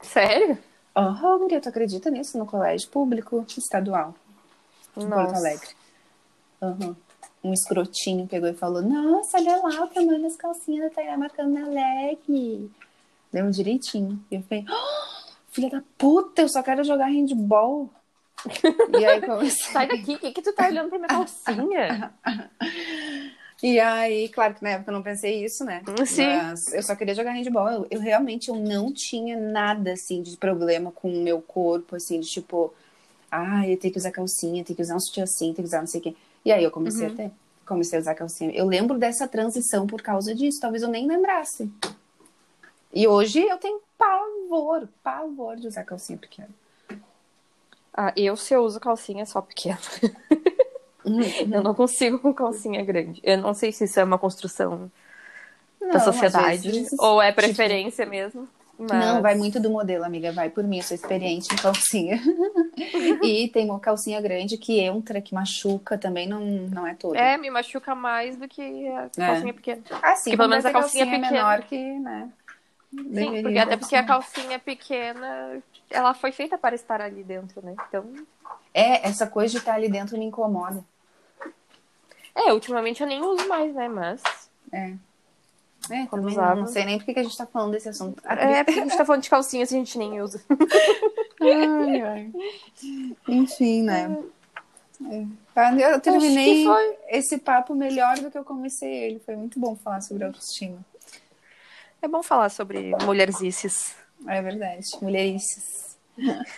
Sério? 0.01 0.57
Oh, 0.95 1.39
Maria, 1.39 1.59
tu 1.59 1.69
acredita 1.69 2.09
nisso 2.09 2.37
no 2.37 2.45
colégio 2.45 2.89
público 2.89 3.45
estadual 3.57 4.13
em 4.95 5.09
Porto 5.09 5.35
Alegre? 5.35 5.69
Aham. 6.61 6.95
Um 7.43 7.53
escrotinho 7.53 8.27
pegou 8.27 8.49
e 8.49 8.53
falou: 8.53 8.81
Nossa, 8.81 9.37
olha 9.37 9.57
lá 9.57 9.83
o 9.83 9.87
tamanho 9.87 10.21
das 10.21 10.35
calcinhas 10.35 10.89
da 10.89 10.95
Tainá 10.95 11.17
marcando 11.17 11.53
na 11.53 11.67
leg. 11.67 12.69
Deu 13.31 13.45
um 13.45 13.49
direitinho. 13.51 14.23
E 14.29 14.35
eu 14.35 14.41
fiquei: 14.41 14.65
"Oh, 14.69 15.31
Filha 15.51 15.69
da 15.69 15.83
puta, 15.97 16.41
eu 16.41 16.49
só 16.49 16.61
quero 16.63 16.83
jogar 16.83 17.07
handball. 17.07 17.89
e 18.97 19.05
aí 19.05 19.21
comecei. 19.21 19.71
Sai 19.73 19.87
daqui, 19.87 20.15
o 20.15 20.19
que, 20.19 20.31
que 20.31 20.41
tu 20.41 20.53
tá 20.53 20.67
olhando 20.67 20.89
pra 20.89 20.97
minha 20.97 21.07
calcinha? 21.07 22.13
E 23.63 23.79
aí, 23.79 24.27
claro 24.29 24.55
que 24.55 24.63
na 24.63 24.71
época 24.71 24.89
eu 24.89 24.95
não 24.95 25.03
pensei 25.03 25.45
isso, 25.45 25.63
né? 25.63 25.83
Sim. 26.03 26.25
Mas 26.25 26.73
eu 26.73 26.81
só 26.81 26.95
queria 26.95 27.13
jogar 27.13 27.33
handball. 27.33 27.69
Eu, 27.69 27.87
eu 27.91 27.99
realmente 27.99 28.49
eu 28.49 28.55
não 28.55 28.91
tinha 28.91 29.37
nada, 29.39 29.93
assim, 29.93 30.23
de 30.23 30.35
problema 30.35 30.91
com 30.91 31.07
o 31.13 31.21
meu 31.21 31.39
corpo, 31.43 31.95
assim, 31.95 32.19
de 32.19 32.27
tipo, 32.27 32.73
ah, 33.29 33.67
eu 33.69 33.77
tenho 33.77 33.93
que 33.93 33.99
usar 33.99 34.09
calcinha, 34.09 34.63
tenho 34.63 34.75
que 34.75 34.81
usar 34.81 34.95
um 34.95 34.99
sutiã 34.99 35.25
assim, 35.25 35.53
tenho 35.53 35.57
que 35.57 35.61
usar 35.65 35.79
não 35.79 35.85
sei 35.85 35.99
o 35.99 36.03
quê. 36.03 36.15
E 36.43 36.51
aí 36.51 36.63
eu 36.63 36.71
comecei 36.71 37.05
Uhum. 37.05 37.13
a 37.13 37.15
ter. 37.17 37.31
Comecei 37.63 37.99
a 37.99 38.01
usar 38.01 38.15
calcinha. 38.15 38.49
Eu 38.51 38.65
lembro 38.65 38.97
dessa 38.97 39.27
transição 39.27 39.85
por 39.85 40.01
causa 40.01 40.33
disso. 40.33 40.59
Talvez 40.59 40.81
eu 40.81 40.89
nem 40.89 41.07
lembrasse. 41.07 41.71
E 42.93 43.07
hoje 43.07 43.41
eu 43.41 43.57
tenho 43.57 43.79
pavor, 43.97 44.87
pavor 45.03 45.55
de 45.55 45.67
usar 45.67 45.83
calcinha 45.83 46.17
pequena. 46.17 46.49
Ah, 47.93 48.13
eu 48.15 48.35
se 48.37 48.53
eu 48.53 48.63
uso 48.63 48.79
calcinha 48.79 49.25
só 49.25 49.41
pequena. 49.41 49.79
Eu 51.03 51.63
não 51.63 51.73
consigo 51.73 52.19
com 52.19 52.31
calcinha 52.31 52.83
grande. 52.85 53.19
Eu 53.23 53.37
não 53.39 53.55
sei 53.55 53.71
se 53.71 53.85
isso 53.85 53.99
é 53.99 54.03
uma 54.03 54.19
construção 54.19 54.91
da 55.79 55.93
Não, 55.93 55.99
sociedade 55.99 56.69
às 56.69 56.75
vezes, 56.75 56.99
ou 56.99 57.19
é 57.21 57.31
tipo, 57.31 57.41
preferência 57.41 58.05
mesmo. 58.05 58.47
Mas... 58.77 58.91
Não, 58.91 59.21
vai 59.21 59.35
muito 59.35 59.59
do 59.59 59.69
modelo, 59.69 60.03
amiga. 60.03 60.31
Vai 60.31 60.49
por 60.49 60.63
mim, 60.63 60.77
eu 60.77 60.83
sou 60.83 60.95
experiente 60.95 61.53
em 61.53 61.57
calcinha. 61.57 62.19
e 63.23 63.47
tem 63.49 63.65
uma 63.65 63.79
calcinha 63.79 64.19
grande 64.19 64.57
que 64.57 64.79
entra, 64.79 65.21
que 65.21 65.35
machuca 65.35 65.97
também, 65.97 66.27
não, 66.27 66.39
não 66.39 66.87
é 66.87 66.95
toda. 66.95 67.17
É, 67.17 67.37
me 67.37 67.51
machuca 67.51 67.93
mais 67.93 68.37
do 68.37 68.47
que 68.47 68.87
a 68.87 69.09
calcinha 69.15 69.53
pequena. 69.53 69.81
assim, 70.01 70.31
que 70.31 70.37
pelo 70.37 70.49
menos 70.49 70.65
a 70.65 70.71
quando 70.71 70.83
calcinha 70.83 71.03
é 71.03 71.07
pequena. 71.07 71.31
menor 71.31 71.61
que, 71.63 71.99
né? 71.99 72.29
Sim, 72.91 73.41
porque 73.41 73.57
até 73.57 73.77
porque 73.77 73.95
a 73.95 74.01
ser. 74.01 74.07
calcinha 74.07 74.59
pequena, 74.59 75.61
ela 75.89 76.13
foi 76.13 76.31
feita 76.31 76.57
para 76.57 76.75
estar 76.75 77.01
ali 77.01 77.23
dentro, 77.23 77.65
né? 77.65 77.75
Então, 77.87 78.13
É, 78.73 79.07
essa 79.07 79.25
coisa 79.25 79.51
de 79.51 79.57
estar 79.59 79.75
ali 79.75 79.89
dentro 79.89 80.17
me 80.17 80.25
incomoda. 80.25 80.83
é, 82.35 82.51
ultimamente 82.53 83.01
eu 83.01 83.07
nem 83.07 83.21
uso 83.21 83.47
mais, 83.47 83.73
né? 83.73 83.87
Mas 83.87 84.21
É. 84.71 84.93
É, 85.89 86.05
também 86.05 86.27
usava. 86.27 86.55
não, 86.59 86.67
sei 86.67 86.85
nem 86.85 86.97
por 86.99 87.05
que 87.05 87.19
a 87.19 87.23
gente 87.23 87.35
tá 87.35 87.45
falando 87.45 87.71
desse 87.71 87.89
assunto. 87.89 88.21
é 88.25 88.63
porque 88.63 88.79
a 88.79 88.83
gente 88.83 88.97
tá 88.97 89.03
falando 89.05 89.23
de 89.23 89.29
calcinha, 89.29 89.65
se 89.65 89.73
a 89.73 89.79
gente 89.79 89.97
nem 89.97 90.21
usa. 90.21 90.43
Ai, 91.41 92.01
ai. 92.01 92.31
Enfim, 93.27 93.81
né? 93.81 94.15
É. 95.09 95.25
Tá, 95.55 95.73
Eu 95.73 95.99
terminei 95.99 96.65
esse 97.09 97.39
papo 97.39 97.73
melhor 97.73 98.19
do 98.19 98.29
que 98.29 98.37
eu 98.37 98.43
comecei 98.45 98.93
ele. 98.93 99.19
Foi 99.19 99.35
muito 99.35 99.59
bom 99.59 99.75
falar 99.75 100.01
sobre 100.01 100.23
autoestima. 100.23 100.77
É 102.01 102.07
bom 102.07 102.23
falar 102.23 102.49
sobre 102.49 102.91
mulherzices. 103.03 103.95
É 104.27 104.41
verdade. 104.41 104.87
Mulherices. 105.01 105.97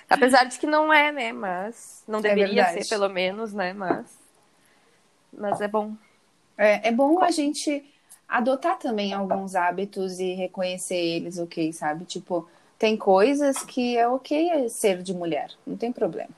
Apesar 0.10 0.46
de 0.46 0.58
que 0.58 0.66
não 0.66 0.92
é, 0.92 1.12
né? 1.12 1.32
Mas 1.32 2.04
não 2.08 2.22
deveria 2.22 2.64
É 2.64 2.82
ser, 2.82 2.90
pelo 2.90 3.10
menos, 3.10 3.54
né? 3.54 3.74
Mas 3.74 4.24
mas 5.36 5.60
é 5.62 5.68
bom. 5.68 5.96
É, 6.58 6.90
é 6.90 6.92
bom 6.92 7.22
a 7.24 7.32
gente 7.32 7.84
adotar 8.28 8.78
também 8.78 9.14
alguns 9.14 9.56
hábitos 9.56 10.20
e 10.20 10.34
reconhecer 10.34 10.96
eles, 10.96 11.40
ok, 11.40 11.74
sabe? 11.74 12.06
Tipo, 12.06 12.48
tem 12.78 12.96
coisas 12.96 13.58
que 13.64 13.98
é 13.98 14.08
ok 14.08 14.70
ser 14.70 15.02
de 15.02 15.14
mulher, 15.14 15.52
não 15.66 15.76
tem 15.76 15.92
problema. 15.92 16.30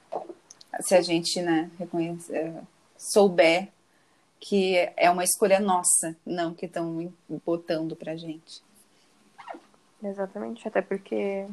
Se 0.82 0.96
a 0.96 1.02
gente, 1.02 1.42
né, 1.42 1.70
reconhecer, 1.78 2.54
souber 2.98 3.70
que 4.40 4.76
é 4.96 5.10
uma 5.10 5.24
escolha 5.24 5.60
nossa, 5.60 6.16
não 6.26 6.54
que 6.54 6.66
estão 6.66 7.12
botando 7.46 7.96
pra 7.96 8.16
gente. 8.16 8.62
Exatamente, 10.04 10.68
até 10.68 10.82
porque 10.82 11.48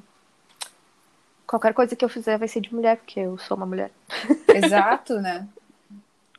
qualquer 1.47 1.75
coisa 1.75 1.95
que 1.95 2.05
eu 2.05 2.09
fizer 2.09 2.39
vai 2.39 2.49
ser 2.49 2.61
de 2.61 2.75
mulher, 2.75 2.97
porque 2.97 3.21
eu 3.21 3.39
sou 3.39 3.57
uma 3.57 3.67
mulher. 3.67 3.91
Exato, 4.49 5.21
né? 5.21 5.49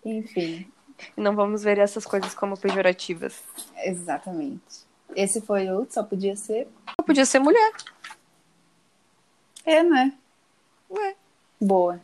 Enfim, 0.05 0.67
não 1.15 1.35
vamos 1.35 1.63
ver 1.63 1.77
essas 1.77 2.05
coisas 2.05 2.33
como 2.33 2.57
pejorativas. 2.57 3.41
exatamente. 3.77 4.83
Esse 5.15 5.41
foi 5.41 5.69
o 5.69 5.85
Só 5.89 6.03
Podia 6.03 6.35
Ser. 6.35 6.67
Eu 6.97 7.05
podia 7.05 7.25
ser 7.25 7.39
mulher. 7.39 7.71
É, 9.65 9.83
né? 9.83 10.13
Ué. 10.89 11.15
Boa. 11.61 12.01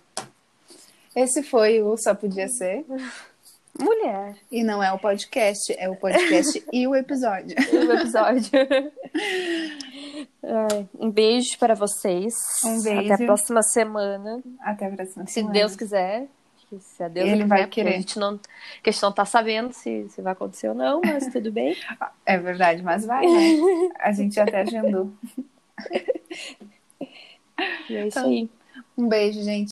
Esse 1.15 1.41
foi 1.41 1.81
o 1.81 1.97
Só 1.97 2.13
Podia 2.13 2.47
Ser. 2.47 2.85
Mulher. 3.81 4.35
E 4.51 4.63
não 4.63 4.83
é 4.83 4.91
o 4.91 4.99
podcast, 4.99 5.73
é 5.77 5.89
o 5.89 5.95
podcast 5.95 6.63
e 6.71 6.87
o 6.87 6.95
episódio. 6.95 7.55
O 7.71 7.93
episódio. 7.93 8.51
Um 10.99 11.09
beijo 11.09 11.57
para 11.57 11.75
vocês. 11.75 12.33
Um 12.65 12.81
beijo. 12.81 13.13
Até 13.13 13.23
a 13.23 13.25
próxima 13.25 13.61
semana. 13.61 14.41
Até 14.61 14.87
a 14.87 14.91
próxima 14.91 15.25
Se 15.25 15.33
semana. 15.33 15.53
Deus 15.53 15.75
quiser. 15.75 16.27
Se 16.79 17.03
a 17.03 17.07
Deus 17.07 17.27
Ele 17.27 17.45
vai 17.45 17.65
querer. 17.67 17.95
A 17.95 17.97
gente, 17.97 18.19
não, 18.19 18.39
a 18.85 18.89
gente 18.91 19.01
não 19.01 19.11
tá 19.11 19.25
sabendo 19.25 19.73
se, 19.73 20.07
se 20.09 20.21
vai 20.21 20.33
acontecer 20.33 20.69
ou 20.69 20.75
não, 20.75 21.01
mas 21.03 21.27
tudo 21.33 21.51
bem. 21.51 21.75
É 22.25 22.37
verdade, 22.37 22.83
mas 22.83 23.05
vai, 23.05 23.25
né? 23.25 23.89
A 23.99 24.11
gente 24.11 24.39
até 24.39 24.61
agendou. 24.61 25.11
E 27.89 27.95
é 27.97 28.07
isso 28.07 28.19
aí. 28.19 28.49
Um 28.97 29.07
beijo, 29.09 29.41
gente. 29.43 29.67